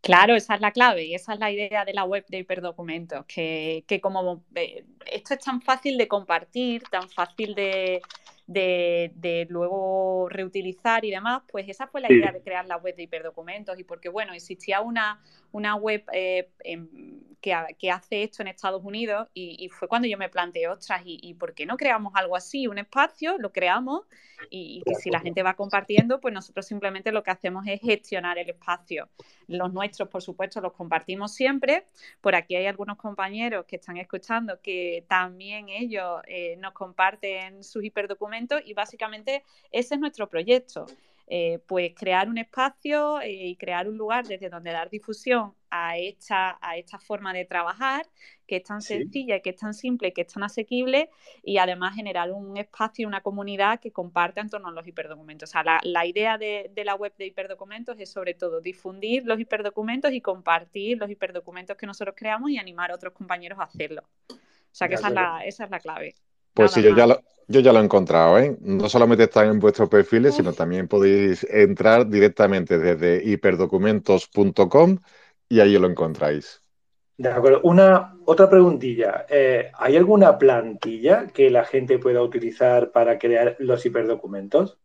Claro, 0.00 0.34
esa 0.34 0.54
es 0.54 0.60
la 0.60 0.72
clave 0.72 1.04
y 1.04 1.14
esa 1.14 1.32
es 1.32 1.40
la 1.40 1.50
idea 1.50 1.84
de 1.86 1.94
la 1.94 2.04
web 2.04 2.26
de 2.28 2.38
hiperdocumentos, 2.38 3.24
que, 3.26 3.84
que 3.88 4.00
como 4.02 4.44
eh, 4.54 4.84
esto 5.10 5.32
es 5.32 5.40
tan 5.40 5.62
fácil 5.62 5.96
de 5.96 6.08
compartir, 6.08 6.82
tan 6.90 7.08
fácil 7.08 7.54
de, 7.54 8.02
de, 8.46 9.46
luego 9.48 10.28
reutilizar 10.28 11.04
y 11.04 11.10
demás, 11.10 11.42
pues 11.50 11.68
esa 11.68 11.86
fue 11.86 12.00
la 12.00 12.12
idea 12.12 12.32
de 12.32 12.42
crear 12.42 12.66
la 12.66 12.76
web 12.76 12.94
de 12.96 13.04
hiperdocumentos 13.04 13.78
y 13.78 13.84
porque, 13.84 14.08
bueno, 14.08 14.32
existía 14.32 14.80
una, 14.80 15.20
una 15.52 15.76
web 15.76 16.04
eh, 16.12 16.48
que, 17.40 17.90
hace 17.90 18.22
esto 18.22 18.42
en 18.42 18.48
Estados 18.48 18.82
Unidos 18.84 19.28
y, 19.34 19.68
fue 19.68 19.88
cuando 19.88 20.08
yo 20.08 20.18
me 20.18 20.28
planteé, 20.28 20.68
ostras, 20.68 21.02
¿y, 21.04 21.34
por 21.34 21.54
qué 21.54 21.66
no 21.66 21.76
creamos 21.76 22.12
algo 22.16 22.36
así? 22.36 22.66
Un 22.66 22.78
espacio, 22.78 23.38
lo 23.38 23.52
creamos 23.52 24.02
y, 24.50 24.82
que 24.86 24.94
si 24.94 25.10
la 25.10 25.20
gente 25.20 25.42
va 25.42 25.54
compartiendo, 25.54 26.20
pues 26.20 26.32
nosotros 26.32 26.66
simplemente 26.66 27.12
lo 27.12 27.22
que 27.22 27.30
hacemos 27.30 27.66
es 27.66 27.80
gestionar 27.80 28.38
el 28.38 28.50
espacio. 28.50 29.08
Los 29.46 29.72
nuestros, 29.72 30.08
por 30.08 30.22
supuesto, 30.22 30.60
los 30.60 30.72
compartimos 30.72 31.34
siempre. 31.34 31.84
Por 32.20 32.34
aquí 32.34 32.56
hay 32.56 32.66
algunos 32.66 32.96
compañeros 32.96 33.66
que 33.66 33.76
están 33.76 33.98
escuchando 33.98 34.60
que 34.62 35.04
también 35.06 35.68
ellos 35.68 36.22
eh, 36.26 36.56
nos 36.56 36.72
comparten 36.72 37.62
sus 37.62 37.84
hiperdocumentos 37.84 38.33
y 38.64 38.74
básicamente 38.74 39.44
ese 39.70 39.94
es 39.94 40.00
nuestro 40.00 40.28
proyecto. 40.28 40.86
Eh, 41.26 41.58
pues 41.66 41.94
crear 41.96 42.28
un 42.28 42.36
espacio 42.36 43.18
eh, 43.22 43.32
y 43.32 43.56
crear 43.56 43.88
un 43.88 43.96
lugar 43.96 44.26
desde 44.26 44.50
donde 44.50 44.72
dar 44.72 44.90
difusión 44.90 45.54
a 45.70 45.96
esta, 45.96 46.58
a 46.60 46.76
esta 46.76 46.98
forma 46.98 47.32
de 47.32 47.46
trabajar, 47.46 48.06
que 48.46 48.56
es 48.56 48.62
tan 48.62 48.82
sencilla, 48.82 49.40
que 49.40 49.50
es 49.50 49.56
tan 49.56 49.72
simple, 49.72 50.12
que 50.12 50.20
es 50.20 50.26
tan 50.26 50.42
asequible, 50.42 51.08
y 51.42 51.56
además 51.56 51.94
generar 51.94 52.30
un 52.30 52.58
espacio 52.58 53.04
y 53.04 53.06
una 53.06 53.22
comunidad 53.22 53.80
que 53.80 53.90
comparte 53.90 54.40
en 54.40 54.50
torno 54.50 54.68
a 54.68 54.72
los 54.72 54.86
hiperdocumentos. 54.86 55.48
O 55.48 55.52
sea, 55.52 55.80
la, 55.82 56.06
idea 56.06 56.36
de, 56.36 56.70
la 56.84 56.94
web 56.94 57.14
de 57.16 57.26
hiperdocumentos 57.26 57.98
es 57.98 58.12
sobre 58.12 58.34
todo 58.34 58.60
difundir 58.60 59.24
los 59.24 59.40
hiperdocumentos 59.40 60.12
y 60.12 60.20
compartir 60.20 60.98
los 60.98 61.10
hiperdocumentos 61.10 61.78
que 61.78 61.86
nosotros 61.86 62.14
creamos 62.18 62.50
y 62.50 62.58
animar 62.58 62.90
a 62.90 62.96
otros 62.96 63.14
compañeros 63.14 63.58
a 63.58 63.62
hacerlo. 63.62 64.02
O 64.28 64.36
sea 64.76 64.88
que 64.88 64.96
esa 64.96 65.08
es, 65.08 65.14
la, 65.14 65.44
esa 65.44 65.64
es 65.64 65.70
la 65.70 65.80
clave. 65.80 66.14
Pues 66.54 66.70
sí, 66.70 66.82
yo 66.82 66.96
ya, 66.96 67.06
lo, 67.06 67.20
yo 67.48 67.60
ya 67.60 67.72
lo 67.72 67.80
he 67.80 67.84
encontrado, 67.84 68.38
¿eh? 68.38 68.56
No 68.60 68.88
solamente 68.88 69.24
está 69.24 69.44
en 69.44 69.58
vuestros 69.58 69.88
perfiles, 69.88 70.36
sino 70.36 70.52
también 70.52 70.88
podéis 70.88 71.44
entrar 71.50 72.08
directamente 72.08 72.78
desde 72.78 73.22
hiperdocumentos.com 73.24 74.98
y 75.48 75.60
ahí 75.60 75.76
lo 75.76 75.88
encontráis. 75.88 76.62
De 77.16 77.28
acuerdo. 77.28 77.60
Una 77.62 78.16
otra 78.24 78.48
preguntilla. 78.48 79.26
Eh, 79.28 79.70
¿Hay 79.74 79.96
alguna 79.96 80.38
plantilla 80.38 81.26
que 81.26 81.50
la 81.50 81.64
gente 81.64 81.98
pueda 81.98 82.22
utilizar 82.22 82.90
para 82.90 83.18
crear 83.18 83.56
los 83.58 83.84
hiperdocumentos? 83.84 84.78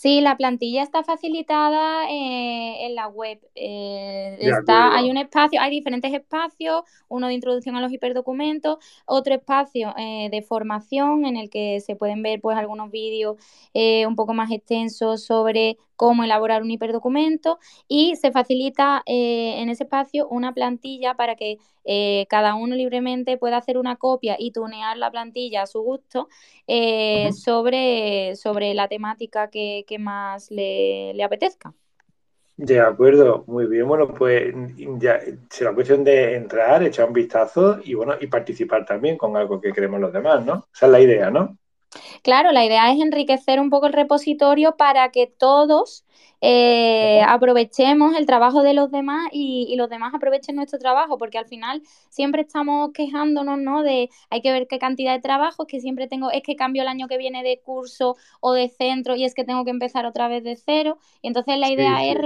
Sí, 0.00 0.22
la 0.22 0.34
plantilla 0.38 0.82
está 0.82 1.04
facilitada 1.04 2.08
eh, 2.08 2.86
en 2.86 2.94
la 2.94 3.06
web. 3.08 3.38
Eh, 3.54 4.38
está, 4.40 4.96
hay 4.96 5.10
un 5.10 5.18
espacio, 5.18 5.60
hay 5.60 5.70
diferentes 5.70 6.10
espacios, 6.14 6.84
uno 7.08 7.26
de 7.26 7.34
introducción 7.34 7.76
a 7.76 7.82
los 7.82 7.92
hiperdocumentos, 7.92 8.78
otro 9.04 9.34
espacio 9.34 9.94
eh, 9.98 10.30
de 10.30 10.40
formación 10.40 11.26
en 11.26 11.36
el 11.36 11.50
que 11.50 11.80
se 11.80 11.96
pueden 11.96 12.22
ver 12.22 12.40
pues 12.40 12.56
algunos 12.56 12.90
vídeos 12.90 13.36
un 13.74 14.16
poco 14.16 14.32
más 14.32 14.50
extensos 14.50 15.22
sobre 15.22 15.76
cómo 16.00 16.24
elaborar 16.24 16.62
un 16.62 16.70
hiperdocumento 16.70 17.58
y 17.86 18.16
se 18.16 18.32
facilita 18.32 19.02
en 19.04 19.68
ese 19.68 19.82
espacio 19.82 20.26
una 20.28 20.54
plantilla 20.54 21.12
para 21.12 21.36
que 21.36 21.58
cada 22.30 22.54
uno 22.54 22.74
libremente 22.74 23.36
pueda 23.36 23.58
hacer 23.58 23.76
una 23.76 23.96
copia 23.96 24.36
y 24.38 24.50
tunear 24.50 24.96
la 24.96 25.10
plantilla 25.10 25.60
a 25.60 25.66
su 25.66 25.82
gusto 25.82 26.28
sobre, 27.34 28.34
sobre 28.34 28.72
la 28.72 28.88
temática 28.88 29.50
que, 29.50 29.84
más 29.98 30.50
le, 30.50 31.12
le 31.12 31.22
apetezca. 31.22 31.74
De 32.56 32.80
acuerdo, 32.80 33.44
muy 33.46 33.66
bien. 33.66 33.86
Bueno, 33.86 34.08
pues 34.14 34.54
ya 34.98 35.20
será 35.50 35.74
cuestión 35.74 36.02
de 36.02 36.34
entrar, 36.34 36.82
echar 36.82 37.08
un 37.08 37.12
vistazo 37.12 37.78
y 37.84 37.92
bueno, 37.92 38.14
y 38.18 38.26
participar 38.26 38.86
también 38.86 39.18
con 39.18 39.36
algo 39.36 39.60
que 39.60 39.72
queremos 39.72 40.00
los 40.00 40.14
demás, 40.14 40.46
¿no? 40.46 40.66
Esa 40.74 40.86
es 40.86 40.92
la 40.92 41.00
idea, 41.00 41.30
¿no? 41.30 41.59
Claro, 42.22 42.52
la 42.52 42.64
idea 42.64 42.92
es 42.92 43.00
enriquecer 43.00 43.60
un 43.60 43.70
poco 43.70 43.86
el 43.86 43.92
repositorio 43.92 44.76
para 44.76 45.10
que 45.10 45.26
todos 45.26 46.04
eh, 46.40 47.20
aprovechemos 47.26 48.16
el 48.16 48.26
trabajo 48.26 48.62
de 48.62 48.74
los 48.74 48.90
demás 48.90 49.28
y, 49.32 49.74
los 49.76 49.90
demás 49.90 50.14
aprovechen 50.14 50.56
nuestro 50.56 50.78
trabajo, 50.78 51.18
porque 51.18 51.38
al 51.38 51.46
final 51.46 51.82
siempre 52.08 52.42
estamos 52.42 52.92
quejándonos, 52.92 53.58
¿no? 53.58 53.82
De 53.82 54.08
hay 54.30 54.40
que 54.40 54.52
ver 54.52 54.66
qué 54.68 54.78
cantidad 54.78 55.12
de 55.14 55.20
trabajo, 55.20 55.66
que 55.66 55.80
siempre 55.80 56.06
tengo, 56.08 56.30
es 56.30 56.42
que 56.42 56.56
cambio 56.56 56.82
el 56.82 56.88
año 56.88 57.08
que 57.08 57.18
viene 57.18 57.42
de 57.42 57.60
curso 57.60 58.16
o 58.40 58.52
de 58.52 58.68
centro 58.68 59.16
y 59.16 59.24
es 59.24 59.34
que 59.34 59.44
tengo 59.44 59.64
que 59.64 59.70
empezar 59.70 60.06
otra 60.06 60.28
vez 60.28 60.44
de 60.44 60.56
cero. 60.56 60.98
Y 61.22 61.28
entonces 61.28 61.58
la 61.58 61.70
idea 61.70 62.04
es 62.04 62.16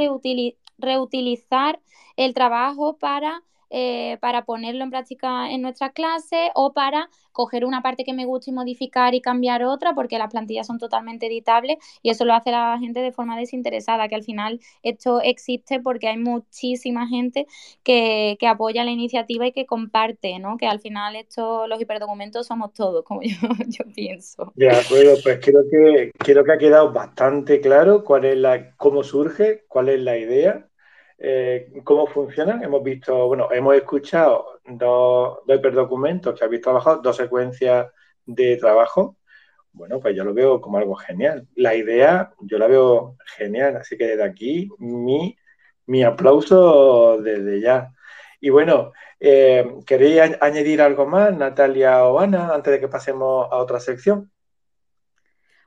reutilizar 0.78 1.80
el 2.16 2.34
trabajo 2.34 2.96
para 2.98 3.42
eh, 3.70 4.18
para 4.20 4.44
ponerlo 4.44 4.84
en 4.84 4.90
práctica 4.90 5.50
en 5.50 5.62
nuestra 5.62 5.90
clase 5.90 6.50
o 6.54 6.72
para 6.72 7.08
coger 7.32 7.64
una 7.64 7.82
parte 7.82 8.04
que 8.04 8.12
me 8.12 8.26
guste 8.26 8.50
y 8.50 8.54
modificar 8.54 9.14
y 9.14 9.20
cambiar 9.20 9.64
otra, 9.64 9.94
porque 9.94 10.18
las 10.18 10.30
plantillas 10.30 10.66
son 10.66 10.78
totalmente 10.78 11.26
editables 11.26 11.78
y 12.00 12.10
eso 12.10 12.24
lo 12.24 12.32
hace 12.32 12.52
la 12.52 12.78
gente 12.78 13.00
de 13.00 13.12
forma 13.12 13.36
desinteresada, 13.36 14.08
que 14.08 14.14
al 14.14 14.22
final 14.22 14.60
esto 14.82 15.20
existe 15.20 15.80
porque 15.80 16.08
hay 16.08 16.16
muchísima 16.16 17.08
gente 17.08 17.46
que, 17.82 18.38
apoya 18.44 18.84
la 18.84 18.90
iniciativa 18.90 19.46
y 19.46 19.52
que 19.52 19.64
comparte, 19.64 20.38
¿no? 20.38 20.58
Que 20.58 20.66
al 20.66 20.78
final 20.78 21.16
esto, 21.16 21.66
los 21.66 21.80
hiperdocumentos 21.80 22.46
somos 22.46 22.72
todos, 22.74 23.04
como 23.04 23.22
yo, 23.22 23.48
yo 23.66 23.84
pienso. 23.94 24.52
De 24.54 24.70
acuerdo, 24.70 25.14
pues 25.22 25.40
creo 25.42 25.62
que, 25.70 26.12
creo 26.18 26.44
que 26.44 26.52
ha 26.52 26.58
quedado 26.58 26.92
bastante 26.92 27.60
claro 27.60 28.04
cuál 28.04 28.26
es 28.26 28.36
la, 28.36 28.76
cómo 28.76 29.02
surge, 29.02 29.64
cuál 29.66 29.88
es 29.88 30.00
la 30.00 30.16
idea 30.18 30.68
eh, 31.26 31.72
cómo 31.84 32.06
funcionan. 32.06 32.62
Hemos 32.62 32.82
visto, 32.82 33.26
bueno, 33.26 33.48
hemos 33.50 33.74
escuchado 33.76 34.60
dos, 34.66 35.38
dos 35.46 35.56
hiperdocumentos 35.56 36.38
que 36.38 36.44
habéis 36.44 36.62
trabajado, 36.62 37.00
dos 37.02 37.16
secuencias 37.16 37.86
de 38.26 38.56
trabajo. 38.58 39.16
Bueno, 39.72 40.00
pues 40.00 40.14
yo 40.16 40.24
lo 40.24 40.34
veo 40.34 40.60
como 40.60 40.78
algo 40.78 40.94
genial. 40.94 41.48
La 41.56 41.74
idea 41.74 42.32
yo 42.40 42.58
la 42.58 42.66
veo 42.68 43.16
genial, 43.36 43.76
así 43.76 43.96
que 43.96 44.06
desde 44.06 44.24
aquí 44.24 44.68
mi, 44.78 45.36
mi 45.86 46.04
aplauso 46.04 47.18
desde 47.22 47.60
ya. 47.60 47.92
Y 48.40 48.50
bueno, 48.50 48.92
eh, 49.20 49.66
¿queréis 49.86 50.36
añadir 50.40 50.82
algo 50.82 51.06
más, 51.06 51.34
Natalia 51.36 52.04
o 52.04 52.18
Ana, 52.20 52.54
antes 52.54 52.72
de 52.74 52.80
que 52.80 52.88
pasemos 52.88 53.48
a 53.50 53.56
otra 53.56 53.80
sección? 53.80 54.30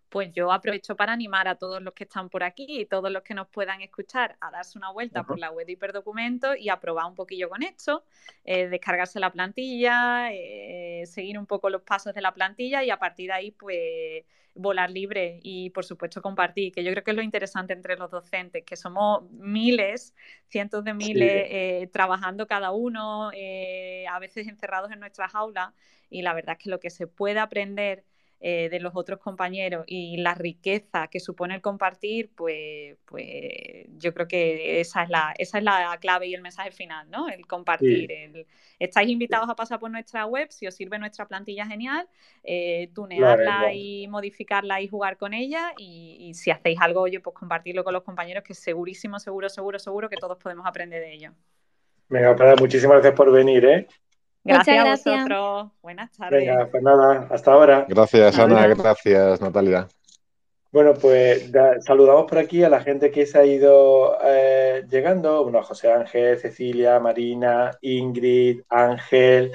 Pues 0.09 0.31
yo 0.33 0.51
aprovecho 0.51 0.95
para 0.95 1.13
animar 1.13 1.47
a 1.47 1.55
todos 1.55 1.81
los 1.81 1.93
que 1.93 2.05
están 2.05 2.29
por 2.29 2.43
aquí 2.43 2.65
y 2.67 2.85
todos 2.85 3.11
los 3.11 3.23
que 3.23 3.33
nos 3.33 3.47
puedan 3.47 3.81
escuchar 3.81 4.37
a 4.39 4.51
darse 4.51 4.77
una 4.77 4.91
vuelta 4.91 5.23
por 5.23 5.37
la 5.37 5.51
web 5.51 5.65
de 5.65 5.73
Hiperdocumento 5.73 6.55
y 6.55 6.69
a 6.69 6.79
probar 6.79 7.05
un 7.05 7.15
poquillo 7.15 7.49
con 7.49 7.61
esto, 7.61 8.03
eh, 8.45 8.67
descargarse 8.67 9.19
la 9.19 9.31
plantilla, 9.31 10.31
eh, 10.31 11.03
seguir 11.05 11.37
un 11.37 11.45
poco 11.45 11.69
los 11.69 11.81
pasos 11.81 12.13
de 12.13 12.21
la 12.21 12.33
plantilla 12.33 12.83
y 12.83 12.89
a 12.89 12.97
partir 12.97 13.27
de 13.27 13.33
ahí, 13.33 13.51
pues 13.51 14.23
volar 14.55 14.89
libre 14.89 15.39
y 15.43 15.69
por 15.69 15.85
supuesto 15.85 16.19
compartir, 16.21 16.71
que 16.71 16.83
yo 16.83 16.91
creo 16.91 17.03
que 17.03 17.11
es 17.11 17.17
lo 17.17 17.21
interesante 17.21 17.73
entre 17.73 17.95
los 17.95 18.09
docentes, 18.09 18.63
que 18.65 18.75
somos 18.75 19.29
miles, 19.29 20.15
cientos 20.47 20.83
de 20.83 20.95
miles 20.95 21.43
eh, 21.45 21.89
trabajando 21.93 22.47
cada 22.47 22.71
uno, 22.71 23.29
a 23.29 24.19
veces 24.19 24.47
encerrados 24.47 24.91
en 24.91 24.99
nuestras 24.99 25.35
aulas 25.35 25.73
y 26.09 26.23
la 26.23 26.33
verdad 26.33 26.55
es 26.57 26.63
que 26.63 26.69
lo 26.71 26.79
que 26.79 26.89
se 26.89 27.05
puede 27.05 27.39
aprender 27.39 28.03
eh, 28.39 28.69
de 28.69 28.79
los 28.79 28.95
otros 28.95 29.19
compañeros 29.19 29.83
y 29.87 30.17
la 30.17 30.35
riqueza 30.35 31.07
que 31.07 31.19
supone 31.19 31.55
el 31.55 31.61
compartir, 31.61 32.29
pues, 32.35 32.95
pues 33.05 33.87
yo 33.97 34.13
creo 34.13 34.27
que 34.27 34.79
esa 34.79 35.01
es, 35.01 35.09
la, 35.09 35.33
esa 35.39 35.57
es 35.57 35.63
la 35.63 35.97
clave 35.99 36.27
y 36.27 36.35
el 36.35 36.43
mensaje 36.43 36.69
final, 36.69 37.09
¿no? 37.09 37.29
El 37.29 37.47
compartir. 37.47 38.45
estáis 38.77 39.09
invitados 39.09 39.49
a 39.49 39.55
pasar 39.55 39.79
por 39.79 39.89
nuestra 39.89 40.27
web, 40.27 40.51
si 40.51 40.67
os 40.67 40.75
sirve 40.75 40.99
nuestra 40.99 41.27
plantilla 41.27 41.65
genial, 41.65 42.07
eh, 42.43 42.91
tunearla 42.93 43.73
y 43.73 44.07
modificarla 44.07 44.81
y 44.81 44.87
jugar 44.87 45.17
con 45.17 45.33
ella 45.33 45.73
y, 45.75 46.31
si 46.35 46.51
hacéis 46.51 46.79
algo, 46.79 47.01
oye, 47.01 47.19
pues 47.19 47.35
compartirlo 47.35 47.83
con 47.83 47.93
los 47.93 48.03
compañeros, 48.03 48.43
que 48.43 48.53
segurísimo, 48.53 49.19
seguro, 49.19 49.49
seguro, 49.49 49.79
seguro 49.79 50.09
que 50.09 50.17
todos 50.17 50.37
podemos 50.37 50.67
aprender 50.67 51.01
de 51.01 51.13
ello. 51.13 51.31
Venga, 52.07 52.35
para, 52.35 52.55
muchísimas 52.55 52.97
gracias 52.97 53.15
por 53.15 53.31
venir, 53.31 53.65
¿eh? 53.65 53.87
Gracias, 54.47 55.05
a 55.05 55.11
vosotros. 55.11 55.71
Buenas 55.81 56.11
tardes. 56.11 56.39
Venga, 56.39 56.67
pues 56.71 56.83
nada, 56.83 57.27
hasta 57.29 57.51
ahora. 57.51 57.85
Gracias, 57.87 58.39
Ana. 58.39 58.67
Gracias, 58.67 59.41
Natalia. 59.41 59.87
Bueno, 60.71 60.93
pues 60.93 61.51
saludamos 61.79 62.25
por 62.29 62.37
aquí 62.37 62.63
a 62.63 62.69
la 62.69 62.81
gente 62.81 63.09
que 63.09 63.25
se 63.25 63.39
ha 63.39 63.45
ido 63.45 64.17
eh, 64.23 64.85
llegando. 64.89 65.43
Bueno, 65.43 65.63
José 65.63 65.91
Ángel, 65.91 66.37
Cecilia, 66.37 66.99
Marina, 66.99 67.71
Ingrid, 67.81 68.61
Ángel, 68.69 69.53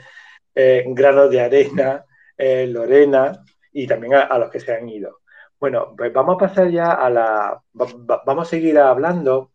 eh, 0.54 0.84
Granos 0.88 1.30
de 1.30 1.40
Arena, 1.40 2.04
eh, 2.36 2.66
Lorena 2.66 3.44
y 3.72 3.86
también 3.86 4.14
a, 4.14 4.36
los 4.38 4.50
que 4.50 4.60
se 4.60 4.74
han 4.74 4.88
ido. 4.88 5.20
Bueno, 5.60 5.94
pues 5.96 6.12
vamos 6.12 6.36
a 6.36 6.38
pasar 6.38 6.70
ya 6.70 6.92
a 6.92 7.08
la... 7.08 7.62
vamos 7.72 8.48
a 8.48 8.50
seguir 8.50 8.78
hablando 8.78 9.51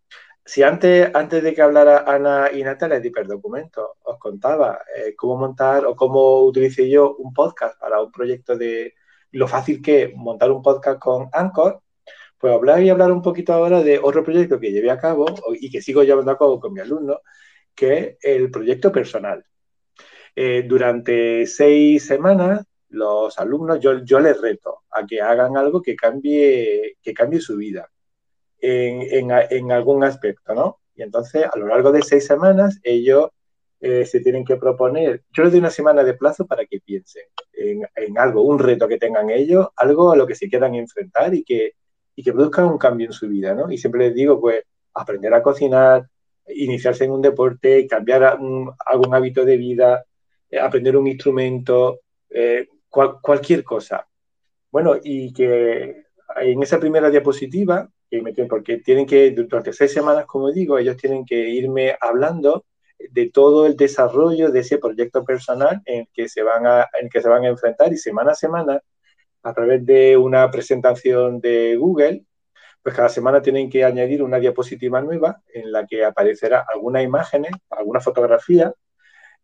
si 0.48 0.64
antes, 0.64 1.12
antes 1.14 1.44
de 1.44 1.54
que 1.54 1.62
hablara 1.62 2.06
Ana 2.08 2.50
y 2.54 2.64
Natalia 2.64 3.02
de 3.02 3.10
hiperdocumento, 3.10 3.98
os 4.04 4.18
contaba 4.18 4.80
eh, 4.96 5.14
cómo 5.14 5.36
montar 5.38 5.86
o 5.86 5.94
cómo 5.94 6.44
utilicé 6.46 6.90
yo 6.90 7.18
un 7.18 7.34
podcast 7.34 7.78
para 7.78 8.02
un 8.02 8.12
proyecto 8.14 8.56
de 8.56 8.94
lo 9.32 9.48
fácil 9.50 9.82
que 9.82 10.04
es 10.04 10.16
montar 10.16 10.50
un 10.52 10.62
podcast 10.62 11.00
con 11.00 11.28
Anchor, 11.34 11.82
pues 12.38 12.54
hablar 12.54 12.82
y 12.82 12.90
hablar 12.90 13.12
un 13.12 13.22
poquito 13.22 13.52
ahora 13.54 13.84
de 13.84 14.00
otro 14.00 14.24
proyecto 14.24 14.58
que 14.58 14.72
llevé 14.72 14.90
a 14.90 15.00
cabo 15.00 15.26
y 15.60 15.70
que 15.70 15.82
sigo 15.82 16.04
llevando 16.04 16.32
a 16.32 16.38
cabo 16.38 16.62
con 16.62 16.74
mi 16.74 16.80
alumno, 16.80 17.20
que 17.76 17.98
es 17.98 18.18
el 18.22 18.50
proyecto 18.50 18.90
personal. 18.90 19.46
Eh, 20.34 20.64
durante 20.66 21.46
seis 21.46 22.06
semanas, 22.06 22.66
los 22.90 23.38
alumnos, 23.38 23.82
yo, 23.82 24.04
yo 24.06 24.20
les 24.22 24.40
reto 24.40 24.84
a 24.92 25.06
que 25.06 25.22
hagan 25.22 25.58
algo 25.58 25.82
que 25.82 25.96
cambie, 25.98 26.96
que 27.02 27.14
cambie 27.14 27.42
su 27.42 27.58
vida 27.58 27.90
en, 28.60 29.72
algún 29.72 30.04
aspecto, 30.04 30.54
¿no? 30.54 30.80
Y 30.96 31.04
entonces, 31.04 31.46
a 31.46 31.58
lo 31.58 31.68
largo 31.68 31.92
de 31.92 32.02
seis 32.02 32.26
semanas, 32.26 32.80
ellos 32.84 33.30
eh, 33.80 34.06
se 34.06 34.22
tienen 34.22 34.44
que 34.44 34.58
proponer, 34.58 35.24
yo 35.32 35.44
les 35.44 35.52
doy 35.52 35.60
una 35.60 35.70
semana 35.70 36.04
de 36.04 36.16
plazo 36.16 36.48
para 36.48 36.66
que 36.66 36.80
piensen 36.80 37.24
en, 37.54 38.18
algo, 38.18 38.42
un 38.42 38.58
reto 38.58 38.88
que 38.88 38.98
tengan 38.98 39.30
ellos, 39.30 39.68
algo 39.76 40.12
a 40.12 40.16
lo 40.16 40.26
que 40.26 40.36
se 40.36 40.50
quieran 40.50 40.74
enfrentar 40.76 41.36
y 41.36 41.44
que, 41.44 41.74
y 42.16 42.24
que 42.24 42.34
produzcan 42.34 42.66
un 42.66 42.80
cambio 42.80 43.08
en 43.08 43.14
su 43.14 43.28
vida, 43.28 43.54
¿no? 43.54 43.72
Y 43.72 43.78
siempre 43.78 44.08
les 44.08 44.16
digo, 44.16 44.40
pues, 44.42 44.64
aprender 44.94 45.34
a 45.34 45.44
cocinar, 45.44 46.08
iniciarse 46.48 47.06
en 47.06 47.12
un 47.12 47.22
deporte, 47.22 47.86
cambiar 47.88 48.24
algún 48.24 49.16
hábito 49.16 49.46
de 49.46 49.58
vida, 49.58 50.06
eh, 50.50 50.60
aprender 50.60 50.98
un 50.98 51.08
instrumento, 51.08 52.00
eh, 52.30 52.68
cualquier 52.90 53.64
cosa. 53.64 54.08
Bueno, 54.72 54.96
y 55.04 55.34
que 55.34 56.06
en 56.42 56.64
esa 56.64 56.80
primera 56.80 57.10
diapositiva 57.10 57.90
porque 58.50 58.78
tienen 58.78 59.06
que, 59.06 59.32
durante 59.32 59.74
seis 59.74 59.92
semanas, 59.92 60.26
como 60.26 60.52
digo, 60.52 60.78
ellos 60.78 60.98
tienen 60.98 61.26
que 61.26 61.50
irme 61.50 61.96
hablando 62.00 62.66
de 63.12 63.30
todo 63.30 63.66
el 63.66 63.76
desarrollo 63.76 64.50
de 64.50 64.60
ese 64.62 64.78
proyecto 64.78 65.24
personal 65.24 65.82
en 65.86 66.02
el 66.02 66.08
que 66.14 66.28
se 66.28 66.42
van 66.42 66.66
a, 66.66 66.88
en 67.00 67.10
que 67.10 67.22
se 67.22 67.30
van 67.30 67.44
a 67.46 67.50
enfrentar 67.50 67.94
y 67.94 67.98
semana 67.98 68.32
a 68.32 68.36
semana, 68.36 68.82
a 69.44 69.54
través 69.54 69.86
de 69.86 70.18
una 70.18 70.50
presentación 70.52 71.40
de 71.40 71.76
Google, 71.78 72.26
pues 72.82 72.96
cada 72.96 73.10
semana 73.10 73.42
tienen 73.42 73.70
que 73.70 73.84
añadir 73.84 74.24
una 74.24 74.40
diapositiva 74.40 75.02
nueva 75.02 75.42
en 75.54 75.72
la 75.72 75.86
que 75.86 76.06
aparecerá 76.06 76.66
algunas 76.74 77.04
imágenes, 77.04 77.52
alguna 77.70 78.00
fotografía, 78.00 78.74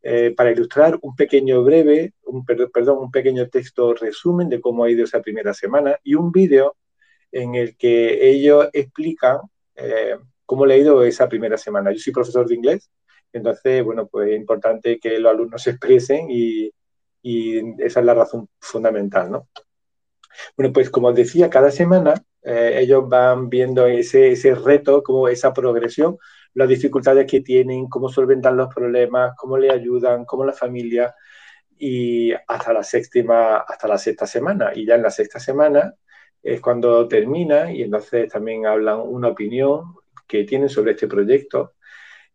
eh, 0.02 0.34
para 0.36 0.52
ilustrar 0.52 0.98
un 1.02 1.16
pequeño 1.16 1.64
breve, 1.64 2.14
un, 2.24 2.46
perdón, 2.46 2.98
un 3.00 3.12
pequeño 3.12 3.48
texto 3.48 3.94
resumen 3.94 4.50
de 4.50 4.60
cómo 4.60 4.84
ha 4.84 4.90
ido 4.90 5.06
esa 5.06 5.22
primera 5.22 5.54
semana 5.54 5.98
y 6.04 6.16
un 6.16 6.32
vídeo 6.32 6.76
en 7.34 7.56
el 7.56 7.76
que 7.76 8.30
ellos 8.30 8.70
explican 8.72 9.40
eh, 9.76 10.16
cómo 10.46 10.66
le 10.66 10.76
ha 10.76 10.78
ido 10.78 11.04
esa 11.04 11.28
primera 11.28 11.58
semana. 11.58 11.92
Yo 11.92 12.00
soy 12.00 12.14
profesor 12.14 12.48
de 12.48 12.56
inglés, 12.56 12.90
entonces, 13.34 13.84
bueno, 13.84 14.08
pues 14.08 14.30
es 14.30 14.38
importante 14.38 15.00
que 15.00 15.20
los 15.20 15.34
alumnos 15.34 15.64
se 15.64 15.72
expresen 15.72 16.28
y, 16.30 16.72
esa 17.80 18.02
es 18.02 18.06
la 18.06 18.14
razón 18.14 18.50
fundamental, 18.60 19.32
¿no? 19.32 19.48
Bueno, 20.58 20.74
pues 20.74 20.90
como 20.90 21.14
decía, 21.14 21.50
cada 21.50 21.72
semana 21.72 22.16
eh, 22.42 22.80
ellos 22.82 23.08
van 23.08 23.50
viendo 23.50 23.88
ese, 23.88 24.32
ese 24.32 24.54
reto, 24.56 25.02
como 25.04 25.30
esa 25.30 25.54
progresión, 25.54 26.18
las 26.54 26.68
dificultades 26.68 27.26
que 27.30 27.40
tienen, 27.42 27.88
cómo 27.88 28.10
solventan 28.10 28.58
los 28.58 28.74
problemas, 28.74 29.36
cómo 29.38 29.58
le 29.58 29.72
ayudan, 29.72 30.26
cómo 30.26 30.44
la 30.44 30.52
familia, 30.52 31.16
y 31.78 32.34
hasta 32.34 32.74
la 32.74 32.84
séptima, 32.84 33.58
hasta 33.58 33.88
la 33.88 33.98
sexta 33.98 34.28
semana. 34.28 34.72
Y 34.76 34.86
ya 34.86 34.96
en 34.96 35.04
la 35.04 35.12
sexta 35.12 35.40
semana 35.40 35.94
es 36.44 36.60
cuando 36.62 37.08
termina 37.08 37.72
y 37.72 37.84
entonces 37.84 38.30
también 38.32 38.66
hablan 38.66 39.00
una 39.00 39.30
opinión 39.30 39.96
que 40.28 40.44
tienen 40.44 40.70
sobre 40.70 40.92
este 40.92 41.08
proyecto. 41.08 41.74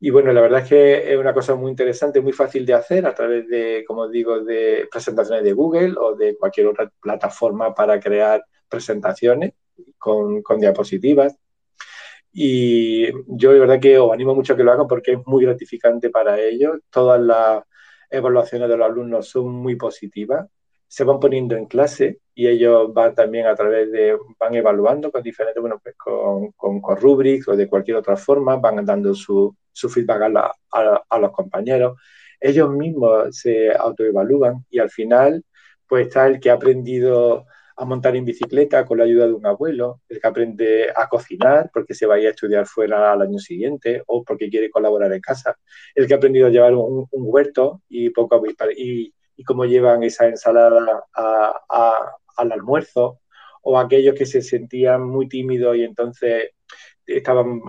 Y 0.01 0.11
bueno, 0.11 0.33
la 0.33 0.41
verdad 0.41 0.63
es 0.63 0.69
que 0.69 1.13
es 1.13 1.19
una 1.19 1.35
cosa 1.35 1.55
muy 1.57 1.71
interesante, 1.71 2.21
muy 2.21 2.33
fácil 2.33 2.65
de 2.65 2.75
hacer 2.75 3.05
a 3.07 3.15
través 3.15 3.49
de, 3.49 3.85
como 3.87 4.09
digo, 4.09 4.41
de 4.41 4.89
presentaciones 4.91 5.45
de 5.45 5.53
Google 5.53 5.95
o 6.01 6.15
de 6.15 6.37
cualquier 6.37 6.69
otra 6.69 6.91
plataforma 7.01 7.75
para 7.75 8.01
crear 8.01 8.45
presentaciones 8.69 9.55
con, 9.99 10.43
con 10.43 10.61
diapositivas. 10.61 11.37
Y 12.33 13.09
yo 13.27 13.53
de 13.53 13.61
verdad 13.61 13.81
que 13.81 13.99
os 13.99 14.13
animo 14.13 14.35
mucho 14.35 14.53
a 14.55 14.57
que 14.57 14.63
lo 14.63 14.73
hagan 14.73 14.87
porque 14.87 15.13
es 15.13 15.19
muy 15.27 15.45
gratificante 15.45 16.11
para 16.11 16.41
ellos. 16.41 16.79
Todas 16.91 17.21
las 17.21 17.65
evaluaciones 18.11 18.69
de 18.69 18.77
los 18.77 18.87
alumnos 18.89 19.29
son 19.29 19.51
muy 19.53 19.77
positivas 19.77 20.47
se 20.89 21.05
van 21.05 21.21
poniendo 21.21 21.55
en 21.55 21.67
clase 21.67 22.21
y 22.35 22.49
ellos 22.49 22.93
van 22.95 23.15
también 23.15 23.47
a 23.47 23.55
través 23.55 23.93
de, 23.93 24.17
van 24.39 24.55
evaluando 24.55 25.11
con 25.13 25.23
diferentes, 25.23 25.61
bueno, 25.61 25.79
pues 25.83 25.95
con, 25.97 26.53
con, 26.53 26.81
con 26.81 26.97
rubrics 26.97 27.47
o 27.49 27.57
de 27.57 27.69
cualquier 27.69 27.99
otra 27.99 28.17
forma, 28.17 28.57
van 28.57 28.85
dando 28.87 29.15
su, 29.15 29.55
su 29.73 29.89
feedback 29.89 30.23
a, 30.73 31.03
a, 31.11 31.19
los 31.19 31.33
compañeros. 31.33 31.99
Ellos 32.41 32.71
mismos 32.71 33.37
se 33.37 33.73
autoevalúan 33.75 34.65
y 34.71 34.79
al 34.79 34.91
final, 34.91 35.45
pues 35.87 36.07
está 36.07 36.27
el 36.27 36.41
que 36.41 36.51
ha 36.51 36.55
aprendido 36.55 37.45
a 37.77 37.85
montar 37.85 38.17
en 38.17 38.25
bicicleta 38.25 38.85
con 38.85 38.99
la 38.99 39.05
ayuda 39.05 39.27
de 39.27 39.35
un 39.35 39.47
abuelo, 39.47 40.01
el 40.09 40.21
que 40.21 40.27
aprende 40.27 40.87
a 40.95 41.09
cocinar 41.09 41.71
porque 41.73 41.95
se 41.95 42.07
vaya 42.07 42.29
a 42.29 42.31
estudiar 42.33 42.67
fuera 42.67 43.13
al 43.13 43.23
año 43.23 43.39
siguiente 43.39 44.03
o 44.07 44.25
porque 44.25 44.49
quiere 44.49 44.71
colaborar 44.71 45.13
en 45.13 45.21
casa, 45.21 45.57
el 45.95 46.07
que 46.07 46.15
ha 46.15 46.17
aprendido 46.17 46.49
a 46.49 46.51
llevar 46.51 46.75
un, 46.75 47.07
un 47.11 47.23
huerto 47.27 47.83
y 47.89 48.11
poco 48.11 48.35
a, 48.37 48.41
y, 48.77 49.13
y 49.39 49.45
cómo 49.45 49.65
llevan 49.65 50.03
esa 50.03 50.27
ensalada 50.27 51.05
al 52.37 52.53
almuerzo, 52.53 53.21
o 53.63 53.79
aquellos 53.79 54.15
que 54.15 54.27
se 54.27 54.43
sentían 54.43 55.03
muy 55.03 55.29
tímidos 55.29 55.77
y 55.77 55.85
entonces 55.85 56.51
estaban 57.07 57.61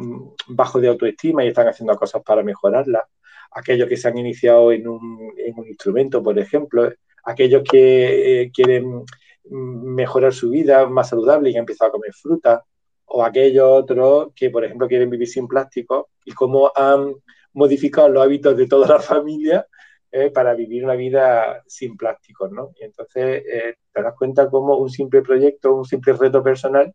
bajo 0.47 0.81
de 0.81 0.87
autoestima 0.87 1.45
y 1.45 1.49
están 1.49 1.67
haciendo 1.67 1.95
cosas 1.95 2.23
para 2.23 2.43
mejorarla, 2.43 3.07
aquellos 3.51 3.87
que 3.87 3.97
se 3.97 4.07
han 4.07 4.17
iniciado 4.17 4.71
en 4.71 4.87
un, 4.87 5.31
instrumento, 5.67 6.23
por 6.23 6.37
ejemplo, 6.39 6.91
aquellos 7.23 7.61
que 7.69 8.41
eh, 8.41 8.51
quieren 8.51 9.03
mejorar 9.51 10.33
su 10.33 10.49
vida 10.49 10.87
más 10.87 11.09
saludable 11.09 11.51
y 11.51 11.55
han 11.55 11.61
empezado 11.61 11.89
a 11.89 11.91
comer 11.93 12.13
fruta, 12.13 12.63
o 13.05 13.23
aquellos 13.23 13.67
otros 13.67 14.29
que, 14.35 14.49
por 14.49 14.65
ejemplo, 14.65 14.87
quieren 14.87 15.09
vivir 15.09 15.27
sin 15.27 15.47
plástico 15.47 16.09
y 16.25 16.31
cómo 16.31 16.71
han 16.75 17.13
modificado 17.53 18.09
los 18.09 18.23
hábitos 18.23 18.57
de 18.57 18.67
toda 18.67 18.87
la 18.87 18.99
familia 18.99 19.67
eh, 20.11 20.31
para 20.31 20.55
vivir 20.55 20.83
una 20.83 20.95
vida 20.95 21.63
sin 21.67 21.95
plásticos, 21.95 22.51
¿no? 22.51 22.71
Y 22.79 22.83
entonces 22.83 23.43
eh, 23.45 23.75
te 23.93 24.01
das 24.01 24.15
cuenta 24.15 24.49
cómo 24.49 24.77
un 24.77 24.89
simple 24.89 25.21
proyecto, 25.21 25.75
un 25.75 25.85
simple 25.85 26.13
reto 26.13 26.41
personal, 26.41 26.93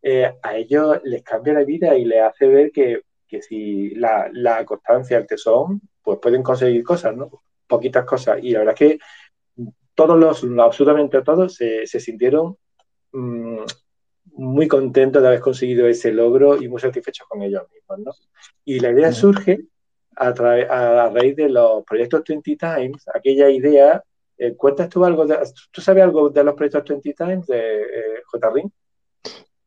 eh, 0.00 0.32
a 0.42 0.56
ellos 0.56 1.00
les 1.04 1.22
cambia 1.22 1.54
la 1.54 1.64
vida 1.64 1.96
y 1.96 2.04
les 2.04 2.22
hace 2.22 2.46
ver 2.46 2.70
que, 2.70 3.02
que 3.26 3.42
si 3.42 3.90
la, 3.96 4.28
la, 4.32 4.64
constancia, 4.64 5.18
el 5.18 5.26
tesón, 5.26 5.80
pues 6.02 6.18
pueden 6.20 6.42
conseguir 6.42 6.84
cosas, 6.84 7.16
¿no? 7.16 7.42
Poquitas 7.66 8.04
cosas. 8.04 8.38
Y 8.42 8.52
la 8.52 8.60
verdad 8.60 8.76
es 8.78 8.78
que 8.78 8.98
todos 9.94 10.18
los, 10.18 10.44
absolutamente 10.60 11.22
todos, 11.22 11.54
se, 11.54 11.86
se 11.86 11.98
sintieron 11.98 12.56
mmm, 13.12 13.64
muy 14.36 14.68
contentos 14.68 15.22
de 15.22 15.28
haber 15.28 15.40
conseguido 15.40 15.86
ese 15.86 16.12
logro 16.12 16.60
y 16.60 16.68
muy 16.68 16.80
satisfechos 16.80 17.26
con 17.28 17.42
ellos 17.42 17.62
mismos, 17.72 17.98
¿no? 17.98 18.12
Y 18.64 18.80
la 18.80 18.90
idea 18.90 19.12
surge 19.12 19.60
a, 20.16 20.28
a, 20.28 21.10
raíz 21.10 21.36
de 21.36 21.48
los 21.48 21.84
proyectos 21.84 22.22
20 22.26 22.56
Times, 22.56 23.04
aquella 23.12 23.50
idea, 23.50 24.02
eh, 24.38 24.54
¿cuentas 24.56 24.88
tú 24.88 25.04
algo? 25.04 25.26
De, 25.26 25.38
¿Tú 25.70 25.80
sabes 25.80 26.02
algo 26.02 26.30
de 26.30 26.44
los 26.44 26.54
proyectos 26.54 26.84
20 26.84 27.14
Times 27.14 27.46
de 27.46 27.82
eh, 27.82 28.22
JRIN? 28.32 28.72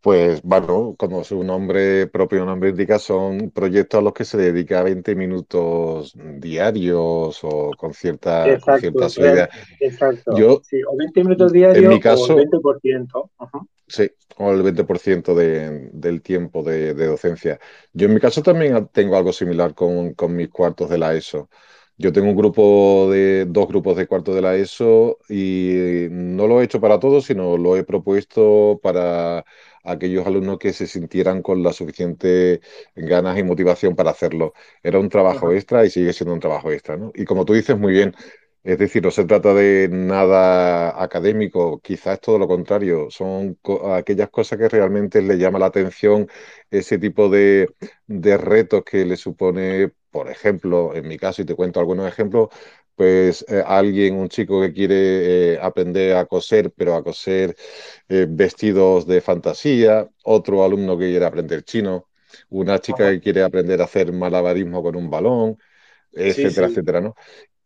Pues 0.01 0.41
bueno, 0.43 0.95
como 0.97 1.23
su 1.23 1.43
nombre 1.43 2.07
propio 2.07 2.45
nombre 2.45 2.69
indica, 2.69 2.99
son 2.99 3.51
proyectos 3.51 3.99
a 3.99 4.03
los 4.03 4.13
que 4.13 4.25
se 4.25 4.37
dedica 4.37 4.83
20 4.83 5.15
minutos 5.15 6.13
diarios 6.15 7.39
o 7.43 7.71
con, 7.77 7.93
cierta, 7.93 8.47
exacto, 8.47 8.71
con 8.71 9.09
ciertas 9.09 9.17
ideas. 9.17 9.49
Exacto. 9.79 10.37
Yo, 10.37 10.61
sí, 10.63 10.81
o 10.83 10.95
20 10.95 11.23
minutos 11.23 11.51
diarios 11.51 11.83
en 11.83 11.89
mi 11.89 11.99
caso, 11.99 12.35
o 12.35 12.39
el 12.39 12.47
20%. 12.47 13.31
Uh 13.39 13.45
-huh. 13.45 13.67
Sí, 13.87 14.11
o 14.37 14.51
el 14.51 14.63
20% 14.63 15.33
de, 15.33 15.89
del 15.93 16.21
tiempo 16.21 16.61
de, 16.61 16.93
de, 16.93 17.07
docencia. 17.07 17.59
Yo 17.93 18.07
en 18.07 18.13
mi 18.13 18.19
caso 18.19 18.43
también 18.43 18.89
tengo 18.91 19.15
algo 19.15 19.31
similar 19.31 19.73
con, 19.73 20.13
con, 20.13 20.35
mis 20.35 20.49
cuartos 20.49 20.89
de 20.89 20.97
la 20.97 21.15
ESO. 21.15 21.49
Yo 21.97 22.11
tengo 22.11 22.29
un 22.29 22.35
grupo 22.35 23.09
de 23.09 23.45
dos 23.45 23.67
grupos 23.67 23.97
de 23.97 24.05
cuartos 24.05 24.35
de 24.35 24.41
la 24.41 24.55
ESO 24.55 25.17
y 25.29 26.07
no 26.11 26.47
lo 26.47 26.61
he 26.61 26.65
hecho 26.65 26.79
para 26.79 26.99
todos, 26.99 27.25
sino 27.25 27.57
lo 27.57 27.75
he 27.75 27.83
propuesto 27.83 28.79
para 28.83 29.45
aquellos 29.87 30.25
alumnos 30.27 30.59
que 30.59 30.73
se 30.73 30.87
sintieran 30.87 31.41
con 31.41 31.63
la 31.63 31.73
suficiente 31.73 32.61
ganas 32.95 33.37
y 33.37 33.43
motivación 33.43 33.95
para 33.95 34.11
hacerlo. 34.11 34.53
Era 34.83 34.99
un 34.99 35.09
trabajo 35.09 35.51
extra 35.51 35.85
y 35.85 35.89
sigue 35.89 36.13
siendo 36.13 36.33
un 36.33 36.39
trabajo 36.39 36.71
extra, 36.71 36.97
¿no? 36.97 37.11
Y 37.15 37.25
como 37.25 37.45
tú 37.45 37.53
dices 37.53 37.77
muy 37.77 37.93
bien, 37.93 38.13
es 38.63 38.77
decir, 38.79 39.01
no 39.03 39.11
se 39.11 39.23
trata 39.25 39.53
de 39.53 39.87
nada 39.89 41.01
académico, 41.01 41.79
quizás 41.81 42.15
es 42.15 42.21
todo 42.21 42.37
lo 42.37 42.47
contrario, 42.49 43.09
son 43.09 43.55
co 43.61 43.93
aquellas 43.93 44.29
cosas 44.29 44.59
que 44.59 44.67
realmente 44.67 45.21
le 45.21 45.37
llama 45.37 45.57
la 45.59 45.67
atención 45.67 46.27
ese 46.69 46.97
tipo 46.97 47.29
de, 47.29 47.69
de, 48.07 48.37
retos 48.37 48.83
que 48.83 49.05
le 49.05 49.15
supone, 49.15 49.93
por 50.11 50.29
ejemplo, 50.29 50.93
en 50.95 51.07
mi 51.07 51.17
caso, 51.17 51.41
y 51.41 51.45
te 51.45 51.55
cuento 51.55 51.79
algunos 51.79 52.07
ejemplos, 52.09 52.49
pues 52.97 53.45
eh, 53.47 53.63
alguien, 53.65 54.15
un 54.15 54.27
chico 54.29 54.61
que 54.61 54.73
quiere 54.73 55.53
eh, 55.55 55.59
aprender 55.61 56.17
a 56.17 56.25
coser, 56.25 56.73
pero 56.75 56.95
a 56.95 57.03
coser 57.03 57.55
eh, 58.09 58.25
vestidos 58.29 59.05
de 59.07 59.21
fantasía, 59.21 60.09
otro 60.23 60.63
alumno 60.65 60.97
que 60.97 61.09
quiere 61.11 61.25
aprender 61.25 61.63
chino, 61.63 62.09
una 62.49 62.79
chica 62.79 63.11
que 63.11 63.21
quiere 63.21 63.43
aprender 63.43 63.81
a 63.81 63.85
hacer 63.85 64.11
malabarismo 64.13 64.81
con 64.83 64.95
un 64.95 65.11
balón, 65.11 65.59
etcétera, 66.11 66.67
sí, 66.67 66.73
sí. 66.75 66.79
etcétera, 66.79 67.01
¿no? 67.01 67.15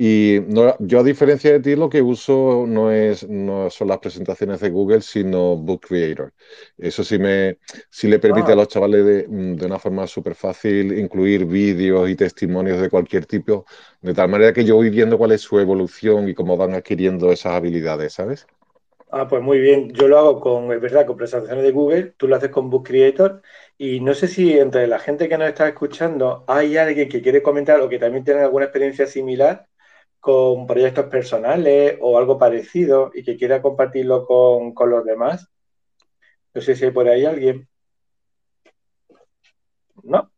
Y 0.04 0.40
no, 0.48 0.76
yo, 0.80 1.02
a 1.02 1.04
diferencia 1.04 1.52
de 1.52 1.60
ti, 1.60 1.76
lo 1.76 1.88
que 1.88 2.02
uso 2.02 2.66
no, 2.68 2.92
es, 2.92 3.30
no 3.30 3.70
son 3.70 3.88
las 3.90 4.00
presentaciones 4.00 4.60
de 4.60 4.72
Google, 4.72 5.02
sino 5.02 5.56
Book 5.56 5.82
Creator. 5.90 6.34
Eso 6.76 7.04
sí, 7.04 7.20
me, 7.20 7.60
sí 7.92 8.08
le 8.08 8.18
permite 8.18 8.50
ah. 8.50 8.54
a 8.54 8.56
los 8.56 8.68
chavales 8.68 9.06
de, 9.06 9.28
de 9.28 9.66
una 9.68 9.78
forma 9.78 10.08
súper 10.08 10.34
fácil 10.34 10.98
incluir 10.98 11.46
vídeos 11.46 12.10
y 12.10 12.16
testimonios 12.16 12.82
de 12.82 12.90
cualquier 12.90 13.28
tipo, 13.28 13.64
de 14.02 14.16
tal 14.16 14.28
manera 14.28 14.54
que 14.54 14.66
yo 14.66 14.76
voy 14.76 14.90
viendo 14.90 15.20
cuál 15.20 15.34
es 15.34 15.42
su 15.42 15.60
evolución 15.60 16.28
y 16.28 16.34
cómo 16.34 16.58
van 16.58 16.74
adquiriendo 16.74 17.32
esas 17.32 17.54
habilidades, 17.54 18.14
¿sabes? 18.14 18.48
Ah, 19.12 19.28
pues 19.28 19.44
muy 19.44 19.60
bien. 19.60 19.92
Yo 19.94 20.08
lo 20.08 20.18
hago 20.18 20.40
con, 20.40 20.72
es 20.72 20.82
verdad, 20.82 21.06
con 21.06 21.18
presentaciones 21.18 21.64
de 21.64 21.72
Google, 21.72 22.14
tú 22.18 22.28
lo 22.28 22.38
haces 22.38 22.50
con 22.50 22.72
Book 22.72 22.88
Creator 22.88 23.44
y 23.78 24.00
no 24.00 24.16
sé 24.16 24.28
si 24.28 24.58
entre 24.58 24.88
la 24.88 24.98
gente 24.98 25.30
que 25.30 25.38
nos 25.38 25.50
está 25.50 25.68
escuchando 25.68 26.44
hay 26.48 26.78
alguien 26.78 27.08
que 27.08 27.22
quiere 27.22 27.44
comentar 27.44 27.80
o 27.82 27.90
que 27.90 28.00
también 28.00 28.24
tiene 28.24 28.42
alguna 28.42 28.66
experiencia 28.66 29.06
similar 29.06 29.68
con 30.22 30.68
proyectos 30.68 31.08
personales 31.08 31.98
o 32.00 32.18
algo 32.18 32.38
parecido 32.38 33.12
y 33.14 33.24
que 33.24 33.36
quiera 33.36 33.62
compartirlo 33.62 34.26
con, 34.26 34.74
con 34.74 34.90
los 34.92 35.04
demás. 35.04 35.50
No 36.54 36.62
sé 36.62 36.76
si 36.76 36.86
hay 36.86 36.92
por 36.92 37.08
ahí 37.10 37.26
alguien. 37.26 37.68
¿No? 40.04 40.32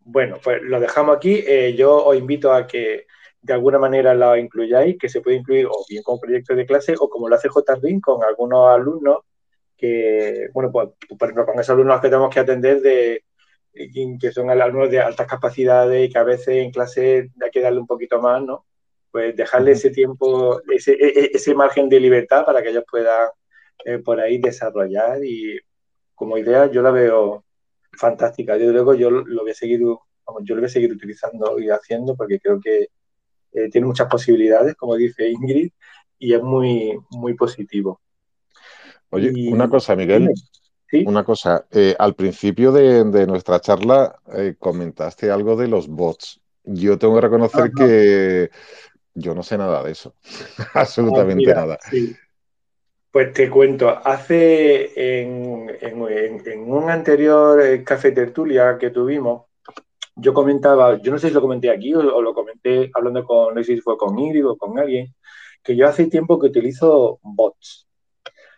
Bueno, 0.00 0.36
pues 0.42 0.62
lo 0.62 0.78
dejamos 0.78 1.16
aquí. 1.16 1.42
Eh, 1.46 1.74
yo 1.74 2.04
os 2.04 2.16
invito 2.16 2.52
a 2.52 2.66
que 2.66 3.06
de 3.40 3.52
alguna 3.52 3.78
manera 3.78 4.14
lo 4.14 4.36
incluyáis, 4.36 4.98
que 4.98 5.08
se 5.08 5.20
puede 5.20 5.38
incluir 5.38 5.66
o 5.66 5.84
bien 5.88 6.02
como 6.02 6.20
proyecto 6.20 6.54
de 6.54 6.66
clase 6.66 6.94
o 6.98 7.08
como 7.08 7.28
lo 7.28 7.34
hace 7.36 7.48
JRIN 7.48 8.00
con 8.00 8.22
algunos 8.22 8.68
alumnos 8.68 9.20
que, 9.76 10.48
bueno, 10.52 10.70
pues 10.70 10.90
por 11.18 11.28
ejemplo, 11.28 11.46
con 11.46 11.58
esos 11.58 11.70
alumnos 11.70 12.00
que 12.00 12.08
tenemos 12.08 12.32
que 12.32 12.40
atender 12.40 12.80
de 12.82 13.24
que 14.20 14.32
son 14.32 14.50
alumnos 14.50 14.90
de 14.90 15.00
altas 15.00 15.26
capacidades 15.26 16.08
y 16.08 16.12
que 16.12 16.18
a 16.18 16.24
veces 16.24 16.56
en 16.62 16.70
clase 16.70 17.30
hay 17.42 17.50
que 17.50 17.60
darle 17.60 17.80
un 17.80 17.86
poquito 17.86 18.20
más, 18.20 18.42
¿no? 18.42 18.66
Pues 19.12 19.36
dejarle 19.36 19.72
ese 19.72 19.90
tiempo, 19.90 20.60
ese, 20.74 20.92
e, 20.94 21.24
e, 21.24 21.30
ese 21.34 21.54
margen 21.54 21.88
de 21.88 22.00
libertad 22.00 22.44
para 22.44 22.62
que 22.62 22.70
ellos 22.70 22.84
puedan 22.90 23.28
eh, 23.84 23.98
por 23.98 24.18
ahí 24.18 24.38
desarrollar 24.38 25.24
y 25.24 25.60
como 26.14 26.38
idea 26.38 26.70
yo 26.70 26.82
la 26.82 26.90
veo 26.90 27.44
fantástica. 27.92 28.56
Yo 28.56 28.72
luego 28.72 28.94
yo 28.94 29.10
lo 29.10 29.42
voy 29.42 29.50
a 29.50 29.54
seguir, 29.54 29.80
vamos, 29.82 30.42
yo 30.44 30.54
lo 30.54 30.62
voy 30.62 30.66
a 30.66 30.72
seguir 30.72 30.92
utilizando 30.92 31.58
y 31.58 31.68
haciendo 31.68 32.16
porque 32.16 32.40
creo 32.40 32.58
que 32.58 32.88
eh, 33.52 33.68
tiene 33.70 33.86
muchas 33.86 34.08
posibilidades, 34.08 34.74
como 34.76 34.96
dice 34.96 35.28
Ingrid, 35.28 35.70
y 36.18 36.34
es 36.34 36.42
muy, 36.42 36.98
muy 37.10 37.34
positivo. 37.34 38.00
Oye, 39.10 39.30
y, 39.34 39.52
una 39.52 39.68
cosa, 39.68 39.94
Miguel. 39.94 40.30
¿Sí? 40.88 41.04
Una 41.06 41.24
cosa, 41.24 41.66
eh, 41.70 41.94
al 41.98 42.14
principio 42.14 42.70
de, 42.70 43.04
de 43.04 43.26
nuestra 43.26 43.60
charla 43.60 44.20
eh, 44.34 44.56
comentaste 44.58 45.30
algo 45.30 45.56
de 45.56 45.68
los 45.68 45.88
bots. 45.88 46.40
Yo 46.64 46.98
tengo 46.98 47.14
que 47.14 47.20
reconocer 47.22 47.62
Ajá. 47.62 47.72
que 47.74 48.50
yo 49.14 49.34
no 49.34 49.42
sé 49.42 49.58
nada 49.58 49.82
de 49.82 49.92
eso, 49.92 50.14
absolutamente 50.74 51.44
oh, 51.44 51.46
mira, 51.48 51.54
nada. 51.54 51.78
Sí. 51.90 52.16
Pues 53.10 53.34
te 53.34 53.50
cuento, 53.50 53.90
hace 53.90 55.20
en, 55.20 55.70
en, 55.80 56.42
en, 56.46 56.72
un 56.72 56.88
anterior 56.88 57.60
eh, 57.60 57.84
café 57.84 58.12
tertulia 58.12 58.78
que 58.78 58.90
tuvimos, 58.90 59.44
yo 60.16 60.32
comentaba, 60.32 60.98
yo 61.00 61.12
no 61.12 61.18
sé 61.18 61.28
si 61.28 61.34
lo 61.34 61.42
comenté 61.42 61.70
aquí 61.70 61.94
o, 61.94 62.00
o, 62.00 62.22
lo 62.22 62.32
comenté 62.32 62.90
hablando 62.94 63.24
con, 63.24 63.54
no 63.54 63.62
sé 63.62 63.74
si 63.74 63.80
fue 63.80 63.98
con 63.98 64.18
Ingrid 64.18 64.46
o 64.46 64.56
con 64.56 64.78
alguien, 64.78 65.14
que 65.62 65.76
yo 65.76 65.86
hace 65.86 66.06
tiempo 66.06 66.38
que 66.38 66.48
utilizo 66.48 67.20
bots. 67.22 67.86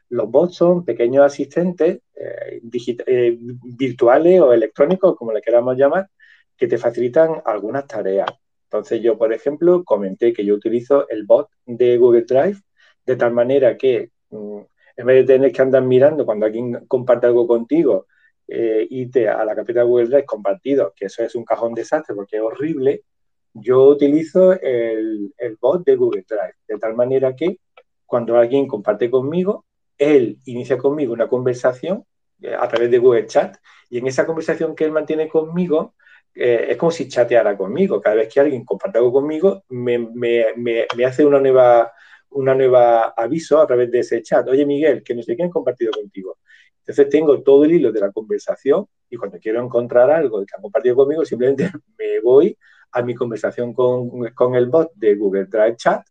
Los 0.08 0.30
bots 0.30 0.56
son 0.56 0.84
pequeños 0.84 1.24
asistentes 1.24 2.00
eh, 2.14 2.60
eh, 3.06 3.38
virtuales 3.76 4.40
o 4.40 4.52
electrónicos, 4.52 5.16
como 5.16 5.32
le 5.32 5.42
queramos 5.42 5.76
llamar, 5.76 6.08
que 6.56 6.66
te 6.66 6.78
facilitan 6.78 7.42
algunas 7.44 7.86
tareas. 7.86 8.30
Entonces 8.74 9.00
yo, 9.02 9.16
por 9.16 9.32
ejemplo, 9.32 9.84
comenté 9.84 10.32
que 10.32 10.44
yo 10.44 10.56
utilizo 10.56 11.08
el 11.08 11.24
bot 11.26 11.48
de 11.64 11.96
Google 11.96 12.22
Drive 12.22 12.60
de 13.06 13.14
tal 13.14 13.32
manera 13.32 13.76
que 13.76 14.10
mm, 14.30 14.58
en 14.96 15.06
vez 15.06 15.24
de 15.24 15.34
tener 15.34 15.52
que 15.52 15.62
andar 15.62 15.84
mirando 15.84 16.26
cuando 16.26 16.44
alguien 16.44 16.84
comparte 16.88 17.28
algo 17.28 17.46
contigo, 17.46 18.08
eh, 18.48 18.84
irte 18.90 19.28
a 19.28 19.44
la 19.44 19.54
carpeta 19.54 19.78
de 19.78 19.86
Google 19.86 20.06
Drive 20.06 20.24
compartido, 20.24 20.92
que 20.96 21.06
eso 21.06 21.22
es 21.22 21.36
un 21.36 21.44
cajón 21.44 21.72
desastre 21.72 22.16
porque 22.16 22.38
es 22.38 22.42
horrible, 22.42 23.04
yo 23.52 23.84
utilizo 23.84 24.60
el, 24.60 25.32
bot 25.60 25.84
de 25.84 25.94
Google 25.94 26.24
Drive, 26.28 26.56
de 26.66 26.76
tal 26.76 26.96
manera 26.96 27.36
que 27.36 27.60
cuando 28.04 28.36
alguien 28.36 28.66
comparte 28.66 29.08
conmigo, 29.08 29.66
él 29.96 30.38
inicia 30.46 30.78
conmigo 30.78 31.12
una 31.12 31.28
conversación 31.28 32.04
eh, 32.42 32.56
a 32.58 32.66
través 32.66 32.90
de 32.90 32.98
Google 32.98 33.28
Chat 33.28 33.56
y 33.88 33.98
en 33.98 34.08
esa 34.08 34.26
conversación 34.26 34.74
que 34.74 34.84
él 34.84 34.90
mantiene 34.90 35.28
conmigo, 35.28 35.94
eh, 36.34 36.66
es 36.70 36.76
como 36.76 36.90
si 36.90 37.08
chateara 37.08 37.56
conmigo. 37.56 38.00
Cada 38.00 38.16
vez 38.16 38.32
que 38.32 38.40
alguien 38.40 38.64
comparte 38.64 38.98
algo 38.98 39.12
conmigo, 39.12 39.64
me, 39.68 39.98
me 39.98 41.04
hace 41.04 41.24
una 41.24 41.40
nueva 41.40 41.92
una 42.34 42.54
nueva 42.54 43.14
aviso 43.16 43.60
a 43.60 43.66
través 43.66 43.90
de 43.90 44.00
ese 44.00 44.22
chat. 44.22 44.46
Oye, 44.48 44.66
Miguel, 44.66 45.02
que 45.02 45.14
no 45.14 45.22
sé 45.22 45.36
quién 45.36 45.50
compartido 45.50 45.92
contigo. 45.92 46.38
Entonces 46.80 47.08
tengo 47.08 47.42
todo 47.42 47.64
el 47.64 47.72
hilo 47.72 47.92
de 47.92 48.00
la 48.00 48.12
conversación 48.12 48.86
y 49.08 49.16
cuando 49.16 49.38
quiero 49.38 49.62
encontrar 49.62 50.10
algo 50.10 50.44
que 50.44 50.52
han 50.54 50.62
compartido 50.62 50.96
conmigo, 50.96 51.24
simplemente 51.24 51.70
me 51.98 52.20
voy 52.20 52.56
a 52.92 53.02
mi 53.02 53.14
conversación 53.14 53.72
con, 53.72 54.10
el 54.54 54.66
bot 54.66 54.92
de 54.94 55.14
Google 55.14 55.46
Drive 55.46 55.76
Chat 55.76 56.06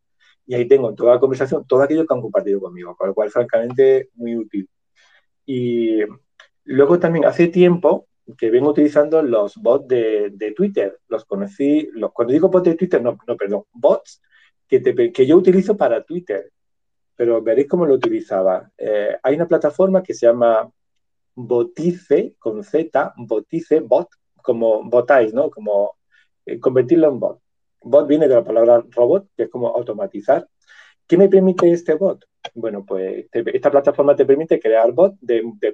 y 0.46 0.56
ahí 0.56 0.68
tengo 0.68 0.94
toda 0.94 1.16
la 1.16 1.20
conversación, 1.20 1.66
todo 1.68 1.82
aquello 1.84 2.06
que 2.06 2.14
han 2.14 2.22
compartido 2.22 2.60
conmigo, 2.60 2.96
con 2.96 3.08
lo 3.08 3.14
cual, 3.14 3.30
francamente, 3.30 4.10
muy 4.16 4.36
útil. 4.36 4.70
Y 5.46 6.00
luego 6.66 7.00
también 7.00 7.26
hace 7.26 7.48
tiempo 7.48 8.08
que 8.38 8.50
vengo 8.50 8.70
utilizando 8.70 9.22
los 9.22 9.56
bots 9.58 9.88
de, 9.88 10.54
Twitter. 10.56 11.00
Los 11.08 11.26
conocí, 11.26 11.90
los, 11.94 12.12
cuando 12.12 12.34
digo 12.34 12.50
bots 12.50 12.70
de 12.70 12.76
Twitter, 12.76 13.02
no, 13.02 13.18
no, 13.28 13.36
perdón, 13.38 13.64
bots 13.74 14.22
que, 14.68 15.26
yo 15.26 15.38
utilizo 15.38 15.78
para 15.78 16.04
Twitter, 16.04 16.52
pero 17.16 17.42
veréis 17.42 17.68
cómo 17.68 17.86
lo 17.86 17.96
utilizaba. 17.96 18.72
Eh, 18.78 19.16
hay 19.22 19.36
una 19.36 19.48
plataforma 19.48 20.02
que 20.02 20.14
se 20.14 20.26
llama 20.26 20.70
Botice, 21.36 22.36
con 22.40 22.64
Z, 22.64 23.14
Botice, 23.18 23.80
bot, 23.82 24.10
como 24.42 24.84
botáis, 24.84 25.34
¿no? 25.34 25.50
Como 25.50 25.96
eh, 26.46 26.60
convertirlo 26.60 27.10
en 27.10 27.20
bot. 27.20 27.40
Bot 27.82 28.08
viene 28.08 28.28
de 28.28 28.36
la 28.36 28.44
palabra 28.44 28.84
robot, 28.90 29.28
que 29.36 29.44
es 29.44 29.50
como 29.50 29.68
automatizar. 29.70 30.48
¿Qué 31.08 31.18
me 31.18 31.30
permite 31.30 31.72
este 31.72 31.96
bot? 31.96 32.26
Bueno, 32.54 32.86
pues 32.86 33.28
esta 33.32 33.72
plataforma 33.72 34.16
te 34.16 34.26
permite 34.26 34.60
crear 34.60 34.92
bot 34.92 35.16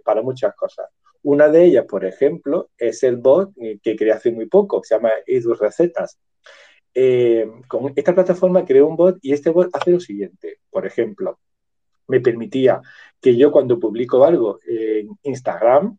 para 0.03 0.21
muchas 0.21 0.55
cosas. 0.55 0.87
Una 1.23 1.49
de 1.49 1.65
ellas, 1.65 1.85
por 1.85 2.05
ejemplo, 2.05 2.69
es 2.77 3.03
el 3.03 3.17
bot 3.17 3.51
que 3.81 3.95
creé 3.95 4.13
hace 4.13 4.31
muy 4.31 4.47
poco, 4.47 4.81
que 4.81 4.87
se 4.87 4.95
llama 4.95 5.11
Edu 5.25 5.53
Recetas. 5.53 6.17
Eh, 6.93 7.47
con 7.67 7.93
esta 7.95 8.15
plataforma 8.15 8.65
creé 8.65 8.81
un 8.81 8.95
bot 8.95 9.17
y 9.21 9.33
este 9.33 9.49
bot 9.49 9.69
hace 9.73 9.91
lo 9.91 9.99
siguiente. 9.99 10.59
Por 10.69 10.85
ejemplo, 10.85 11.39
me 12.07 12.21
permitía 12.21 12.81
que 13.21 13.35
yo 13.35 13.51
cuando 13.51 13.79
publico 13.79 14.23
algo 14.23 14.59
en 14.65 15.09
Instagram 15.23 15.97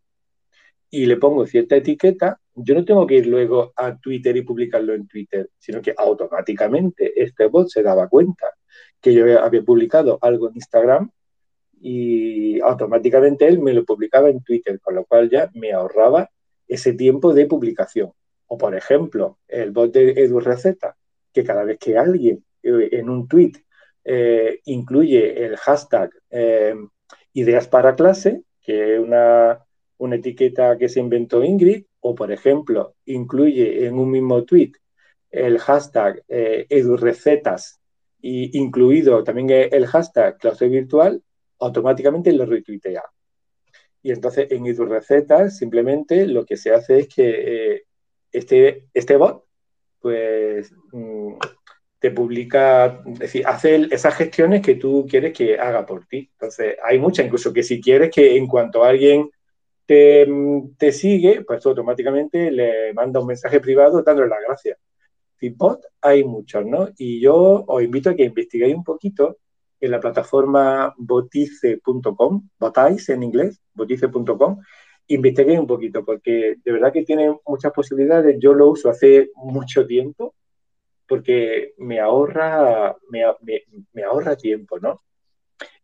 y 0.91 1.07
le 1.07 1.17
pongo 1.19 1.47
cierta 1.47 1.77
etiqueta, 1.77 2.41
yo 2.55 2.75
no 2.75 2.85
tengo 2.85 3.07
que 3.07 3.17
ir 3.17 3.27
luego 3.27 3.73
a 3.77 3.97
Twitter 3.97 4.37
y 4.37 4.43
publicarlo 4.43 4.95
en 4.95 5.07
Twitter, 5.07 5.51
sino 5.59 5.81
que 5.81 5.95
automáticamente 5.97 7.23
este 7.23 7.47
bot 7.47 7.69
se 7.69 7.83
daba 7.83 8.09
cuenta 8.09 8.47
que 9.01 9.15
yo 9.15 9.25
había 9.41 9.63
publicado 9.63 10.19
algo 10.21 10.49
en 10.49 10.57
Instagram 10.57 11.11
y 11.81 12.61
automáticamente 12.61 13.47
él 13.49 13.59
me 13.61 13.73
lo 13.73 13.85
publicaba 13.85 14.29
en 14.29 14.43
Twitter, 14.43 14.79
con 14.81 14.95
lo 14.95 15.05
cual 15.05 15.31
ya 15.31 15.51
me 15.55 15.73
ahorraba 15.73 16.31
ese 16.69 16.93
tiempo 16.93 17.33
de 17.33 17.47
publicación. 17.47 18.13
O, 18.47 18.59
por 18.59 18.75
ejemplo, 18.75 19.39
el 19.49 19.71
bot 19.71 19.93
de 19.93 20.11
Edu 20.11 20.41
Receta, 20.41 20.97
que 21.33 21.45
cada 21.45 21.65
vez 21.65 21.79
que 21.79 21.97
alguien 21.97 22.45
eh, 22.63 22.89
en 22.93 23.09
un 23.09 23.29
tweet 23.29 23.53
eh, 24.05 24.61
incluye 24.67 25.45
el 25.45 25.57
hashtag 25.57 26.11
eh, 26.31 26.75
ideas 27.33 27.69
para 27.69 27.95
clase, 27.95 28.43
que 28.61 28.97
es 28.97 29.01
una, 29.01 29.65
etiqueta 30.13 30.77
que 30.77 30.89
se 30.89 31.01
inventó 31.01 31.43
Ingrid, 31.45 31.85
o, 32.01 32.15
por 32.15 32.33
ejemplo, 32.33 32.95
incluye 33.07 33.87
en 33.87 33.99
un 33.99 34.11
mismo 34.11 34.45
tweet 34.45 34.73
el 35.31 35.59
hashtag 35.59 36.25
edurecetas 36.27 37.80
y 38.23 38.59
incluido 38.59 39.25
también 39.25 39.51
el 39.51 39.87
hashtag 39.87 40.39
clase 40.39 40.69
virtual, 40.69 41.23
automáticamente 41.59 42.33
lo 42.33 42.47
retuitea. 42.47 43.03
Y 44.03 44.13
entonces 44.13 44.51
en 44.51 44.67
EduRecetas 44.67 45.59
simplemente 45.59 46.27
lo 46.27 46.45
que 46.45 46.57
se 46.57 46.73
hace 46.73 47.01
es 47.01 47.09
que 47.09 47.85
este, 48.33 48.87
este 48.95 49.17
bot, 49.17 49.45
pues 50.01 50.73
mm, 50.93 51.35
te 51.99 52.11
publica, 52.11 53.03
es 53.07 53.19
decir, 53.19 53.47
hace 53.47 53.87
esas 53.91 54.15
gestiones 54.17 54.63
que 54.63 54.77
tú 54.77 55.07
quieres 55.09 55.37
que 55.37 55.59
haga 55.59 55.85
por 55.85 56.07
ti. 56.07 56.31
Entonces, 56.33 56.77
hay 56.83 56.99
muchas, 56.99 57.27
incluso 57.27 57.53
que 57.53 57.63
si 57.63 57.81
quieres 57.81 58.11
que 58.11 58.37
en 58.37 58.47
cuanto 58.47 58.83
alguien 58.83 59.31
te, 59.85 60.27
te 60.79 60.93
sigue, 60.93 61.45
pues 61.45 61.65
automáticamente 61.67 62.51
le 62.51 62.95
manda 62.95 63.21
un 63.21 63.27
mensaje 63.27 63.61
privado 63.61 64.03
dándole 64.03 64.29
las 64.29 64.41
gracias. 64.47 64.79
Y 65.41 65.51
bot 65.51 65.81
hay 66.01 66.25
muchos, 66.25 66.65
¿no? 66.67 66.89
Y 66.97 67.21
yo 67.21 67.65
os 67.67 67.83
invito 67.83 68.11
a 68.11 68.15
que 68.15 68.25
investiguéis 68.25 68.75
un 68.75 68.85
poquito 68.85 69.39
en 69.81 69.91
la 69.91 70.01
plataforma 70.01 70.95
botice.com, 70.99 72.49
botáis 72.59 73.09
en 73.09 73.23
inglés, 73.23 73.61
botice.com, 73.73 74.61
investigué 75.07 75.59
un 75.59 75.67
poquito, 75.67 76.05
porque 76.05 76.57
de 76.63 76.73
verdad 76.73 76.93
que 76.93 77.05
tiene 77.05 77.35
muchas 77.47 77.73
posibilidades. 77.73 78.37
Yo 78.39 78.53
lo 78.53 78.69
uso 78.69 78.91
hace 78.91 79.31
mucho 79.37 79.87
tiempo 79.87 80.35
porque 81.09 81.75
me 81.79 81.99
ahorra, 81.99 82.97
me, 83.09 84.05
ahorra 84.05 84.37
tiempo, 84.37 84.79
¿no? 84.79 85.01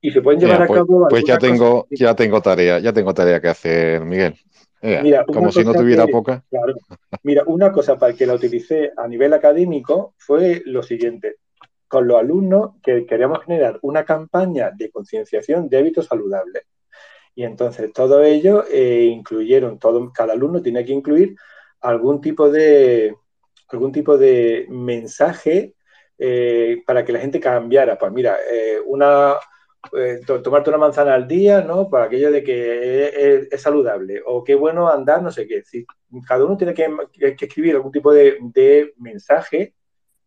Y 0.00 0.12
se 0.12 0.22
pueden 0.22 0.40
llevar 0.40 0.62
a 0.62 0.66
pues, 0.66 0.78
cabo. 0.78 1.06
Pues 1.08 1.24
ya 1.24 1.36
tengo, 1.38 1.86
ya 1.90 2.14
tengo 2.14 2.40
tarea, 2.40 2.78
ya 2.78 2.92
tengo 2.92 3.12
tarea 3.12 3.40
que 3.40 3.48
hacer, 3.48 4.04
Miguel. 4.04 4.36
Mira, 4.82 5.24
como 5.24 5.50
si 5.50 5.64
no 5.64 5.72
tuviera 5.72 6.06
poca. 6.06 6.44
Mira, 7.22 7.42
una 7.46 7.72
cosa 7.72 7.98
para 7.98 8.12
que 8.12 8.26
la 8.26 8.34
utilicé 8.34 8.92
a 8.96 9.08
nivel 9.08 9.32
académico 9.32 10.14
fue 10.18 10.62
lo 10.66 10.82
siguiente. 10.82 11.36
Con 11.88 12.06
los 12.06 12.18
alumnos 12.18 12.72
que 12.82 13.06
queríamos 13.06 13.44
generar 13.44 13.78
una 13.82 14.04
campaña 14.04 14.70
de 14.70 14.90
concienciación 14.90 15.68
de 15.68 15.78
hábitos 15.78 16.06
saludables. 16.06 16.64
Y 17.34 17.44
entonces 17.44 17.92
todo 17.92 18.22
ello 18.22 18.64
eh, 18.70 19.04
incluyeron, 19.12 19.78
todo, 19.78 20.10
cada 20.12 20.32
alumno 20.32 20.62
tiene 20.62 20.84
que 20.84 20.92
incluir 20.92 21.36
algún 21.80 22.20
tipo 22.20 22.50
de, 22.50 23.14
algún 23.68 23.92
tipo 23.92 24.16
de 24.16 24.66
mensaje 24.70 25.74
eh, 26.18 26.82
para 26.86 27.04
que 27.04 27.12
la 27.12 27.20
gente 27.20 27.38
cambiara. 27.38 27.98
Pues 27.98 28.12
mira, 28.12 28.38
eh, 28.50 28.78
una, 28.84 29.34
tomarte 30.42 30.70
una 30.70 30.78
manzana 30.78 31.14
al 31.14 31.26
día, 31.26 31.62
¿no? 31.62 31.88
Para 31.88 32.04
aquello 32.04 32.30
de 32.30 32.42
que 32.42 33.48
es, 33.50 33.60
saludable, 33.60 34.22
o 34.24 34.44
qué 34.44 34.54
bueno 34.54 34.88
andar, 34.88 35.22
no 35.22 35.30
sé 35.30 35.46
qué. 35.46 35.62
Si, 35.62 35.84
cada 36.26 36.44
uno 36.44 36.56
tiene 36.56 36.74
que, 36.74 36.88
escribir 37.40 37.74
algún 37.74 37.92
tipo 37.92 38.12
de, 38.12 38.38
mensaje 38.98 39.74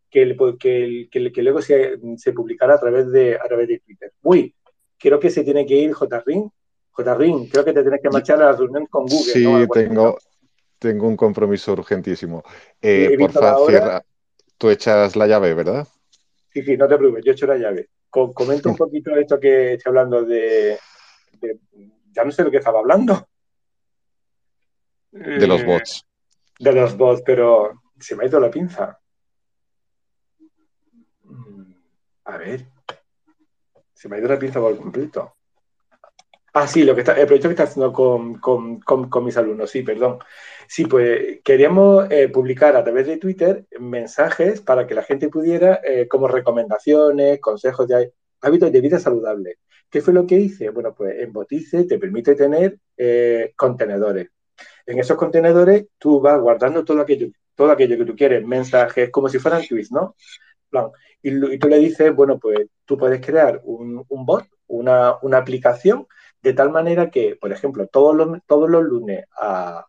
que, 0.10 0.36
que, 0.60 1.10
que, 1.10 1.43
luego 1.43 1.62
se, 1.62 1.99
se, 2.18 2.34
publicará 2.34 2.76
a 2.76 2.80
través, 2.80 3.12
de, 3.12 3.36
a 3.36 3.43
través 3.43 3.68
de 3.68 3.80
Twitter. 3.80 4.14
Uy, 4.22 4.55
creo 4.97 5.20
que 5.20 5.30
se 5.30 5.43
tiene 5.43 5.66
que 5.66 5.76
ir 5.76 5.93
J-Ring 5.93 6.49
Ring, 7.03 7.49
creo 7.49 7.66
que 7.66 7.74
te 7.74 7.82
tienes 7.82 8.01
que 8.01 8.10
marchar 8.10 8.41
a 8.41 8.47
la 8.47 8.53
reunión 8.53 8.86
con 8.88 9.05
Google. 9.05 9.34
Sí, 9.34 9.45
tengo, 9.74 10.18
tengo 10.78 11.07
un 11.07 11.16
compromiso 11.16 11.74
urgentísimo. 11.74 12.43
Eh, 12.82 13.16
por 13.18 13.32
favor, 13.32 13.70
cierra. 13.70 14.03
Tú 14.57 14.70
echas 14.70 15.16
la 15.16 15.28
llave, 15.28 15.53
¿verdad? 15.53 15.88
Sí, 16.51 16.62
sí, 16.64 16.76
no 16.76 16.88
te 16.88 16.97
preocupes, 16.97 17.24
yo 17.24 17.32
echo 17.32 17.47
la 17.47 17.57
llave. 17.57 17.89
Comento 18.10 18.70
un 18.70 18.76
poquito 18.76 19.16
esto 19.16 19.39
que 19.39 19.74
estoy 19.74 19.89
hablando 19.89 20.24
de, 20.24 20.78
Ya 22.12 22.24
no 22.24 22.32
sé 22.32 22.43
lo 22.43 22.51
que 22.51 22.57
estaba 22.57 22.80
hablando. 22.80 23.28
De 25.12 25.47
los 25.47 25.62
eh, 25.62 25.66
bots. 25.66 26.05
De 26.60 26.72
los 26.72 26.95
bots, 26.97 27.22
pero 27.26 27.82
se 27.99 28.16
me 28.16 28.24
ha 28.24 28.28
ido 28.28 28.39
la 28.39 28.51
pinza. 28.51 28.99
Mm, 31.24 31.74
a 32.26 32.38
ver. 32.38 32.68
Se 33.93 34.07
me 34.07 34.16
ha 34.16 34.20
ido 34.20 34.30
la 34.30 34.39
pinza 34.39 34.60
por 34.60 34.78
completo. 34.78 35.36
Ah, 36.54 36.68
sí, 36.68 36.84
lo 36.84 36.95
que 36.95 37.02
está, 37.02 37.14
el 37.14 37.28
proyecto 37.28 37.47
que 37.47 37.54
está 37.54 37.64
haciendo 37.64 37.93
con, 37.93 39.24
mis 39.24 39.38
alumnos, 39.38 39.70
sí, 39.70 39.84
perdón. 39.84 40.20
Sí, 40.68 40.86
pues 40.86 41.39
queríamos 41.43 42.10
eh, 42.12 42.30
publicar 42.30 42.76
a 42.76 42.84
través 42.84 43.08
de 43.08 43.18
Twitter 43.18 43.66
mensajes 43.80 44.62
para 44.62 44.88
que 44.88 44.95
la 44.95 45.04
gente 45.04 45.30
pudiera, 45.30 45.80
eh, 45.84 46.08
como 46.08 46.28
recomendaciones, 46.28 47.39
consejos 47.39 47.88
de 47.88 48.14
hábitos 48.41 48.72
de 48.72 48.82
vida 48.82 49.00
saludable. 49.00 49.58
¿Qué 49.89 50.02
fue 50.02 50.14
lo 50.14 50.26
que 50.26 50.36
hice? 50.36 50.70
Bueno, 50.70 50.93
pues 50.95 51.20
en 51.20 51.32
Botice 51.34 51.86
te 51.86 52.00
permite 52.00 52.36
tener 52.36 52.78
eh, 52.97 53.54
contenedores. 53.56 54.30
En 54.86 55.00
esos 55.00 55.18
contenedores 55.18 55.88
tú 55.97 56.20
vas 56.22 56.39
guardando 56.39 56.84
todo 56.84 57.02
aquello, 57.02 57.28
todo 57.56 57.72
aquello 57.72 57.97
que 57.97 58.06
tú 58.06 58.16
quieres, 58.16 58.45
mensajes, 58.45 59.10
como 59.12 59.30
si 59.30 59.39
fueran 59.39 59.66
tweets, 59.68 59.91
¿no? 59.91 60.16
Y, 61.22 61.58
tú 61.60 61.68
le 61.68 61.80
dices, 61.80 62.14
bueno, 62.16 62.39
pues 62.39 62.68
tú 62.86 62.97
puedes 62.97 63.26
crear 63.26 63.62
un, 63.64 64.04
un 64.08 64.26
bot 64.26 64.45
una, 64.70 65.38
aplicación 65.38 66.08
de 66.42 66.54
tal 66.54 66.72
manera 66.72 67.10
que, 67.10 67.36
por 67.40 67.52
ejemplo, 67.52 67.88
todos 67.88 68.16
los, 68.16 68.40
todos 68.46 68.70
los 68.70 68.84
lunes 68.84 69.26
a, 69.38 69.86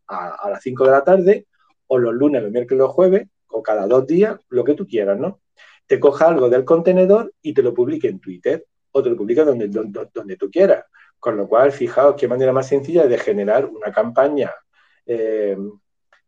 las 0.49 0.63
5 0.63 0.85
de 0.85 0.91
la 0.91 1.05
tarde, 1.05 1.47
o 1.87 1.99
los 1.99 2.15
lunes, 2.15 2.43
los 2.43 2.53
miércoles, 2.53 2.79
los 2.79 2.91
jueves, 2.91 3.29
o 3.49 3.63
cada 3.63 3.87
dos 3.87 4.07
días, 4.07 4.39
lo 4.49 4.65
que 4.65 4.75
tú 4.75 4.87
quieras, 4.87 5.19
¿no? 5.19 5.41
Te 5.87 5.99
coja 5.99 6.29
algo 6.29 6.49
del 6.49 6.65
contenedor 6.65 7.33
y 7.43 7.53
te 7.53 7.63
lo 7.63 7.75
publique 7.75 8.09
en 8.09 8.21
Twitter 8.21 8.65
o 8.93 9.03
te 9.03 9.11
lo 9.11 9.17
publique 9.17 9.45
donde, 9.45 9.69
donde, 9.69 10.09
donde 10.13 10.37
tú 10.37 10.51
quieras. 10.51 10.85
Con 11.19 11.37
lo 11.37 11.49
cual, 11.49 11.73
fijaos 11.73 12.15
qué 12.17 12.29
manera 12.29 12.53
más 12.53 12.69
sencilla 12.69 13.07
de 13.07 13.19
generar 13.19 13.67
una 13.67 13.93
campaña 13.93 14.53
eh, 15.05 15.57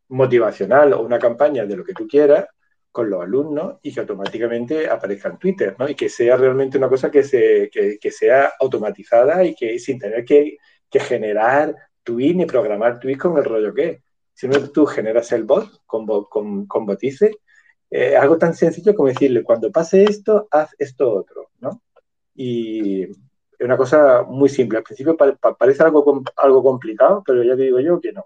motivacional 0.08 0.92
o 0.92 1.02
una 1.02 1.18
campaña 1.18 1.64
de 1.64 1.76
lo 1.76 1.84
que 1.84 1.94
tú 1.94 2.06
quieras 2.06 2.46
con 2.92 3.10
los 3.10 3.22
alumnos 3.22 3.78
y 3.82 3.92
que 3.92 4.00
automáticamente 4.00 4.88
aparezca 4.88 5.30
en 5.30 5.38
Twitter, 5.38 5.74
¿no? 5.78 5.88
Y 5.88 5.94
que 5.94 6.08
sea 6.08 6.36
realmente 6.36 6.78
una 6.78 6.88
cosa 6.88 7.10
que, 7.10 7.24
se, 7.24 7.70
que, 7.70 8.10
sea 8.10 8.52
automatizada 8.60 9.44
y 9.44 9.54
que 9.54 9.78
sin 9.78 9.98
tener 9.98 10.24
que, 10.24 10.58
generar 10.90 11.74
tweets 12.02 12.36
ni 12.36 12.44
programar 12.44 13.00
tweets 13.00 13.18
con 13.18 13.38
el 13.38 13.44
rollo 13.44 13.72
que 13.72 13.88
es. 13.88 14.02
Si 14.34 14.46
no 14.46 14.58
tú 14.70 14.86
generas 14.86 15.32
el 15.32 15.44
bot 15.44 15.82
con, 15.86 16.06
con, 16.06 16.66
con 16.66 16.86
Botice, 16.86 17.32
eh, 17.90 18.16
algo 18.16 18.38
tan 18.38 18.54
sencillo 18.54 18.94
como 18.94 19.08
decirle, 19.08 19.42
cuando 19.42 19.70
pase 19.72 20.04
esto, 20.04 20.48
haz 20.50 20.74
esto 20.78 21.12
otro, 21.14 21.50
¿no? 21.60 21.82
Y 22.34 23.02
es 23.02 23.10
una 23.60 23.76
cosa 23.76 24.22
muy 24.22 24.48
simple. 24.48 24.78
Al 24.78 24.84
principio 24.84 25.16
parece 25.16 25.82
algo, 25.82 26.22
algo 26.36 26.62
complicado, 26.62 27.22
pero 27.24 27.42
ya 27.42 27.56
te 27.56 27.62
digo 27.62 27.80
yo 27.80 28.00
que 28.00 28.12
no. 28.12 28.24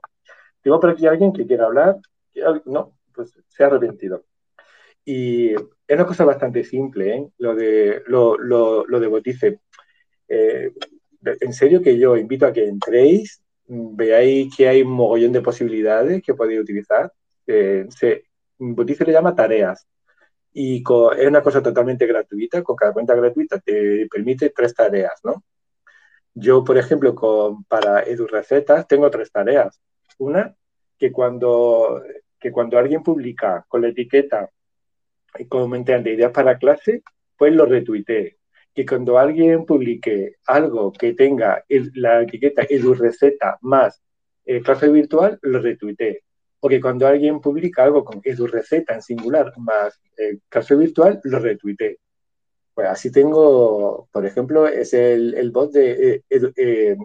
Tengo 0.62 0.80
por 0.80 0.90
aquí 0.90 1.06
alguien 1.06 1.32
que 1.32 1.46
quiera 1.46 1.66
hablar. 1.66 1.96
No, 2.64 2.96
pues 3.14 3.38
se 3.48 3.64
ha 3.64 3.66
arrepentido. 3.66 4.24
Y 5.07 5.54
es 5.54 5.62
una 5.88 6.04
cosa 6.04 6.24
bastante 6.24 6.64
simple, 6.64 7.14
¿eh? 7.14 7.28
lo, 7.38 7.54
de, 7.54 8.02
lo, 8.09 8.36
lo, 8.36 9.00
de 9.00 9.07
Botice. 9.07 9.61
Eh, 10.28 10.72
en 11.22 11.52
serio 11.52 11.80
que 11.80 11.96
yo 11.96 12.16
invito 12.16 12.44
a 12.44 12.52
que 12.52 12.66
entréis, 12.66 13.40
veáis 13.68 14.54
que 14.54 14.68
hay 14.68 14.82
un 14.82 14.90
mogollón 14.90 15.32
de 15.32 15.42
posibilidades 15.42 16.22
que 16.22 16.34
podéis 16.34 16.61
utilizar. 16.61 17.12
Eh, 17.46 17.86
Botice 18.59 19.04
le 19.04 19.12
llama 19.12 19.34
tareas 19.34 19.86
y 20.52 20.82
es 21.18 21.28
una 21.28 21.42
cosa 21.42 21.62
totalmente 21.62 22.07
gratuita, 22.07 22.62
con 22.62 22.76
cada 22.76 22.92
cuenta 22.92 23.14
gratuita 23.14 23.61
te 23.61 24.09
permite 24.11 24.50
tres 24.50 24.74
tareas, 24.74 25.20
¿no? 25.22 25.44
Yo, 26.34 26.64
por 26.64 26.78
ejemplo, 26.78 27.14
con, 27.14 27.64
para 27.64 28.02
EduRecetas 28.02 28.88
tengo 28.88 29.11
tres 29.11 29.30
tareas. 29.30 29.80
Una, 30.18 30.54
que 30.98 31.12
cuando, 31.12 32.02
que 32.40 32.50
cuando 32.50 32.78
alguien 32.78 33.02
publica 33.02 33.64
con 33.68 33.82
la 33.82 33.88
etiqueta 33.88 34.50
comenté 35.49 35.99
ideas 35.99 36.32
para 36.32 36.59
clase, 36.59 37.03
pues 37.37 37.55
lo 37.55 37.66
retuiteé. 37.66 38.37
Que 38.74 38.84
cuando 38.84 39.18
alguien 39.18 39.64
publique 39.64 40.37
algo 40.47 40.93
que 40.93 41.14
tenga 41.14 41.64
la 41.95 42.22
etiqueta 42.22 42.66
EduReceta 42.68 43.59
más 43.62 44.03
eh, 44.45 44.61
clase 44.62 44.89
virtual, 44.89 45.39
lo 45.43 45.61
retuiteé. 45.61 46.22
O 46.61 46.68
que 46.68 46.80
cuando 46.80 47.07
alguien 47.07 47.41
publica 47.41 47.84
algo 47.84 48.05
con 48.05 48.20
EduReceta 48.22 48.95
en 48.95 49.03
singular 49.03 49.53
más 49.59 50.01
eh, 50.16 50.39
clase 50.49 50.74
virtual, 50.74 51.20
lo 51.24 51.39
retuiteé. 51.39 51.99
Pues 52.74 52.89
así 52.89 53.11
tengo, 53.11 54.09
por 54.12 54.26
ejemplo, 54.26 54.66
es 54.68 54.93
el, 54.95 55.51
bot 55.51 55.72
de 55.72 56.22
eh. 56.28 56.97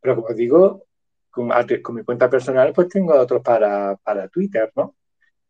Pero 0.00 0.16
como 0.16 0.34
digo, 0.34 0.84
con, 1.30 1.50
mi 1.94 2.04
cuenta 2.04 2.30
personal, 2.30 2.72
pues 2.72 2.88
tengo 2.88 3.14
otros 3.14 3.42
para, 3.42 3.96
para 3.96 4.28
Twitter, 4.28 4.72
¿no? 4.74 4.94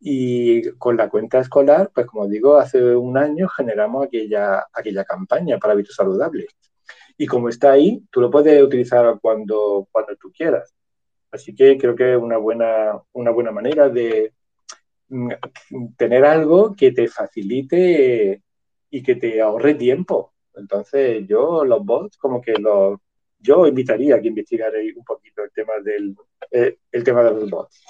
Y 0.01 0.71
con 0.73 0.97
la 0.97 1.09
cuenta 1.09 1.41
escolar, 1.41 1.91
pues 1.95 2.07
como 2.07 2.29
digo, 2.29 2.57
hace 2.57 2.95
un 2.95 3.17
año 3.17 3.49
generamos 3.49 4.07
aquella, 4.07 4.67
aquella 4.73 5.05
campaña 5.05 5.59
para 5.59 5.73
hábitos 5.73 5.95
saludables. 5.95 6.47
Y 7.17 7.27
como 7.27 7.49
está 7.49 7.73
ahí, 7.73 8.03
tú 8.11 8.21
lo 8.21 8.31
puedes 8.31 8.63
utilizar 8.63 9.19
cuando, 9.21 9.89
cuando 9.91 10.15
tú 10.17 10.31
quieras. 10.33 10.75
Así 11.31 11.55
que 11.55 11.79
creo 11.79 11.97
que 11.97 12.13
es 12.13 12.19
una 12.19 12.37
buena, 12.37 13.01
una 13.13 13.31
buena 13.31 13.53
manera 13.53 13.89
de 13.89 14.33
mm, 15.09 15.31
tener 15.97 16.25
algo 16.25 16.75
que 16.75 16.93
te 16.93 17.09
facilite 17.09 18.43
y 18.91 19.03
que 19.03 19.17
te 19.17 19.41
ahorre 19.41 19.75
tiempo. 19.75 20.35
Entonces, 20.55 21.27
yo 21.27 21.65
los 21.65 21.85
bots, 21.85 22.17
como 22.17 22.41
que 22.41 22.55
los, 22.55 22.99
yo 23.39 23.67
invitaría 23.67 24.17
a 24.17 24.21
que 24.21 24.29
investigarais 24.29 24.97
un 24.97 25.05
poquito 25.05 25.43
el 25.43 25.53
tema 25.53 25.75
del 25.83 26.17
eh, 26.51 26.79
el 26.93 27.05
tema 27.05 27.23
de 27.23 27.31
los 27.33 27.51
bots. 27.51 27.85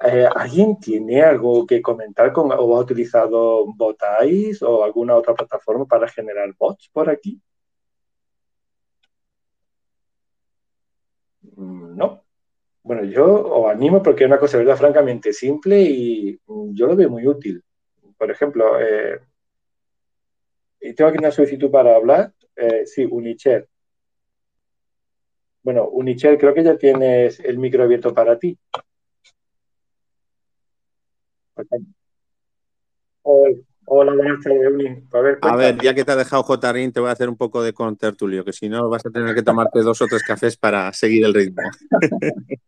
Eh, 0.00 0.28
¿Alguien 0.34 0.78
tiene 0.78 1.22
algo 1.22 1.66
que 1.66 1.80
comentar 1.80 2.32
con, 2.32 2.52
o 2.52 2.76
ha 2.76 2.80
utilizado 2.80 3.66
Botais 3.74 4.62
o 4.62 4.84
alguna 4.84 5.16
otra 5.16 5.34
plataforma 5.34 5.86
para 5.86 6.08
generar 6.08 6.52
bots 6.58 6.88
por 6.92 7.08
aquí? 7.08 7.40
Mm, 11.56 11.96
no. 11.96 12.22
Bueno, 12.82 13.04
yo 13.04 13.24
os 13.26 13.70
animo 13.70 14.02
porque 14.02 14.24
es 14.24 14.28
una 14.28 14.38
cosa, 14.38 14.58
¿verdad? 14.58 14.76
Francamente 14.76 15.32
simple 15.32 15.80
y 15.82 16.38
yo 16.46 16.86
lo 16.86 16.96
veo 16.96 17.10
muy 17.10 17.26
útil. 17.26 17.62
Por 18.18 18.30
ejemplo, 18.30 18.78
eh, 18.80 19.20
tengo 20.94 21.10
aquí 21.10 21.18
una 21.18 21.30
solicitud 21.30 21.70
para 21.70 21.96
hablar. 21.96 22.32
Eh, 22.54 22.86
sí, 22.86 23.04
Unicher. 23.04 23.68
Bueno, 25.62 25.88
Unicher, 25.88 26.38
creo 26.38 26.54
que 26.54 26.62
ya 26.62 26.76
tienes 26.78 27.40
el 27.40 27.58
micro 27.58 27.82
abierto 27.82 28.14
para 28.14 28.38
ti. 28.38 28.56
Hola, 33.88 34.12
buenas 34.14 34.42
tardes, 34.42 35.38
A 35.42 35.56
ver, 35.56 35.78
ya 35.80 35.94
que 35.94 36.04
te 36.04 36.12
ha 36.12 36.16
dejado 36.16 36.42
Jotarín, 36.42 36.92
te 36.92 36.98
voy 36.98 37.08
a 37.08 37.12
hacer 37.12 37.28
un 37.28 37.36
poco 37.36 37.62
de 37.62 37.72
contertulio, 37.72 38.44
que 38.44 38.52
si 38.52 38.68
no 38.68 38.88
vas 38.88 39.06
a 39.06 39.10
tener 39.10 39.32
que 39.34 39.42
tomarte 39.42 39.80
dos 39.80 40.02
o 40.02 40.06
tres 40.06 40.24
cafés 40.24 40.56
para 40.56 40.92
seguir 40.92 41.24
el 41.24 41.32
ritmo. 41.32 41.62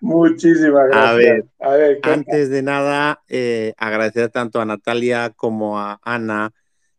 Muchísimas 0.00 0.88
gracias. 0.88 1.44
A 1.58 1.70
ver, 1.70 1.98
antes 2.02 2.48
de 2.48 2.62
nada, 2.62 3.22
eh, 3.28 3.74
agradecer 3.76 4.30
tanto 4.30 4.60
a 4.60 4.64
Natalia 4.64 5.30
como 5.30 5.80
a 5.80 5.98
Ana 6.02 6.52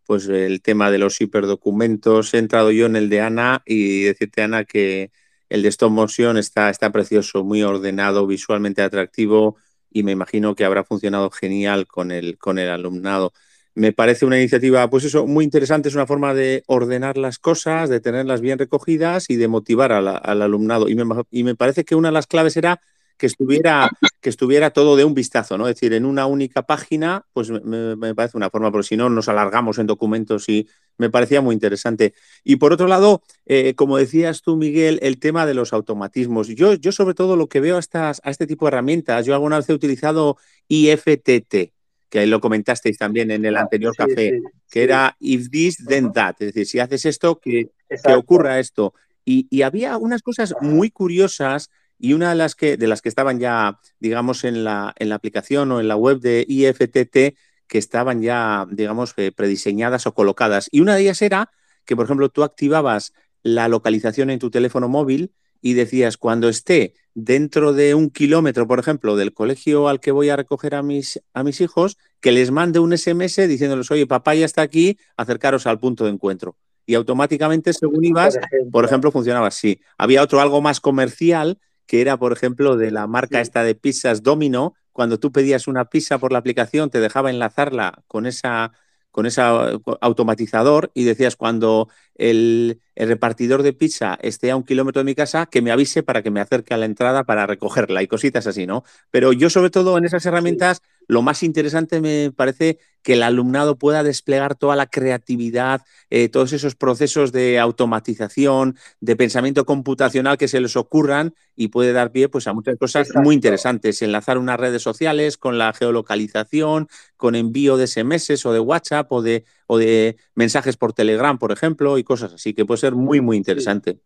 pues 0.05 0.27
el 0.29 0.61
tema 0.61 0.89
de 0.91 0.97
los 0.97 1.19
hiperdocumentos. 1.19 2.33
He 2.33 2.37
entrado 2.37 2.71
yo 2.71 2.85
en 2.85 2.95
el 2.95 3.09
de 3.09 3.21
Ana 3.21 3.61
y 3.65 4.03
decirte, 4.03 4.41
Ana, 4.41 4.63
que 4.63 5.11
el 5.49 5.61
de 5.61 5.69
Stop 5.69 5.91
Motion 5.91 6.37
está, 6.37 6.69
está 6.69 6.91
precioso, 6.91 7.43
muy 7.43 7.63
ordenado, 7.63 8.25
visualmente 8.25 8.81
atractivo 8.81 9.57
y 9.91 10.03
me 10.03 10.11
imagino 10.11 10.55
que 10.55 10.65
habrá 10.65 10.83
funcionado 10.83 11.29
genial 11.31 11.87
con 11.87 12.11
el, 12.11 12.37
con 12.37 12.59
el 12.59 12.69
alumnado. 12.69 13.33
Me 13.75 13.93
parece 13.93 14.25
una 14.25 14.39
iniciativa, 14.39 14.89
pues 14.89 15.03
eso, 15.03 15.27
muy 15.27 15.45
interesante, 15.45 15.89
es 15.89 15.95
una 15.95 16.07
forma 16.07 16.33
de 16.33 16.63
ordenar 16.67 17.17
las 17.17 17.37
cosas, 17.39 17.89
de 17.89 17.99
tenerlas 17.99 18.41
bien 18.41 18.57
recogidas 18.57 19.29
y 19.29 19.35
de 19.35 19.47
motivar 19.47 19.91
al 19.91 20.41
alumnado. 20.41 20.89
Y 20.89 20.95
me, 20.95 21.05
y 21.31 21.43
me 21.43 21.55
parece 21.55 21.85
que 21.85 21.95
una 21.95 22.09
de 22.09 22.13
las 22.13 22.27
claves 22.27 22.57
era 22.57 22.81
que 23.17 23.25
estuviera, 23.25 23.89
que 24.21 24.29
estuviera 24.29 24.69
todo 24.69 24.95
de 24.95 25.03
un 25.03 25.13
vistazo, 25.13 25.57
¿no? 25.57 25.67
Es 25.67 25.75
decir, 25.75 25.93
en 25.93 26.05
una 26.05 26.27
única 26.27 26.61
página, 26.63 27.25
pues 27.33 27.49
me, 27.49 28.15
parece 28.15 28.37
una 28.37 28.49
forma, 28.49 28.71
porque 28.71 28.87
si 28.87 28.97
no 28.97 29.09
nos 29.09 29.27
alargamos 29.27 29.79
en 29.79 29.87
documentos 29.87 30.47
y 30.47 30.67
me 30.97 31.09
parecía 31.09 31.41
muy 31.41 31.53
interesante. 31.53 32.13
Y 32.43 32.57
por 32.57 32.73
otro 32.73 32.87
lado, 32.87 33.23
eh, 33.45 33.73
como 33.75 33.97
decías 33.97 34.41
tú, 34.41 34.55
Miguel, 34.55 34.99
el 35.01 35.19
tema 35.19 35.45
de 35.45 35.55
los 35.55 35.73
automatismos. 35.73 36.47
Yo, 36.49 36.75
yo 36.75 36.91
sobre 36.91 37.15
todo 37.15 37.35
lo 37.35 37.47
que 37.47 37.59
veo 37.59 37.77
a, 37.77 37.79
estas, 37.79 38.21
a 38.23 38.29
este 38.29 38.45
tipo 38.45 38.65
de 38.65 38.69
herramientas, 38.69 39.25
yo 39.25 39.33
alguna 39.33 39.57
vez 39.57 39.69
he 39.69 39.73
utilizado 39.73 40.37
IFTT, 40.67 41.73
que 42.09 42.27
lo 42.27 42.39
comentasteis 42.39 42.97
también 42.97 43.31
en 43.31 43.45
el 43.45 43.57
ah, 43.57 43.61
anterior 43.61 43.95
café, 43.95 44.39
que 44.69 44.83
era 44.83 45.15
if 45.19 45.49
this, 45.49 45.83
then 45.87 46.13
that. 46.13 46.35
Es 46.39 46.53
decir, 46.53 46.67
si 46.67 46.79
haces 46.79 47.05
esto, 47.05 47.39
que, 47.39 47.71
que 47.89 48.13
ocurra 48.13 48.59
esto. 48.59 48.93
Y, 49.25 49.45
y, 49.49 49.63
había 49.63 49.97
unas 49.97 50.21
cosas 50.21 50.53
muy 50.61 50.89
curiosas 50.89 51.69
y 51.99 52.13
una 52.13 52.29
de 52.29 52.35
las 52.35 52.55
que, 52.55 52.77
de 52.77 52.87
las 52.87 53.01
que 53.01 53.09
estaban 53.09 53.39
ya, 53.39 53.79
digamos, 53.99 54.43
en 54.43 54.63
la, 54.63 54.93
en 54.97 55.09
la 55.09 55.15
aplicación 55.15 55.71
o 55.71 55.79
en 55.79 55.87
la 55.87 55.95
web 55.95 56.19
de 56.19 56.45
IFTT, 56.47 57.37
que 57.67 57.77
estaban 57.77 58.21
ya, 58.21 58.65
digamos, 58.71 59.13
eh, 59.17 59.31
prediseñadas 59.31 60.07
o 60.07 60.13
colocadas. 60.13 60.69
Y 60.71 60.79
una 60.79 60.95
de 60.95 61.01
ellas 61.01 61.21
era 61.21 61.51
que, 61.85 61.95
por 61.95 62.05
ejemplo, 62.05 62.29
tú 62.29 62.43
activabas 62.43 63.13
la 63.43 63.67
localización 63.67 64.29
en 64.29 64.39
tu 64.39 64.49
teléfono 64.49 64.87
móvil 64.87 65.33
y 65.61 65.73
decías, 65.73 66.17
cuando 66.17 66.49
esté 66.49 66.93
dentro 67.13 67.73
de 67.73 67.95
un 67.95 68.09
kilómetro, 68.09 68.67
por 68.67 68.79
ejemplo, 68.79 69.15
del 69.15 69.33
colegio 69.33 69.87
al 69.87 69.99
que 69.99 70.11
voy 70.11 70.29
a 70.29 70.35
recoger 70.35 70.75
a 70.75 70.83
mis, 70.83 71.19
a 71.33 71.43
mis 71.43 71.61
hijos, 71.61 71.97
que 72.19 72.31
les 72.31 72.51
mande 72.51 72.79
un 72.79 72.95
SMS 72.95 73.47
diciéndoles, 73.47 73.89
oye, 73.89 74.05
papá 74.05 74.35
ya 74.35 74.45
está 74.45 74.61
aquí, 74.61 74.97
acercaros 75.15 75.65
al 75.65 75.79
punto 75.79 76.05
de 76.05 76.11
encuentro. 76.11 76.57
Y 76.85 76.95
automáticamente, 76.95 77.73
según 77.73 78.05
ibas, 78.05 78.39
por 78.71 78.85
ejemplo, 78.85 79.11
funcionaba 79.11 79.47
así. 79.47 79.81
Había 79.97 80.23
otro 80.23 80.39
algo 80.39 80.61
más 80.61 80.79
comercial 80.79 81.59
que 81.87 82.01
era, 82.01 82.17
por 82.17 82.33
ejemplo, 82.33 82.77
de 82.77 82.91
la 82.91 83.07
marca 83.07 83.41
esta 83.41 83.63
de 83.63 83.73
pizzas 83.75 84.21
Domino, 84.21 84.75
cuando 84.91 85.19
tú 85.19 85.31
pedías 85.31 85.67
una 85.67 85.85
pizza 85.85 86.19
por 86.19 86.31
la 86.31 86.39
aplicación, 86.39 86.89
te 86.89 86.99
dejaba 86.99 87.31
enlazarla 87.31 88.03
con 88.07 88.25
esa 88.25 88.73
con 89.17 89.25
ese 89.25 89.41
automatizador 89.41 90.91
y 90.93 91.03
decías 91.03 91.35
cuando 91.35 91.89
el, 92.13 92.81
repartidor 92.95 93.63
de 93.63 93.73
pizza 93.73 94.15
esté 94.21 94.51
a 94.51 94.55
un 94.55 94.61
kilómetro 94.61 94.99
de 94.99 95.05
mi 95.05 95.15
casa, 95.15 95.47
que 95.47 95.63
me 95.63 95.71
avise 95.71 96.03
para 96.03 96.21
que 96.21 96.29
me 96.29 96.39
acerque 96.39 96.75
a 96.75 96.77
la 96.77 96.85
entrada 96.85 97.23
para 97.23 97.47
recogerla 97.47 98.03
y 98.03 98.07
cositas 98.07 98.45
así, 98.45 98.67
¿no? 98.67 98.83
Pero 99.09 99.33
yo 99.33 99.49
sobre 99.49 99.71
todo 99.71 99.97
en 99.97 100.05
esas 100.05 100.23
herramientas 100.27 100.83
lo 101.07 101.21
más 101.21 101.41
interesante 101.41 102.01
me 102.01 102.31
parece 102.35 102.79
que 103.01 103.13
el 103.13 103.23
alumnado 103.23 103.77
pueda 103.77 104.03
desplegar 104.03 104.55
toda 104.55 104.75
la 104.75 104.87
creatividad, 104.87 105.81
eh, 106.09 106.27
todos 106.27 106.51
esos 106.51 106.75
procesos 106.75 107.31
de 107.31 107.57
automatización, 107.57 108.75
de 108.99 109.15
pensamiento 109.15 109.65
computacional 109.65 110.37
que 110.37 110.49
se 110.49 110.59
les 110.59 110.75
ocurran 110.75 111.33
y 111.55 111.69
puede 111.69 111.93
dar 111.93 112.11
pie 112.11 112.27
pues, 112.27 112.47
a 112.47 112.53
muchas 112.53 112.77
cosas 112.77 113.09
muy 113.15 113.35
interesantes. 113.35 114.01
Enlazar 114.01 114.37
unas 114.37 114.59
redes 114.59 114.81
sociales 114.81 115.37
con 115.37 115.57
la 115.57 115.71
geolocalización, 115.71 116.89
con 117.15 117.35
envío 117.35 117.77
de 117.77 117.87
SMS 117.87 118.45
o 118.45 118.51
de 118.51 118.59
WhatsApp 118.59 119.09
o 119.09 119.21
de, 119.21 119.45
o 119.67 119.77
de 119.77 120.17
mensajes 120.35 120.75
por 120.75 120.91
Telegram, 120.91 121.37
por 121.37 121.53
ejemplo, 121.53 121.97
y 121.97 122.03
cosas 122.03 122.33
así, 122.33 122.53
que 122.53 122.65
puede 122.65 122.81
ser 122.81 122.95
muy, 122.95 123.21
muy 123.21 123.37
interesante. 123.37 123.99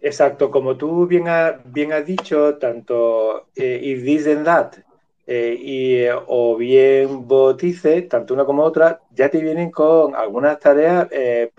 Exacto, 0.00 0.52
como 0.52 0.76
tú 0.76 1.08
bien, 1.08 1.24
bien 1.64 1.92
has 1.92 2.06
dicho, 2.06 2.54
tanto 2.54 3.48
eh, 3.56 3.80
if 3.82 4.04
this 4.04 4.28
and 4.28 4.44
that 4.44 4.87
eh, 5.30 5.58
y, 5.60 6.06
o 6.26 6.56
bien 6.56 7.28
Botice, 7.28 8.00
tanto 8.00 8.32
una 8.32 8.46
como 8.46 8.62
otra, 8.62 9.02
ya 9.10 9.28
te 9.28 9.42
vienen 9.42 9.70
con 9.70 10.16
algunas 10.16 10.58
tareas 10.58 11.06
eh, 11.10 11.52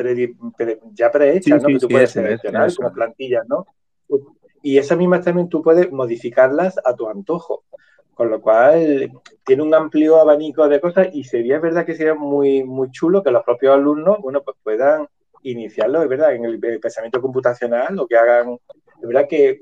ya 0.93 1.11
prehechas, 1.11 1.61
¿no? 1.61 1.67
que 1.67 1.77
tú 1.77 1.87
puedes 1.87 2.09
seleccionar 2.09 2.73
con 2.73 2.91
plantillas, 2.91 3.47
¿no? 3.47 3.67
Y 4.63 4.79
esas 4.79 4.97
mismas 4.97 5.23
también 5.23 5.49
tú 5.49 5.61
puedes 5.61 5.91
modificarlas 5.91 6.79
a 6.83 6.95
tu 6.95 7.07
antojo. 7.07 7.63
Con 8.15 8.31
lo 8.31 8.41
cual 8.41 9.11
tiene 9.45 9.61
un 9.61 9.73
amplio 9.75 10.17
abanico 10.17 10.67
de 10.67 10.81
cosas 10.81 11.09
y 11.13 11.23
sería 11.23 11.59
verdad 11.59 11.85
que 11.85 11.95
sería 11.95 12.15
muy, 12.15 12.63
muy 12.63 12.89
chulo 12.89 13.21
que 13.21 13.29
los 13.29 13.43
propios 13.43 13.75
alumnos, 13.75 14.17
bueno, 14.19 14.41
pues 14.41 14.57
puedan 14.63 15.07
iniciarlo, 15.43 16.01
es 16.01 16.09
verdad, 16.09 16.33
en 16.33 16.43
el, 16.43 16.59
pensamiento 16.59 17.21
computacional, 17.21 17.95
lo 17.95 18.07
que 18.07 18.17
hagan, 18.17 18.57
es 18.99 19.07
verdad 19.07 19.27
que 19.29 19.59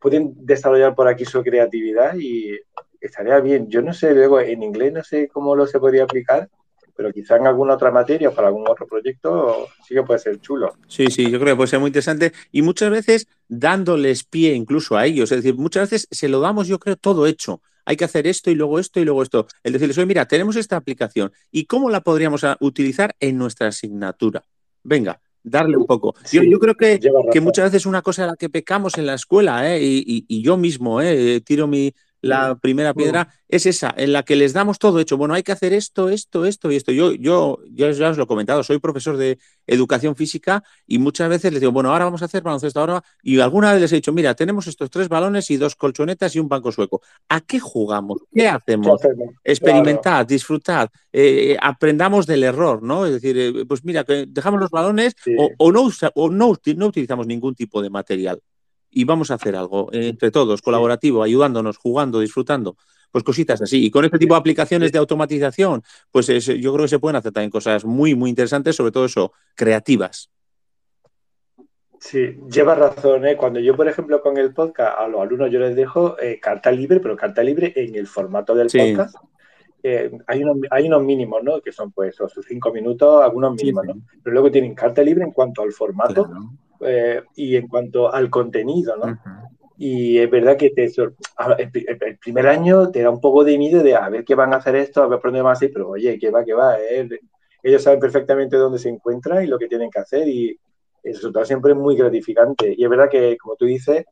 pueden 0.00 0.34
desarrollar 0.44 0.94
por 0.96 1.06
aquí 1.06 1.24
su 1.24 1.42
creatividad 1.42 2.16
y 2.16 2.58
estaría 3.06 3.40
bien. 3.40 3.68
Yo 3.68 3.82
no 3.82 3.92
sé, 3.92 4.12
luego 4.14 4.40
en 4.40 4.62
inglés 4.62 4.92
no 4.92 5.02
sé 5.02 5.28
cómo 5.28 5.54
lo 5.54 5.66
se 5.66 5.78
podría 5.78 6.04
aplicar, 6.04 6.48
pero 6.96 7.12
quizá 7.12 7.36
en 7.36 7.46
alguna 7.46 7.74
otra 7.74 7.90
materia 7.90 8.28
o 8.28 8.34
para 8.34 8.48
algún 8.48 8.68
otro 8.68 8.86
proyecto 8.86 9.68
sí 9.86 9.94
que 9.94 10.02
puede 10.02 10.20
ser 10.20 10.40
chulo. 10.40 10.74
Sí, 10.88 11.08
sí, 11.08 11.30
yo 11.30 11.38
creo 11.40 11.54
que 11.54 11.56
puede 11.56 11.68
ser 11.68 11.80
muy 11.80 11.88
interesante 11.88 12.32
y 12.52 12.62
muchas 12.62 12.90
veces 12.90 13.26
dándoles 13.48 14.24
pie 14.24 14.54
incluso 14.54 14.96
a 14.96 15.06
ellos, 15.06 15.32
es 15.32 15.38
decir, 15.38 15.56
muchas 15.56 15.90
veces 15.90 16.08
se 16.10 16.28
lo 16.28 16.40
damos, 16.40 16.68
yo 16.68 16.78
creo, 16.78 16.96
todo 16.96 17.26
hecho. 17.26 17.60
Hay 17.86 17.96
que 17.96 18.04
hacer 18.04 18.26
esto 18.26 18.50
y 18.50 18.54
luego 18.54 18.78
esto 18.78 18.98
y 18.98 19.04
luego 19.04 19.22
esto. 19.22 19.46
El 19.62 19.74
decirles, 19.74 19.98
oye, 19.98 20.06
mira, 20.06 20.26
tenemos 20.26 20.56
esta 20.56 20.76
aplicación 20.76 21.32
y 21.50 21.66
cómo 21.66 21.90
la 21.90 22.00
podríamos 22.00 22.42
utilizar 22.60 23.14
en 23.20 23.36
nuestra 23.36 23.68
asignatura 23.68 24.42
venga, 24.84 25.20
darle 25.42 25.76
un 25.76 25.86
poco. 25.86 26.14
yo, 26.30 26.58
creo 26.60 26.74
que, 26.74 27.00
que, 27.32 27.40
muchas 27.40 27.72
veces 27.72 27.86
una 27.86 28.02
cosa 28.02 28.24
a 28.24 28.26
la 28.28 28.36
que 28.36 28.48
pecamos 28.48 28.96
en 28.98 29.06
la 29.06 29.14
escuela, 29.14 29.74
¿eh? 29.74 29.80
y, 29.82 30.42
yo 30.42 30.56
mismo 30.56 31.00
¿eh? 31.00 31.40
tiro 31.40 31.66
mi, 31.66 31.92
la 32.24 32.56
primera 32.56 32.94
piedra 32.94 33.28
es 33.48 33.66
esa, 33.66 33.94
en 33.96 34.12
la 34.12 34.22
que 34.22 34.34
les 34.34 34.52
damos 34.52 34.78
todo 34.78 34.98
hecho. 34.98 35.16
Bueno, 35.16 35.34
hay 35.34 35.42
que 35.42 35.52
hacer 35.52 35.72
esto, 35.72 36.08
esto, 36.08 36.46
esto 36.46 36.72
y 36.72 36.76
esto. 36.76 36.90
Yo, 36.90 37.12
yo 37.12 37.58
ya, 37.70 37.88
os 37.88 38.16
lo 38.16 38.24
he 38.24 38.26
comentado, 38.26 38.62
soy 38.62 38.78
profesor 38.78 39.16
de 39.16 39.38
educación 39.66 40.16
física 40.16 40.64
y 40.86 40.98
muchas 40.98 41.28
veces 41.28 41.52
les 41.52 41.60
digo, 41.60 41.72
bueno, 41.72 41.92
ahora 41.92 42.06
vamos 42.06 42.22
a 42.22 42.24
hacer 42.24 42.42
baloncesto 42.42 42.80
ahora. 42.80 43.04
Y 43.22 43.38
alguna 43.40 43.72
vez 43.72 43.82
les 43.82 43.92
he 43.92 43.96
dicho, 43.96 44.12
mira, 44.12 44.34
tenemos 44.34 44.66
estos 44.66 44.90
tres 44.90 45.08
balones 45.08 45.50
y 45.50 45.56
dos 45.56 45.76
colchonetas 45.76 46.34
y 46.34 46.40
un 46.40 46.48
banco 46.48 46.72
sueco. 46.72 47.02
¿A 47.28 47.40
qué 47.42 47.60
jugamos? 47.60 48.22
¿Qué 48.34 48.48
hacemos? 48.48 49.00
Experimentad, 49.44 50.26
disfrutad, 50.26 50.88
eh, 51.12 51.56
aprendamos 51.60 52.26
del 52.26 52.42
error, 52.42 52.82
¿no? 52.82 53.04
Es 53.06 53.12
decir, 53.12 53.36
eh, 53.38 53.64
pues 53.66 53.84
mira, 53.84 54.04
dejamos 54.26 54.60
los 54.60 54.70
balones 54.70 55.14
o, 55.58 55.70
no, 55.70 55.90
o 56.14 56.30
no, 56.30 56.58
no 56.76 56.86
utilizamos 56.86 57.26
ningún 57.26 57.54
tipo 57.54 57.82
de 57.82 57.90
material 57.90 58.40
y 58.94 59.04
vamos 59.04 59.30
a 59.30 59.34
hacer 59.34 59.56
algo 59.56 59.88
entre 59.92 60.30
todos, 60.30 60.62
colaborativo, 60.62 61.22
ayudándonos, 61.22 61.76
jugando, 61.76 62.20
disfrutando. 62.20 62.76
Pues 63.10 63.22
cositas 63.22 63.62
así. 63.62 63.84
Y 63.84 63.90
con 63.90 64.04
este 64.04 64.18
tipo 64.18 64.34
de 64.34 64.40
aplicaciones 64.40 64.90
de 64.90 64.98
automatización, 64.98 65.82
pues 66.10 66.26
yo 66.26 66.72
creo 66.72 66.84
que 66.84 66.88
se 66.88 66.98
pueden 66.98 67.16
hacer 67.16 67.30
también 67.30 67.50
cosas 67.50 67.84
muy, 67.84 68.14
muy 68.14 68.30
interesantes, 68.30 68.74
sobre 68.74 68.90
todo 68.90 69.04
eso, 69.04 69.32
creativas. 69.54 70.30
Sí, 72.00 72.36
lleva 72.50 72.74
razón. 72.74 73.24
¿eh? 73.26 73.36
Cuando 73.36 73.60
yo, 73.60 73.76
por 73.76 73.88
ejemplo, 73.88 74.20
con 74.20 74.36
el 74.36 74.52
podcast 74.52 74.98
a 74.98 75.08
los 75.08 75.22
alumnos 75.22 75.50
yo 75.50 75.58
les 75.58 75.74
dejo 75.74 76.20
eh, 76.20 76.38
carta 76.40 76.70
libre, 76.70 77.00
pero 77.00 77.16
carta 77.16 77.42
libre 77.42 77.72
en 77.76 77.94
el 77.94 78.06
formato 78.06 78.54
del 78.54 78.66
podcast. 78.66 79.16
Eh, 79.82 80.10
hay, 80.26 80.42
unos, 80.42 80.58
hay 80.70 80.86
unos 80.86 81.02
mínimos, 81.02 81.42
¿no? 81.42 81.60
Que 81.60 81.72
son 81.72 81.92
pues 81.92 82.16
sus 82.16 82.44
cinco 82.46 82.72
minutos, 82.72 83.22
algunos 83.22 83.54
mínimos, 83.54 83.86
¿no? 83.86 83.94
Pero 84.22 84.34
luego 84.34 84.50
tienen 84.50 84.74
carta 84.74 85.02
libre 85.02 85.24
en 85.24 85.30
cuanto 85.30 85.62
al 85.62 85.72
formato 85.72 86.28
eh, 86.80 87.22
y 87.36 87.56
en 87.56 87.68
cuanto 87.68 88.12
al 88.12 88.30
contenido, 88.30 88.96
¿no? 88.96 89.18
Y 89.76 90.18
es 90.18 90.30
verdad 90.30 90.56
que 90.56 90.70
te, 90.70 90.84
el, 90.84 92.18
primer 92.18 92.46
año 92.46 92.90
te 92.90 93.02
da 93.02 93.10
un 93.10 93.20
poco 93.20 93.42
de 93.42 93.58
miedo 93.58 93.82
de 93.82 93.96
a 93.96 94.08
ver 94.08 94.24
qué 94.24 94.34
van 94.34 94.54
a 94.54 94.58
hacer 94.58 94.76
esto, 94.76 95.02
a 95.02 95.08
ver 95.08 95.18
por 95.18 95.30
dónde 95.30 95.42
van 95.42 95.50
a 95.50 95.54
hacer, 95.54 95.70
pero 95.72 95.90
oye, 95.90 96.18
que 96.18 96.30
va, 96.30 96.44
que 96.44 96.54
va. 96.54 96.78
Eh. 96.78 97.08
Ellos 97.62 97.82
saben 97.82 97.98
perfectamente 97.98 98.56
dónde 98.56 98.78
se 98.78 98.88
encuentran 98.88 99.42
y 99.42 99.48
lo 99.48 99.58
que 99.58 99.66
tienen 99.66 99.90
que 99.90 99.98
hacer 99.98 100.28
y 100.28 100.56
el 101.02 101.14
resultado 101.14 101.44
siempre 101.44 101.72
es 101.72 101.78
muy 101.78 101.96
gratificante. 101.96 102.74
Y 102.76 102.84
es 102.84 102.90
verdad 102.90 103.08
que, 103.10 103.36
como 103.36 103.56
tú 103.56 103.64
dices, 103.64 104.04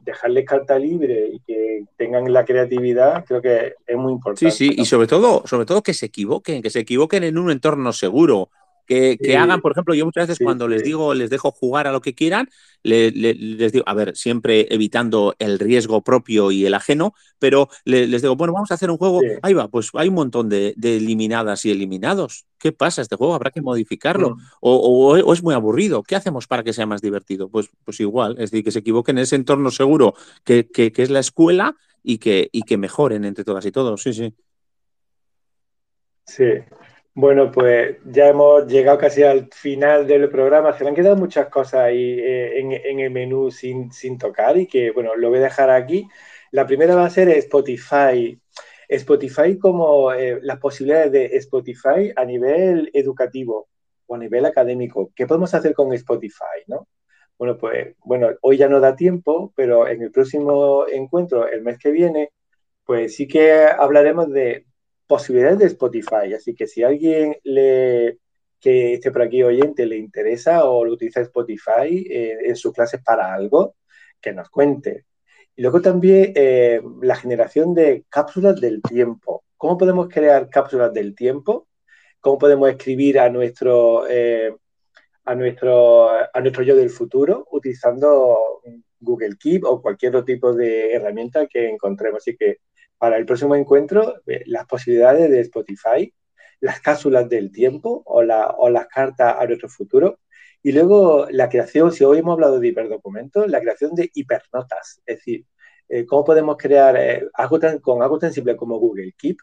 dejarles 0.00 0.44
carta 0.46 0.78
libre 0.78 1.28
y 1.32 1.40
que 1.40 1.84
tengan 1.96 2.32
la 2.32 2.44
creatividad, 2.44 3.24
creo 3.24 3.42
que 3.42 3.74
es 3.86 3.96
muy 3.96 4.12
importante. 4.12 4.50
Sí, 4.50 4.68
sí, 4.68 4.74
y 4.80 4.84
sobre 4.86 5.06
todo, 5.06 5.46
sobre 5.46 5.66
todo 5.66 5.82
que 5.82 5.94
se 5.94 6.06
equivoquen, 6.06 6.62
que 6.62 6.70
se 6.70 6.80
equivoquen 6.80 7.24
en 7.24 7.38
un 7.38 7.50
entorno 7.50 7.92
seguro, 7.92 8.50
que, 8.90 9.36
hagan, 9.36 9.60
por 9.60 9.72
ejemplo, 9.72 9.94
yo 9.94 10.04
muchas 10.04 10.26
veces 10.26 10.44
cuando 10.44 10.66
les 10.66 10.82
digo, 10.82 11.14
les 11.14 11.30
dejo 11.30 11.52
jugar 11.52 11.86
a 11.86 11.92
lo 11.92 12.00
que 12.00 12.14
quieran, 12.14 12.48
les 12.82 13.72
digo, 13.72 13.84
a 13.86 13.94
ver, 13.94 14.16
siempre 14.16 14.66
evitando 14.70 15.36
el 15.38 15.60
riesgo 15.60 16.02
propio 16.02 16.50
y 16.50 16.66
el 16.66 16.74
ajeno, 16.74 17.14
pero 17.38 17.68
les 17.84 18.20
digo, 18.20 18.34
bueno, 18.34 18.52
vamos 18.52 18.72
a 18.72 18.74
hacer 18.74 18.90
un 18.90 18.96
juego, 18.96 19.20
ahí 19.42 19.54
va, 19.54 19.68
pues 19.68 19.90
hay 19.94 20.08
un 20.08 20.14
montón 20.14 20.48
de, 20.48 20.74
eliminadas 20.82 21.64
y 21.64 21.70
eliminados. 21.70 22.46
¿Qué 22.58 22.72
pasa 22.72 23.00
este 23.00 23.16
juego? 23.16 23.34
Habrá 23.34 23.50
que 23.50 23.62
modificarlo. 23.62 24.30
Mm. 24.30 24.40
O, 24.60 25.32
es 25.32 25.42
muy 25.42 25.54
aburrido. 25.54 26.02
¿Qué 26.02 26.14
hacemos 26.14 26.46
para 26.46 26.62
que 26.62 26.74
sea 26.74 26.84
más 26.84 27.00
divertido? 27.00 27.48
Pues, 27.48 27.70
pues 27.84 28.00
igual, 28.00 28.32
es 28.32 28.50
decir, 28.50 28.64
que 28.64 28.70
se 28.70 28.80
equivoquen 28.80 29.16
en 29.16 29.22
ese 29.22 29.36
entorno 29.36 29.70
seguro 29.70 30.14
que, 30.44 30.68
que, 30.68 30.92
que 30.92 31.02
es 31.02 31.10
la 31.10 31.20
escuela 31.20 31.76
y 32.02 32.18
que, 32.18 32.50
y 32.52 32.62
que 32.62 32.76
mejoren 32.76 33.24
entre 33.24 33.44
todas 33.44 33.64
y 33.64 33.72
todos. 33.72 34.02
Sí, 34.02 34.12
sí. 34.12 34.34
Sí, 36.26 36.44
bueno, 37.20 37.52
pues 37.52 37.98
ya 38.06 38.28
hemos 38.28 38.66
llegado 38.66 38.96
casi 38.96 39.22
al 39.22 39.48
final 39.52 40.06
del 40.06 40.30
programa. 40.30 40.72
Se 40.72 40.84
me 40.84 40.90
han 40.90 40.96
quedado 40.96 41.16
muchas 41.16 41.48
cosas 41.48 41.82
ahí 41.82 42.18
eh, 42.18 42.60
en, 42.60 43.00
el 43.00 43.10
menú 43.10 43.50
sin, 43.50 43.90
tocar 44.18 44.56
y 44.56 44.66
que, 44.66 44.90
bueno, 44.90 45.14
lo 45.16 45.28
voy 45.28 45.38
a 45.38 45.42
dejar 45.42 45.70
aquí. 45.70 46.08
La 46.50 46.66
primera 46.66 46.94
va 46.94 47.04
a 47.04 47.10
ser 47.10 47.28
Spotify. 47.28 48.40
Spotify 48.88 49.58
como 49.58 50.12
eh, 50.12 50.40
las 50.42 50.58
posibilidades 50.58 51.12
de 51.12 51.26
Spotify 51.36 52.10
a 52.16 52.24
nivel 52.24 52.90
educativo 52.94 53.68
o 54.06 54.14
a 54.14 54.18
nivel 54.18 54.46
académico. 54.46 55.12
¿Qué 55.14 55.26
podemos 55.26 55.52
hacer 55.54 55.74
con 55.74 55.92
Spotify, 55.92 56.64
no? 56.68 56.88
Bueno, 57.38 57.58
pues, 57.58 57.96
bueno, 58.04 58.30
hoy 58.40 58.56
ya 58.56 58.68
no 58.68 58.80
da 58.80 58.96
tiempo, 58.96 59.52
pero 59.54 59.86
en 59.88 60.02
el 60.02 60.10
próximo 60.10 60.86
encuentro, 60.88 61.46
el 61.46 61.62
mes 61.62 61.78
que 61.78 61.90
viene, 61.90 62.32
pues 62.84 63.14
sí 63.14 63.28
que 63.28 63.64
hablaremos 63.64 64.30
de 64.30 64.66
posibilidades 65.10 65.58
de 65.58 65.66
Spotify. 65.66 66.32
Así 66.36 66.54
que 66.54 66.68
si 66.68 66.84
alguien 66.84 67.36
le, 67.42 68.18
que 68.60 68.94
esté 68.94 69.10
por 69.10 69.22
aquí 69.22 69.42
oyente 69.42 69.84
le 69.84 69.96
interesa 69.96 70.64
o 70.66 70.84
lo 70.84 70.92
utiliza 70.92 71.20
Spotify 71.22 72.06
eh, 72.08 72.38
en 72.44 72.54
sus 72.54 72.72
clases 72.72 73.02
para 73.02 73.34
algo, 73.34 73.74
que 74.20 74.32
nos 74.32 74.48
cuente. 74.50 75.06
Y 75.56 75.62
luego 75.62 75.82
también 75.82 76.32
eh, 76.36 76.80
la 77.02 77.16
generación 77.16 77.74
de 77.74 78.04
cápsulas 78.08 78.60
del 78.60 78.80
tiempo. 78.82 79.42
¿Cómo 79.56 79.76
podemos 79.76 80.08
crear 80.08 80.48
cápsulas 80.48 80.92
del 80.94 81.16
tiempo? 81.16 81.66
¿Cómo 82.20 82.38
podemos 82.38 82.70
escribir 82.70 83.18
a 83.18 83.28
nuestro, 83.30 84.06
eh, 84.08 84.54
a 85.24 85.34
nuestro, 85.34 86.08
a 86.08 86.40
nuestro 86.40 86.62
yo 86.62 86.76
del 86.76 86.90
futuro 86.90 87.48
utilizando 87.50 88.62
Google 89.00 89.36
Keep 89.40 89.64
o 89.64 89.82
cualquier 89.82 90.14
otro 90.14 90.24
tipo 90.24 90.52
de 90.54 90.92
herramienta 90.94 91.48
que 91.48 91.68
encontremos? 91.68 92.18
Así 92.18 92.36
que 92.36 92.58
para 93.00 93.16
el 93.16 93.24
próximo 93.24 93.56
encuentro 93.56 94.20
eh, 94.26 94.42
las 94.44 94.66
posibilidades 94.66 95.30
de 95.30 95.40
Spotify, 95.40 96.12
las 96.60 96.80
cápsulas 96.82 97.30
del 97.30 97.50
tiempo 97.50 98.02
o, 98.04 98.22
las 98.22 98.86
cartas 98.88 99.36
a 99.38 99.46
nuestro 99.46 99.70
futuro. 99.70 100.18
Y 100.62 100.72
luego 100.72 101.26
la 101.30 101.48
creación, 101.48 101.92
si 101.92 102.04
hoy 102.04 102.18
hemos 102.18 102.34
hablado 102.34 102.60
de 102.60 102.68
hiperdocumentos, 102.68 103.48
la 103.48 103.62
creación 103.62 103.94
de 103.94 104.10
hipernotas. 104.12 105.00
Es 105.06 105.16
decir, 105.16 105.46
eh, 105.88 106.04
cómo 106.04 106.24
podemos 106.26 106.58
crear 106.58 106.94
eh, 106.98 107.26
algo 107.32 107.58
tan, 107.58 107.78
con 107.78 108.02
algo 108.02 108.18
tan 108.18 108.34
simple 108.34 108.54
como 108.54 108.78
Google 108.78 109.14
Keep, 109.16 109.38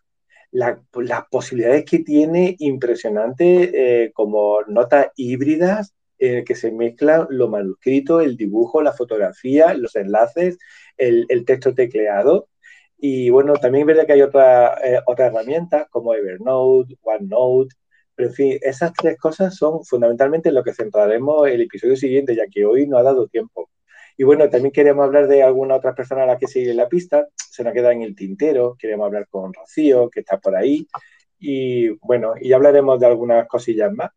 las 0.51 1.25
posibilidades 1.31 1.83
que 1.83 1.99
tiene 1.99 2.55
impresionante 2.59 4.11
como 4.13 4.61
notas 4.67 5.07
híbridas 5.15 5.95
en 6.19 6.45
que 6.45 6.55
se 6.55 6.71
mezclan 6.71 7.27
lo 7.29 7.47
manuscrito, 7.47 8.21
el 8.21 8.37
dibujo, 8.37 8.81
la 8.81 8.93
fotografía, 8.93 9.73
los 9.73 9.95
enlaces, 9.95 10.57
el, 10.95 11.25
el 11.29 11.43
texto 11.43 11.73
tecleado. 11.73 12.47
Y 12.97 13.29
bueno, 13.29 13.53
también 13.55 13.83
es 13.83 13.87
verdad 13.87 14.05
que 14.07 14.13
hay 14.13 14.21
otra, 14.21 14.75
eh, 14.83 14.99
otra 15.05 15.27
herramientas 15.27 15.87
como 15.89 16.13
Evernote, 16.13 16.97
OneNote, 17.03 17.75
pero 18.15 18.29
en 18.29 18.35
fin, 18.35 18.59
esas 18.61 18.93
tres 18.93 19.17
cosas 19.19 19.55
son 19.55 19.83
fundamentalmente 19.85 20.51
lo 20.51 20.63
que 20.63 20.73
centraremos 20.73 21.47
el 21.47 21.61
episodio 21.61 21.95
siguiente, 21.95 22.35
ya 22.35 22.47
que 22.47 22.65
hoy 22.65 22.87
no 22.87 22.97
ha 22.97 23.03
dado 23.03 23.27
tiempo. 23.27 23.69
Y 24.17 24.23
bueno, 24.23 24.49
también 24.49 24.71
queremos 24.71 25.05
hablar 25.05 25.27
de 25.27 25.43
alguna 25.43 25.75
otra 25.75 25.93
persona 25.93 26.23
a 26.23 26.25
la 26.25 26.37
que 26.39 26.47
sigue 26.47 26.73
la 26.73 26.89
pista, 26.89 27.27
se 27.35 27.63
nos 27.63 27.73
queda 27.73 27.91
en 27.93 28.01
el 28.01 28.15
tintero, 28.15 28.75
queremos 28.79 29.05
hablar 29.05 29.27
con 29.29 29.53
Rocío, 29.53 30.09
que 30.09 30.21
está 30.21 30.39
por 30.39 30.55
ahí, 30.55 30.87
y 31.39 31.89
bueno, 31.99 32.33
y 32.39 32.53
hablaremos 32.53 32.99
de 32.99 33.05
algunas 33.05 33.47
cosillas 33.47 33.93
más. 33.93 34.11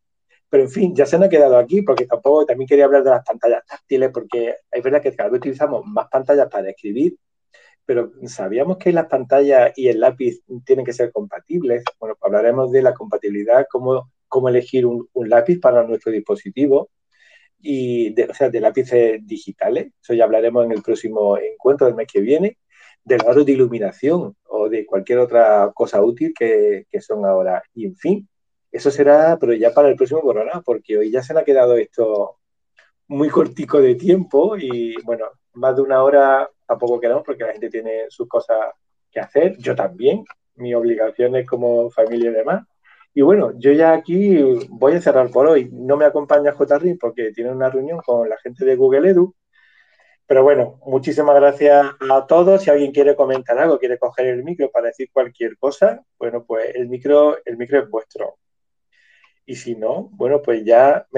Pero 0.49 0.65
en 0.65 0.71
fin, 0.71 0.95
ya 0.97 1.07
se 1.07 1.19
nos 1.19 1.27
ha 1.27 1.31
quedado 1.31 1.59
aquí 1.59 1.83
porque 1.83 2.07
tampoco 2.07 2.47
también 2.47 2.67
quería 2.69 2.87
hablar 2.87 3.05
de 3.05 3.11
las 3.11 3.25
pantallas 3.25 3.65
táctiles 3.67 4.11
porque 4.13 4.57
es 4.71 4.83
verdad 4.83 5.03
que 5.03 5.15
cada 5.15 5.31
vez 5.31 5.39
utilizamos 5.39 5.85
más 5.87 6.09
pantallas 6.09 6.49
para 6.51 6.71
escribir, 6.71 7.17
pero 7.91 8.13
sabíamos 8.27 8.77
que 8.77 8.93
las 8.93 9.07
pantallas 9.07 9.73
y 9.75 9.89
el 9.89 9.99
lápiz 9.99 10.45
tienen 10.65 10.85
que 10.87 10.93
ser 10.93 11.11
compatibles. 11.11 11.83
Bueno, 11.99 12.17
hablaremos 12.21 12.71
de 12.71 12.83
la 12.83 12.95
compatibilidad, 12.95 13.67
cómo, 13.69 14.13
cómo 14.29 14.49
elegir 14.49 14.87
un, 14.87 15.09
lápiz 15.13 15.59
para 15.59 15.83
nuestro 15.83 16.13
dispositivo 16.13 16.89
y 17.59 18.15
de, 18.15 18.27
o 18.27 18.35
sea, 18.35 18.49
de 18.49 18.61
lápices 18.61 19.27
digitales. 19.27 19.93
Eso 20.01 20.15
ya 20.15 20.23
hablaremos 20.23 20.67
en 20.67 20.71
el 20.71 20.83
próximo 20.83 21.37
encuentro 21.37 21.89
del 21.89 21.97
mes 21.97 22.07
que 22.07 22.21
viene, 22.21 22.59
del 23.03 23.19
grado 23.19 23.43
de 23.43 23.51
iluminación 23.51 24.37
o 24.45 24.69
de 24.69 24.87
cualquier 24.87 25.19
otra 25.19 25.73
cosa 25.75 26.01
útil 26.01 26.33
que, 26.33 26.87
que 26.89 27.01
son 27.01 27.27
ahora. 27.27 27.61
Y 27.75 27.87
en 27.87 27.97
fin, 27.97 28.29
eso 28.71 28.93
será, 28.93 29.37
pero 29.37 29.53
ya 29.55 29.75
para 29.75 29.89
el 29.89 29.97
próximo 29.97 30.21
programa, 30.21 30.63
porque 30.65 30.97
hoy 30.97 31.11
ya 31.11 31.25
se 31.25 31.35
le 31.35 31.41
ha 31.41 31.45
quedado 31.45 31.77
esto 31.77 32.37
muy 33.09 33.29
cortico 33.31 33.81
de 33.81 33.97
tiempo 33.97 34.57
y 34.57 34.95
bueno, 35.03 35.27
más 35.55 35.77
de 35.77 35.83
una 35.83 36.03
hora 36.03 36.49
tampoco 36.67 37.01
quedamos 37.01 37.25
porque 37.25 37.45
la 37.45 37.53
gente 37.53 37.71
tiene 37.71 38.05
sus 38.09 38.29
cosas 38.29 38.59
que 39.11 39.21
hacer, 39.21 39.57
yo 39.59 39.75
también, 39.75 40.25
mis 40.55 40.75
obligaciones 40.75 41.47
como 41.47 41.91
familia 41.91 42.31
y 42.31 42.35
demás. 42.35 42.65
Y 43.13 43.23
bueno, 43.23 43.53
yo 43.59 43.73
ya 43.73 43.93
aquí 43.93 44.41
voy 44.69 44.95
a 44.95 45.01
cerrar 45.01 45.31
por 45.31 45.47
hoy. 45.49 45.69
No 45.73 45.97
me 45.97 46.05
acompaña 46.05 46.53
JRI 46.53 46.95
porque 46.95 47.33
tiene 47.33 47.51
una 47.51 47.69
reunión 47.69 47.99
con 48.05 48.29
la 48.29 48.39
gente 48.39 48.65
de 48.65 48.77
Google 48.77 49.11
Edu. 49.11 49.35
Pero 50.27 50.45
bueno, 50.45 50.79
muchísimas 50.87 51.35
gracias 51.35 51.87
a 52.09 52.27
todos. 52.27 52.63
Si 52.63 52.71
alguien 52.71 52.93
quiere 52.93 53.17
comentar 53.17 53.59
algo, 53.59 53.81
quiere 53.81 53.99
coger 53.99 54.27
el 54.27 54.45
micro 54.45 54.71
para 54.71 54.87
decir 54.87 55.11
cualquier 55.13 55.59
cosa, 55.59 56.05
bueno, 56.21 56.45
pues 56.47 56.73
el 56.77 56.89
micro, 56.89 57.37
el 57.45 57.57
micro 57.57 57.81
es 57.81 57.91
vuestro. 57.91 58.37
Y 59.45 59.57
si 59.57 59.75
no, 59.75 60.09
bueno, 60.13 60.41
pues 60.41 60.65
ya 60.65 61.09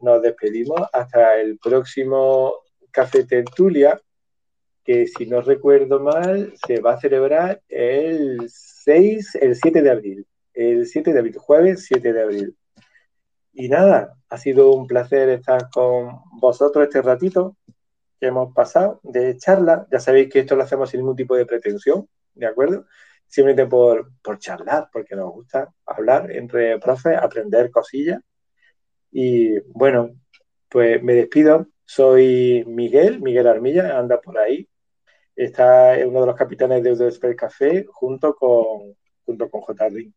nos 0.00 0.22
despedimos 0.22 0.80
hasta 0.90 1.38
el 1.38 1.58
próximo 1.58 2.61
Café 2.92 3.24
Tertulia, 3.24 4.00
que 4.84 5.06
si 5.06 5.26
no 5.26 5.40
recuerdo 5.40 6.00
mal, 6.00 6.52
se 6.66 6.80
va 6.80 6.94
a 6.94 7.00
celebrar 7.00 7.62
el 7.68 8.48
6, 8.48 9.36
el 9.36 9.56
7 9.56 9.82
de 9.82 9.90
abril. 9.90 10.26
El 10.54 10.86
7 10.86 11.12
de 11.12 11.18
abril, 11.18 11.36
jueves 11.38 11.84
7 11.86 12.12
de 12.12 12.22
abril. 12.22 12.56
Y 13.52 13.68
nada, 13.68 14.14
ha 14.28 14.38
sido 14.38 14.72
un 14.72 14.86
placer 14.86 15.28
estar 15.28 15.68
con 15.70 16.20
vosotros 16.40 16.84
este 16.84 17.02
ratito 17.02 17.56
que 18.20 18.26
hemos 18.26 18.54
pasado 18.54 19.00
de 19.02 19.36
charla. 19.36 19.86
Ya 19.90 20.00
sabéis 20.00 20.30
que 20.30 20.40
esto 20.40 20.56
lo 20.56 20.62
hacemos 20.62 20.90
sin 20.90 21.00
ningún 21.00 21.16
tipo 21.16 21.36
de 21.36 21.46
pretensión, 21.46 22.08
¿de 22.34 22.46
acuerdo? 22.46 22.86
simplemente 23.32 23.66
por, 23.66 24.12
por 24.22 24.38
charlar, 24.38 24.90
porque 24.92 25.16
nos 25.16 25.32
gusta 25.32 25.72
hablar 25.86 26.30
entre 26.30 26.78
profes, 26.78 27.16
aprender 27.16 27.70
cosillas. 27.70 28.20
Y 29.10 29.58
bueno, 29.70 30.10
pues 30.68 31.02
me 31.02 31.14
despido. 31.14 31.66
Soy 31.94 32.64
Miguel, 32.66 33.20
Miguel 33.20 33.46
Armilla, 33.46 33.98
anda 33.98 34.18
por 34.18 34.38
ahí. 34.38 34.66
Está 35.36 35.94
uno 36.06 36.20
de 36.22 36.26
los 36.26 36.36
capitanes 36.36 36.82
de 36.82 36.92
Udesper 36.92 37.36
Café 37.36 37.84
junto 37.86 38.34
con, 38.34 38.96
junto 39.26 39.50
con 39.50 39.60
JR. 39.60 40.10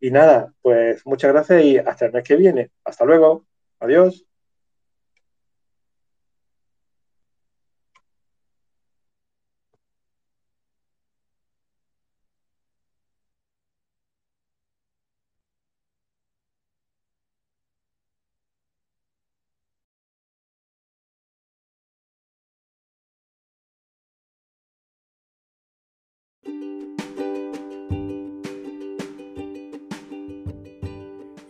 Y 0.00 0.10
nada, 0.10 0.52
pues 0.60 1.06
muchas 1.06 1.32
gracias 1.32 1.64
y 1.64 1.78
hasta 1.78 2.04
el 2.04 2.12
mes 2.12 2.24
que 2.24 2.36
viene. 2.36 2.72
Hasta 2.84 3.06
luego. 3.06 3.46
Adiós. 3.80 4.27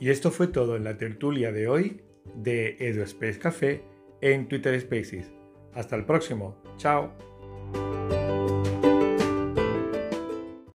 Y 0.09 0.11
esto 0.11 0.31
fue 0.31 0.47
todo 0.47 0.75
en 0.77 0.85
la 0.85 0.97
tertulia 0.97 1.53
de 1.53 1.69
hoy 1.69 2.01
de 2.35 2.79
EduSpace 2.81 3.39
Café 3.39 3.85
en 4.23 4.49
Twitter 4.49 4.81
Spaces. 4.81 5.31
Hasta 5.75 5.97
el 5.97 6.07
próximo. 6.07 6.57
Chao. 6.79 7.13